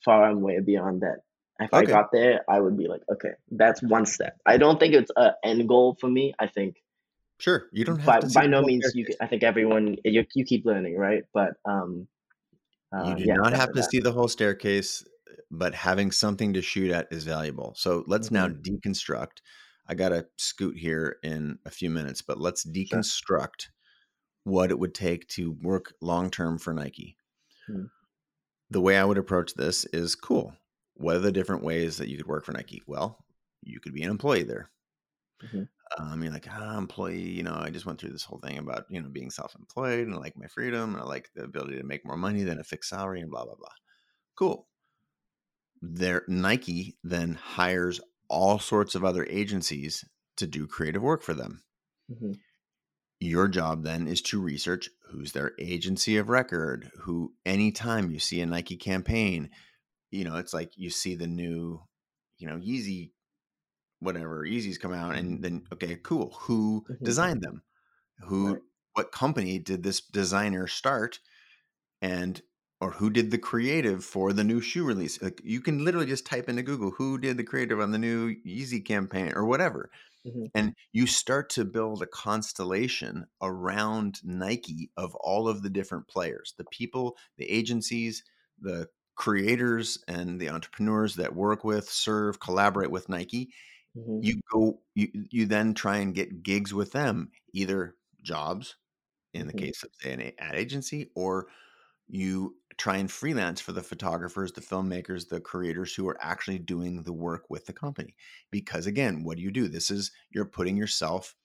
far 0.04 0.30
and 0.30 0.42
way 0.42 0.60
beyond 0.60 1.02
that 1.02 1.20
if 1.60 1.74
I 1.74 1.86
got 1.86 2.12
there 2.12 2.42
I 2.48 2.60
would 2.60 2.78
be 2.78 2.88
like 2.88 3.02
okay 3.12 3.32
that's 3.52 3.82
one 3.82 4.06
step 4.06 4.38
I 4.46 4.58
don't 4.58 4.80
think 4.80 4.94
it's 4.94 5.12
a 5.16 5.34
end 5.44 5.68
goal 5.68 5.98
for 6.00 6.10
me 6.10 6.34
I 6.38 6.48
think 6.48 6.78
Sure. 7.40 7.68
You 7.72 7.86
don't 7.86 8.00
have 8.00 8.22
by 8.22 8.28
to 8.28 8.34
by 8.34 8.48
no 8.48 8.64
means 8.64 8.92
you. 8.96 9.06
I 9.22 9.28
think 9.28 9.44
everyone 9.44 9.98
you 10.04 10.26
you 10.34 10.44
keep 10.44 10.66
learning 10.66 10.98
right 10.98 11.24
but 11.34 11.54
um 11.66 12.08
You 12.96 13.14
uh 13.14 13.16
do 13.16 13.26
yeah 13.26 13.38
not 13.44 13.54
have 13.54 13.72
to 13.74 13.82
that 13.82 13.84
see 13.84 14.00
the 14.00 14.12
whole 14.12 14.28
staircase, 14.28 15.04
but 15.52 15.74
having 15.76 16.12
something 16.12 16.54
to 16.54 16.62
shoot 16.62 16.92
at 16.92 17.08
is 17.12 17.24
valuable. 17.24 17.74
So 17.76 18.04
let's 18.08 18.32
now 18.32 18.48
hmm 18.48 18.54
deconstruct. 18.64 19.42
I 19.88 19.96
got 19.96 20.10
to 20.10 20.28
scoot 20.38 20.78
here 20.78 21.18
in 21.24 21.60
a 21.66 21.72
few 21.72 21.90
minutes, 21.90 22.22
but 22.22 22.40
let's 22.40 22.64
sure 22.90 23.04
deconstruct 23.04 23.68
what 24.46 24.72
it 24.72 24.80
would 24.80 24.96
take 24.96 25.28
to 25.30 25.52
work 25.62 25.94
long 26.02 26.32
term 26.32 26.58
for 26.60 26.74
Nike. 26.74 27.18
mm 27.70 27.90
The 28.70 28.80
way 28.80 28.98
I 28.98 29.04
would 29.04 29.18
approach 29.18 29.56
this 29.56 29.84
is 29.86 30.16
cool. 30.16 30.56
What 30.94 31.18
are 31.18 31.20
the 31.20 31.34
different 31.34 31.64
ways 31.64 31.98
that 31.98 32.08
you 32.08 32.16
could 32.16 32.28
work 32.28 32.46
for 32.46 32.54
Nike? 32.54 32.82
Well, 32.88 33.26
you 33.62 33.82
could 33.82 33.94
be 33.94 34.04
an 34.04 34.10
employee 34.10 34.44
there. 34.44 34.72
Hmm 35.42 35.64
Um, 36.00 36.22
you're 36.22 36.34
like, 36.34 36.48
ah, 36.50 36.78
employee, 36.78 37.22
you 37.30 37.44
know, 37.44 37.56
I 37.56 37.70
just 37.70 37.86
went 37.86 38.00
through 38.00 38.12
this 38.12 38.24
whole 38.26 38.40
thing 38.40 38.58
about, 38.58 38.86
you 38.90 39.02
know, 39.02 39.10
being 39.10 39.32
self 39.32 39.56
employed 39.56 40.02
and 40.08 40.14
I 40.14 40.18
like 40.18 40.38
my 40.38 40.48
freedom 40.48 40.94
and 40.94 41.02
I 41.02 41.06
like 41.06 41.32
the 41.34 41.44
ability 41.44 41.78
to 41.78 41.84
make 41.84 42.06
more 42.06 42.18
money 42.18 42.44
than 42.44 42.60
a 42.60 42.64
fixed 42.64 42.90
salary 42.90 43.22
and 43.22 43.32
blah, 43.32 43.46
blah, 43.46 43.56
blah. 43.56 43.70
Cool. 44.38 44.68
Their 45.82 46.24
Nike 46.28 47.00
then 47.04 47.34
hires 47.34 48.00
all 48.28 48.60
sorts 48.60 48.94
of 48.94 49.04
other 49.04 49.26
agencies 49.26 50.06
to 50.36 50.46
do 50.46 50.68
creative 50.68 51.02
work 51.02 51.24
for 51.24 51.34
them. 51.34 51.64
hmm 52.10 52.34
Your 53.20 53.48
job 53.48 53.84
then 53.84 54.08
is 54.08 54.22
to 54.24 54.42
research 54.42 54.90
who's 55.10 55.32
their 55.32 55.54
agency 55.60 56.18
of 56.18 56.30
record, 56.30 56.92
who 57.02 57.36
anytime 57.46 58.10
you 58.12 58.20
see 58.20 58.42
a 58.42 58.46
Nike 58.46 58.78
campaign, 58.78 59.50
you 60.12 60.24
know, 60.26 60.38
it's 60.38 60.54
like 60.54 60.78
you 60.78 60.90
see 60.92 61.16
the 61.16 61.28
new, 61.28 61.84
you 62.38 62.48
know, 62.48 62.58
Yeezy, 62.58 63.14
whatever, 64.00 64.44
Yeezys 64.46 64.80
come 64.80 64.94
out 64.94 65.16
and 65.16 65.44
then, 65.44 65.68
okay, 65.74 65.98
cool. 65.98 66.32
Who 66.42 66.86
hmm 66.90 67.04
designed 67.04 67.42
them? 67.42 67.64
Who, 68.20 68.56
right 68.56 68.62
what 68.94 69.12
company 69.12 69.60
did 69.60 69.84
this 69.84 70.02
designer 70.02 70.68
start? 70.68 71.20
and 72.02 72.42
or 72.80 72.92
who 72.92 73.10
did 73.10 73.32
the 73.32 73.38
creative 73.40 74.06
for 74.06 74.34
the 74.34 74.44
new 74.44 74.62
shoe 74.62 74.86
release 74.86 75.22
like 75.22 75.42
you 75.44 75.62
can 75.62 75.84
literally 75.84 76.06
just 76.06 76.26
type 76.26 76.48
into 76.50 76.62
google 76.64 76.92
who 76.92 77.18
did 77.18 77.38
the 77.38 77.44
creative 77.44 77.80
on 77.80 77.92
the 77.92 77.98
new 77.98 78.36
yeezy 78.44 78.84
campaign 78.86 79.32
or 79.36 79.46
whatever 79.46 79.90
hmm 80.26 80.48
and 80.56 80.76
you 80.94 81.08
start 81.08 81.50
to 81.52 81.66
build 81.66 82.02
a 82.02 82.08
constellation 82.08 83.28
around 83.42 84.22
nike 84.24 84.92
of 84.98 85.16
all 85.16 85.48
of 85.48 85.64
the 85.64 85.70
different 85.70 86.08
players 86.08 86.54
the 86.58 86.66
people 86.66 87.18
the 87.38 87.50
agencies 87.50 88.24
the 88.60 88.88
creators 89.16 90.04
and 90.08 90.40
the 90.40 90.50
entrepreneurs 90.50 91.16
that 91.16 91.36
work 91.36 91.64
with 91.64 91.90
serve 91.90 92.40
collaborate 92.40 92.92
with 92.92 93.10
nike 93.10 93.54
hmm 94.06 94.22
you 94.22 94.40
go 94.52 94.82
you, 94.96 95.10
you 95.32 95.46
then 95.46 95.74
try 95.74 95.98
and 95.98 96.16
get 96.16 96.44
gigs 96.44 96.74
with 96.74 96.92
them 96.92 97.32
either 97.54 97.96
jobs 98.24 98.78
in 99.34 99.48
the 99.48 99.54
hmm 99.54 99.68
case 99.68 99.84
of 99.84 99.92
say 100.02 100.14
an 100.14 100.34
ad 100.40 100.56
agency 100.56 101.12
or 101.16 101.48
you 102.08 102.58
try 102.78 102.98
and 102.98 103.12
freelance 103.12 103.62
for 103.62 103.74
the 103.74 103.84
photographers 103.84 104.54
the 104.54 104.62
filmmakers 104.62 105.30
the 105.30 105.42
creators 105.42 105.96
who 105.96 106.08
are 106.08 106.18
actually 106.22 106.60
doing 106.60 107.04
the 107.04 107.14
work 107.14 107.50
with 107.50 107.66
the 107.66 107.74
company. 107.74 108.16
Because 108.52 108.88
again 108.88 109.24
what 109.24 109.38
do 109.38 109.44
you 109.44 109.52
do? 109.52 109.68
This 109.70 109.92
is 109.92 110.12
you're 110.32 110.46
putting 110.46 110.78
yourself 110.78 111.36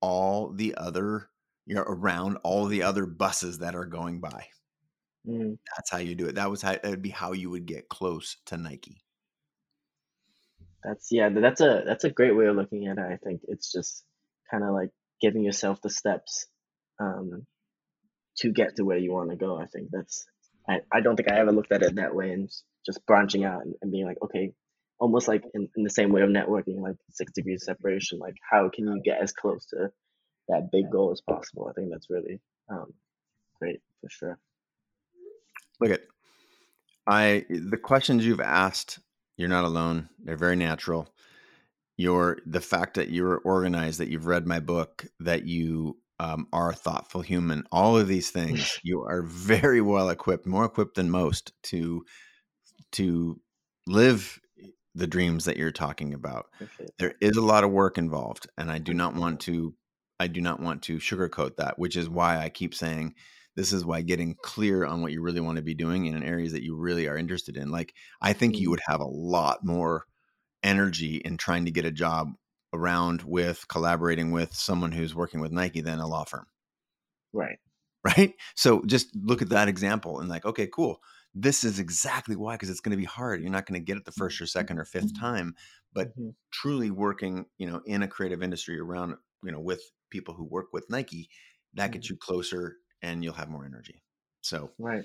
all 0.00 0.52
the 0.52 0.74
other 0.76 1.30
you're 1.66 1.84
around 1.84 2.38
all 2.38 2.66
the 2.66 2.82
other 2.82 3.06
buses 3.06 3.58
that 3.58 3.74
are 3.76 3.86
going 3.86 4.20
by. 4.20 4.48
Mm. 5.24 5.58
That's 5.76 5.90
how 5.90 5.98
you 5.98 6.14
do 6.14 6.26
it. 6.26 6.34
That 6.34 6.50
was 6.50 6.62
how 6.62 6.72
that 6.72 6.84
would 6.84 7.02
be 7.02 7.10
how 7.10 7.32
you 7.32 7.50
would 7.50 7.66
get 7.66 7.88
close 7.88 8.36
to 8.46 8.56
nike 8.56 9.02
That's 10.84 11.08
yeah, 11.10 11.28
that's 11.28 11.60
a 11.60 11.82
that's 11.86 12.04
a 12.04 12.10
great 12.10 12.36
way 12.36 12.46
of 12.46 12.56
looking 12.56 12.86
at 12.86 12.98
it. 12.98 13.04
I 13.04 13.16
think 13.16 13.42
it's 13.48 13.72
just 13.72 14.04
kind 14.50 14.62
of 14.64 14.72
like 14.72 14.90
giving 15.20 15.42
yourself 15.42 15.80
the 15.82 15.90
steps 15.90 16.46
um, 17.00 17.46
to 18.38 18.52
get 18.52 18.76
to 18.76 18.84
where 18.84 18.98
you 18.98 19.12
want 19.12 19.30
to 19.30 19.36
go. 19.36 19.58
I 19.58 19.66
think 19.66 19.88
that's 19.90 20.26
I, 20.68 20.80
I 20.92 21.00
don't 21.00 21.16
think 21.16 21.30
I 21.30 21.38
ever 21.38 21.52
looked 21.52 21.72
at 21.72 21.82
it 21.82 21.96
that 21.96 22.14
way 22.14 22.30
and 22.30 22.50
just 22.86 23.04
branching 23.06 23.44
out 23.44 23.64
and, 23.64 23.74
and 23.82 23.90
being 23.90 24.06
like, 24.06 24.18
okay, 24.22 24.52
almost 24.98 25.28
like 25.28 25.42
in, 25.54 25.68
in 25.76 25.82
the 25.82 25.90
same 25.90 26.12
way 26.12 26.22
of 26.22 26.30
networking, 26.30 26.80
like 26.80 26.96
six 27.10 27.32
degrees 27.32 27.64
separation, 27.64 28.18
like 28.18 28.36
how 28.48 28.70
can 28.72 28.86
you 28.86 29.00
get 29.04 29.20
as 29.22 29.32
close 29.32 29.66
to 29.66 29.90
that 30.48 30.70
big 30.70 30.90
goal 30.90 31.10
as 31.12 31.20
possible? 31.20 31.68
I 31.68 31.72
think 31.72 31.90
that's 31.90 32.10
really 32.10 32.40
um, 32.70 32.92
great 33.58 33.80
for 34.00 34.08
sure. 34.10 34.38
look 35.80 35.90
at 35.90 36.00
i 37.06 37.44
the 37.48 37.76
questions 37.76 38.24
you've 38.24 38.40
asked 38.40 39.00
you're 39.38 39.48
not 39.48 39.64
alone 39.64 40.10
they're 40.22 40.36
very 40.36 40.56
natural. 40.56 41.08
Your 41.96 42.38
the 42.44 42.60
fact 42.60 42.94
that 42.94 43.10
you're 43.10 43.38
organized 43.38 43.98
that 43.98 44.08
you've 44.08 44.26
read 44.26 44.46
my 44.46 44.60
book 44.60 45.06
that 45.20 45.46
you 45.46 45.96
um, 46.20 46.48
are 46.52 46.70
a 46.70 46.74
thoughtful 46.74 47.22
human 47.22 47.64
all 47.72 47.96
of 47.96 48.08
these 48.08 48.30
things 48.30 48.78
you 48.84 49.02
are 49.02 49.22
very 49.22 49.80
well 49.80 50.10
equipped 50.10 50.46
more 50.46 50.64
equipped 50.64 50.96
than 50.96 51.10
most 51.10 51.52
to 51.62 52.04
to 52.92 53.40
live 53.86 54.38
the 54.94 55.06
dreams 55.06 55.44
that 55.44 55.56
you're 55.56 55.70
talking 55.70 56.12
about. 56.12 56.46
There 56.98 57.14
is 57.20 57.36
a 57.36 57.42
lot 57.42 57.62
of 57.62 57.70
work 57.70 57.98
involved 57.98 58.48
and 58.58 58.70
i 58.70 58.78
do 58.78 58.92
not 58.92 59.14
want 59.14 59.40
to 59.40 59.74
i 60.20 60.26
do 60.26 60.40
not 60.40 60.60
want 60.60 60.82
to 60.82 60.98
sugarcoat 60.98 61.56
that 61.56 61.78
which 61.78 61.96
is 61.96 62.08
why 62.08 62.38
i 62.38 62.48
keep 62.48 62.74
saying 62.74 63.14
this 63.56 63.72
is 63.72 63.84
why 63.84 64.02
getting 64.02 64.36
clear 64.42 64.84
on 64.84 65.02
what 65.02 65.12
you 65.12 65.20
really 65.22 65.40
want 65.40 65.56
to 65.56 65.62
be 65.62 65.74
doing 65.74 66.06
in 66.06 66.22
areas 66.22 66.52
that 66.52 66.62
you 66.64 66.76
really 66.76 67.08
are 67.08 67.16
interested 67.16 67.56
in 67.56 67.70
like 67.70 67.94
i 68.20 68.32
think 68.32 68.58
you 68.58 68.68
Mm, 68.68 68.70
would 68.70 68.80
have 68.86 69.00
a 69.00 69.04
lot 69.06 69.64
more 69.64 70.06
energy 70.62 71.16
in 71.16 71.36
trying 71.36 71.64
to 71.64 71.70
get 71.72 71.84
a 71.84 71.92
job 71.92 72.32
around 72.72 73.22
with 73.22 73.66
collaborating 73.68 74.30
with 74.32 74.54
someone 74.54 74.92
who's 74.92 75.14
working 75.14 75.40
with 75.40 75.52
Nike 75.52 75.80
than 75.80 76.00
a 76.00 76.06
law 76.06 76.24
firm, 76.24 76.46
right. 77.32 77.58
right? 78.04 78.34
So 78.54 78.82
just 78.86 79.14
look 79.16 79.42
at 79.42 79.48
that 79.50 79.68
example 79.68 80.20
and 80.20 80.28
like, 80.28 80.44
okay, 80.44 80.66
cool. 80.66 81.00
This 81.34 81.64
is 81.64 81.78
exactly 81.78 82.36
why 82.36 82.54
because 82.54 82.70
it's 82.70 82.80
going 82.80 82.92
to 82.92 82.96
be 82.96 83.04
hard. 83.04 83.40
You're 83.40 83.50
not 83.50 83.66
going 83.66 83.80
to 83.80 83.84
get 83.84 83.96
it 83.96 84.04
the 84.04 84.12
first 84.12 84.40
or 84.40 84.46
second 84.46 84.78
or 84.78 84.84
fifth 84.84 85.12
time, 85.18 85.54
but 85.92 86.08
hmm 86.16 86.30
truly 86.50 86.90
working, 86.90 87.46
you 87.58 87.66
know, 87.70 87.82
in 87.84 88.02
a 88.02 88.08
creative 88.08 88.42
industry 88.42 88.78
around, 88.78 89.16
you 89.44 89.52
know, 89.52 89.60
with 89.60 89.82
people 90.10 90.34
who 90.34 90.44
work 90.44 90.66
with 90.72 90.88
Nike, 90.88 91.28
that 91.74 91.92
gets 91.92 92.08
you 92.08 92.16
closer 92.16 92.76
and 93.02 93.22
you'll 93.22 93.34
have 93.34 93.48
more 93.48 93.64
energy. 93.64 94.02
So 94.40 94.70
Right. 94.78 95.04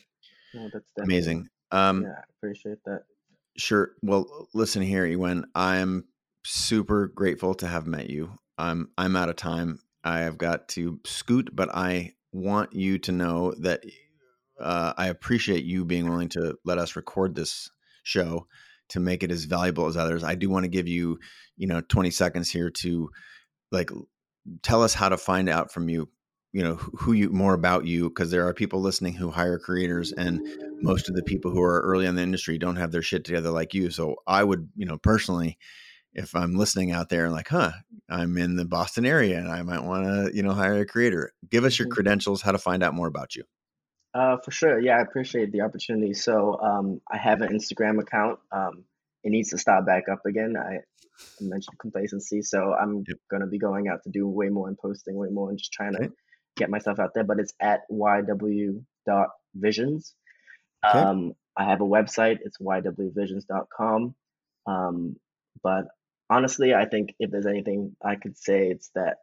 No, 0.54 0.70
that's 0.72 0.92
definitely 0.92 1.16
amazing. 1.16 1.50
Um, 1.72 2.04
yeah. 2.04 2.10
I 2.10 2.24
appreciate 2.38 2.84
that. 2.86 3.04
Sure. 3.58 3.92
Well, 4.02 4.48
listen 4.54 4.82
here, 4.82 5.06
Ewan. 5.06 5.46
I'm 5.56 6.06
super 6.46 7.08
grateful 7.08 7.54
to 7.56 7.68
have 7.68 7.88
met 7.88 8.10
you. 8.10 8.38
I'm 8.58 8.90
I'm 8.98 9.16
out 9.16 9.30
of 9.30 9.36
time. 9.36 9.80
I 10.04 10.20
have 10.20 10.38
got 10.38 10.68
to 10.70 11.00
scoot, 11.06 11.50
but 11.54 11.74
I 11.74 12.14
want 12.32 12.74
you 12.74 12.98
to 13.00 13.12
know 13.12 13.54
that 13.60 13.84
uh, 14.60 14.94
I 14.98 15.08
appreciate 15.08 15.64
you 15.64 15.86
being 15.86 16.10
willing 16.10 16.30
to 16.30 16.58
let 16.66 16.78
us 16.78 16.96
record 16.96 17.36
this 17.36 17.70
show 18.04 18.48
to 18.90 19.00
make 19.00 19.24
it 19.24 19.32
as 19.32 19.46
valuable 19.46 19.88
as 19.88 19.98
others. 19.98 20.24
I 20.24 20.36
do 20.36 20.50
want 20.50 20.64
to 20.66 20.70
give 20.70 20.88
you, 20.88 21.20
you 21.58 21.68
know, 21.68 21.82
20 21.82 22.12
seconds 22.12 22.50
here 22.50 22.70
to 22.70 23.10
like 23.72 23.90
tell 24.62 24.84
us 24.84 24.94
how 24.94 25.10
to 25.10 25.18
find 25.18 25.50
out 25.50 25.72
from 25.72 25.90
you 25.90 26.10
you 26.54 26.64
know 26.64 26.76
who 26.76 27.12
you 27.12 27.30
more 27.30 27.54
about 27.54 27.86
you 27.86 28.10
because 28.10 28.32
there 28.32 28.48
are 28.48 28.54
people 28.54 28.80
listening 28.80 29.14
who 29.14 29.30
hire 29.30 29.60
creators 29.60 30.14
and 30.14 30.48
most 30.82 31.10
of 31.10 31.16
the 31.16 31.24
people 31.24 31.52
who 31.52 31.62
are 31.62 31.82
early 31.82 32.06
in 32.06 32.16
the 32.16 32.22
industry 32.22 32.58
don't 32.58 32.78
have 32.78 32.92
their 32.92 33.02
shit 33.02 33.26
together 33.26 33.50
like 33.50 33.74
you 33.74 33.90
so 33.90 34.16
i 34.28 34.44
would 34.44 34.70
you 34.76 34.86
know 34.86 34.98
personally 34.98 35.58
if 36.14 36.36
i'm 36.36 36.56
listening 36.56 36.92
out 36.92 37.10
there 37.10 37.30
like 37.30 37.50
huh 37.50 37.72
i'm 38.10 38.38
in 38.38 38.56
the 38.56 38.66
boston 38.66 39.06
area 39.06 39.38
and 39.38 39.52
i 39.52 39.62
might 39.64 39.84
want 39.84 40.06
to 40.06 40.36
you 40.36 40.44
know 40.44 40.54
hire 40.54 40.80
a 40.80 40.86
creator 40.86 41.34
give 41.50 41.66
us 41.66 41.78
your 41.78 41.88
mm-hmm. 41.88 41.96
credentials 41.96 42.42
how 42.42 42.52
to 42.52 42.60
find 42.60 42.84
out 42.84 42.94
more 42.94 43.08
about 43.08 43.36
you 43.36 43.44
uh, 44.14 44.38
for 44.38 44.52
sure 44.52 44.80
yeah 44.80 44.98
i 44.98 45.02
appreciate 45.02 45.52
the 45.52 45.62
opportunity 45.62 46.14
so 46.14 46.60
um, 46.62 47.02
i 47.12 47.18
have 47.18 47.42
an 47.42 47.50
instagram 47.50 48.00
account 48.00 48.40
um, 48.52 48.86
it 49.24 49.32
needs 49.32 49.50
to 49.50 49.58
start 49.58 49.86
back 49.86 50.04
up 50.08 50.20
again 50.28 50.56
i 50.56 50.78
mentioned 51.42 51.78
complacency 51.80 52.44
so 52.44 52.74
i'm 52.74 53.04
yep. 53.08 53.18
going 53.30 53.42
to 53.42 53.48
be 53.48 53.58
going 53.58 53.88
out 53.88 54.04
to 54.04 54.10
do 54.10 54.28
way 54.28 54.50
more 54.50 54.68
and 54.68 54.78
posting 54.78 55.16
way 55.16 55.30
more 55.30 55.50
and 55.50 55.58
just 55.58 55.72
trying 55.72 55.94
to 55.94 56.12
get 56.56 56.70
myself 56.70 57.00
out 57.00 57.14
there, 57.14 57.24
but 57.24 57.40
it's 57.40 57.54
at 57.60 57.82
yw.visions. 57.92 58.84
Okay. 60.86 61.00
Um, 61.00 61.34
I 61.56 61.66
have 61.66 61.82
a 61.82 61.86
website, 61.86 62.40
it's 62.44 62.58
ywvisions.com. 62.58 64.16
Um, 64.66 65.16
but 65.62 65.86
honestly, 66.30 66.74
I 66.74 66.86
think 66.86 67.14
if 67.20 67.32
there's 67.32 67.46
anything 67.46 67.96
I 68.04 68.16
could 68.16 68.38
say, 68.38 68.70
it's 68.70 68.90
that, 68.96 69.18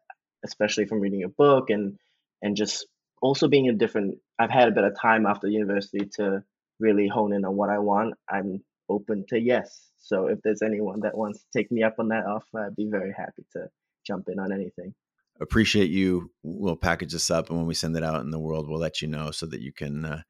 especially 0.45 0.87
from 0.87 1.01
reading 1.01 1.25
a 1.25 1.29
book 1.29 1.71
and 1.71 1.99
and 2.43 2.57
just 2.57 2.87
also 3.21 3.49
being 3.49 3.69
a 3.69 3.75
different, 3.75 4.19
I've 4.39 4.51
had 4.51 4.69
a 4.69 4.73
bit 4.73 4.85
of 4.85 4.99
time 4.99 5.27
after 5.27 5.47
university 5.47 6.09
to 6.17 6.43
really 6.79 7.07
hone 7.07 7.35
in 7.35 7.45
on 7.45 7.55
what 7.55 7.69
I 7.69 7.79
want. 7.79 8.15
I'm 8.29 8.65
open 8.89 9.27
to 9.29 9.39
yes. 9.39 9.89
So 9.99 10.29
if 10.29 10.41
there's 10.43 10.63
anyone 10.63 11.01
that 11.01 11.17
wants 11.17 11.41
to 11.41 11.47
take 11.55 11.71
me 11.71 11.83
up 11.83 11.97
on 11.99 12.09
that 12.09 12.25
offer, 12.25 12.65
I'd 12.65 12.77
be 12.77 12.89
very 12.91 13.13
happy 13.13 13.45
to 13.53 13.69
jump 14.07 14.29
in 14.29 14.39
on 14.39 14.53
anything 14.53 14.95
appreciate 15.41 15.91
you. 15.91 16.31
We'll 16.43 16.77
package 16.77 17.13
this 17.13 17.31
up, 17.31 17.49
and 17.49 17.59
when 17.59 17.67
we 17.67 17.75
send 17.75 17.97
it 17.97 18.05
out 18.05 18.23
in 18.23 18.31
the 18.31 18.39
world, 18.39 18.69
we'll 18.69 18.81
let 18.81 19.03
you 19.03 19.09
know 19.09 19.31
so 19.31 19.47
that 19.47 19.61
you 19.61 19.73
can 19.73 20.05
uh, 20.05 20.23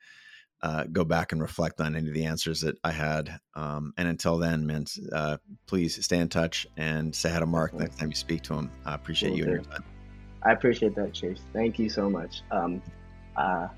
uh, 0.62 0.84
go 0.92 1.04
back 1.04 1.32
and 1.32 1.40
reflect 1.40 1.80
on 1.80 1.96
any 1.96 2.08
of 2.08 2.14
the 2.14 2.24
answers 2.24 2.61
that 2.61 2.76
I 2.84 2.92
had. 2.92 3.38
Um, 3.54 3.92
and 3.96 4.08
until 4.08 4.38
then, 4.38 4.66
man, 4.66 4.84
uh, 5.12 5.38
please 5.66 6.02
stay 6.04 6.18
in 6.18 6.28
touch 6.28 6.66
and 6.76 7.14
say 7.14 7.30
hi 7.30 7.40
to 7.40 7.46
Mark 7.46 7.74
next 7.74 7.98
time 7.98 8.11
you 8.11 8.14
speak 8.14 8.42
to 8.42 8.54
him. 8.54 8.70
I 8.84 8.94
appreciate 8.94 9.34
you 9.34 9.44
and 9.44 9.52
your 9.52 9.62
time. 9.62 9.84
I 10.42 10.52
appreciate 10.52 10.94
that, 10.96 11.12
Chase. 11.12 11.40
Thank 11.52 11.78
you 11.78 11.88
so 11.88 12.08
much. 12.08 12.42
Um, 12.50 12.82
uh, 13.36 13.68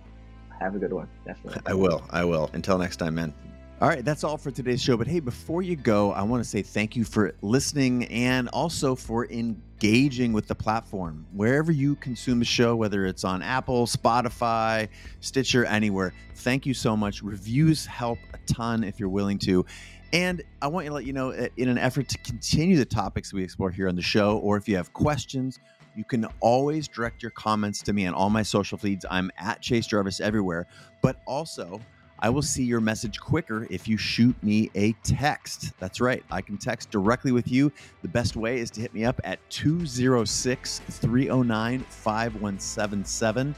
have 0.61 0.76
a 0.76 0.78
good 0.78 0.93
one. 0.93 1.09
Definitely. 1.26 1.62
I 1.66 1.74
will. 1.74 2.05
I 2.11 2.24
will. 2.24 2.51
Until 2.53 2.78
next 2.78 2.97
time, 2.97 3.16
man. 3.16 3.35
All 3.83 3.89
right, 3.89 4.05
that's 4.05 4.22
all 4.22 4.37
for 4.37 4.53
today's 4.53 4.80
show. 4.80 4.97
But 4.97 5.09
hey, 5.09 5.18
before 5.18 5.61
you 5.61 5.74
go, 5.74 6.12
I 6.12 6.22
want 6.22 6.41
to 6.41 6.49
say 6.49 6.62
thank 6.62 6.95
you 6.95 7.03
for 7.03 7.35
listening 7.43 8.05
and 8.05 8.49
also 8.51 8.95
for 8.95 9.26
engaging 9.26 10.33
with 10.33 10.47
the 10.47 10.55
platform. 10.55 11.26
Wherever 11.33 11.72
you 11.72 11.97
consume 11.97 12.39
the 12.39 12.45
show, 12.45 12.76
whether 12.76 13.05
it's 13.07 13.24
on 13.24 13.43
Apple, 13.43 13.87
Spotify, 13.87 14.89
Stitcher, 15.18 15.64
anywhere, 15.64 16.14
thank 16.37 16.64
you 16.64 16.74
so 16.74 16.97
much. 16.97 17.24
Reviews 17.24 17.85
help 17.85 18.20
a 18.33 18.39
ton 18.47 18.85
if 18.85 19.01
you're 19.01 19.09
willing 19.09 19.41
to. 19.41 19.66
And 20.12 20.45
I 20.62 20.68
want 20.68 20.87
to 20.87 20.93
let 20.93 21.05
you 21.05 21.12
know, 21.12 21.33
uh, 21.33 21.49
in 21.57 21.68
an 21.68 21.76
effort 21.76 22.09
to 22.11 22.18
continue 22.18 22.76
the 22.76 22.85
topics 22.85 23.33
we 23.33 23.43
explore 23.43 23.72
here 23.72 23.89
on 23.89 23.97
the 23.97 24.01
show, 24.01 24.39
or 24.39 24.57
if 24.57 24.68
you 24.68 24.76
have 24.76 24.93
questions, 24.93 25.59
you 25.97 26.05
can 26.05 26.26
always 26.39 26.87
direct 26.87 27.20
your 27.20 27.33
comments 27.33 27.83
to 27.83 27.93
me 27.93 28.07
on 28.07 28.14
all 28.14 28.30
my 28.30 28.45
social 28.45 28.78
feeds. 28.78 29.05
I'm 29.11 29.33
at 29.39 29.61
Chase 29.61 29.89
Jarvis 29.89 30.20
everywhere. 30.20 30.68
But 31.03 31.16
also, 31.26 31.80
I 32.23 32.31
will 32.31 32.41
see 32.41 32.62
your 32.62 32.81
message 32.81 33.18
quicker 33.18 33.66
if 33.68 33.89
you 33.89 33.97
shoot 33.97 34.41
me 34.45 34.70
a 34.77 34.93
text. 35.03 35.73
That's 35.81 36.01
right, 36.01 36.23
I 36.31 36.41
can 36.41 36.57
text 36.57 36.93
directly 36.93 37.33
with 37.33 37.51
you. 37.51 37.73
The 38.03 38.09
best 38.09 38.37
way 38.37 38.61
is 38.61 38.70
to 38.70 38.81
hit 38.81 38.95
me 38.95 39.05
up 39.05 39.20
at 39.25 39.41
206 39.51 40.79
309 40.89 41.81
5177. 41.81 43.55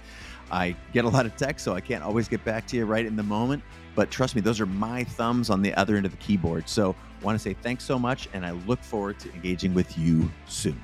I 0.50 0.74
get 0.94 1.04
a 1.04 1.08
lot 1.08 1.26
of 1.26 1.36
text, 1.36 1.62
so 1.62 1.74
I 1.74 1.80
can't 1.82 2.02
always 2.02 2.26
get 2.26 2.42
back 2.46 2.66
to 2.68 2.76
you 2.78 2.86
right 2.86 3.04
in 3.04 3.16
the 3.16 3.22
moment. 3.22 3.62
But 3.94 4.10
trust 4.10 4.34
me, 4.34 4.40
those 4.40 4.62
are 4.62 4.66
my 4.66 5.04
thumbs 5.04 5.50
on 5.50 5.60
the 5.60 5.74
other 5.74 5.96
end 5.96 6.06
of 6.06 6.12
the 6.12 6.18
keyboard. 6.18 6.66
So, 6.66 6.96
want 7.22 7.38
to 7.38 7.42
say 7.42 7.54
thanks 7.54 7.84
so 7.84 7.98
much, 7.98 8.30
and 8.32 8.46
I 8.46 8.52
look 8.52 8.82
forward 8.82 9.18
to 9.20 9.32
engaging 9.34 9.74
with 9.74 9.98
you 9.98 10.30
soon. 10.46 10.80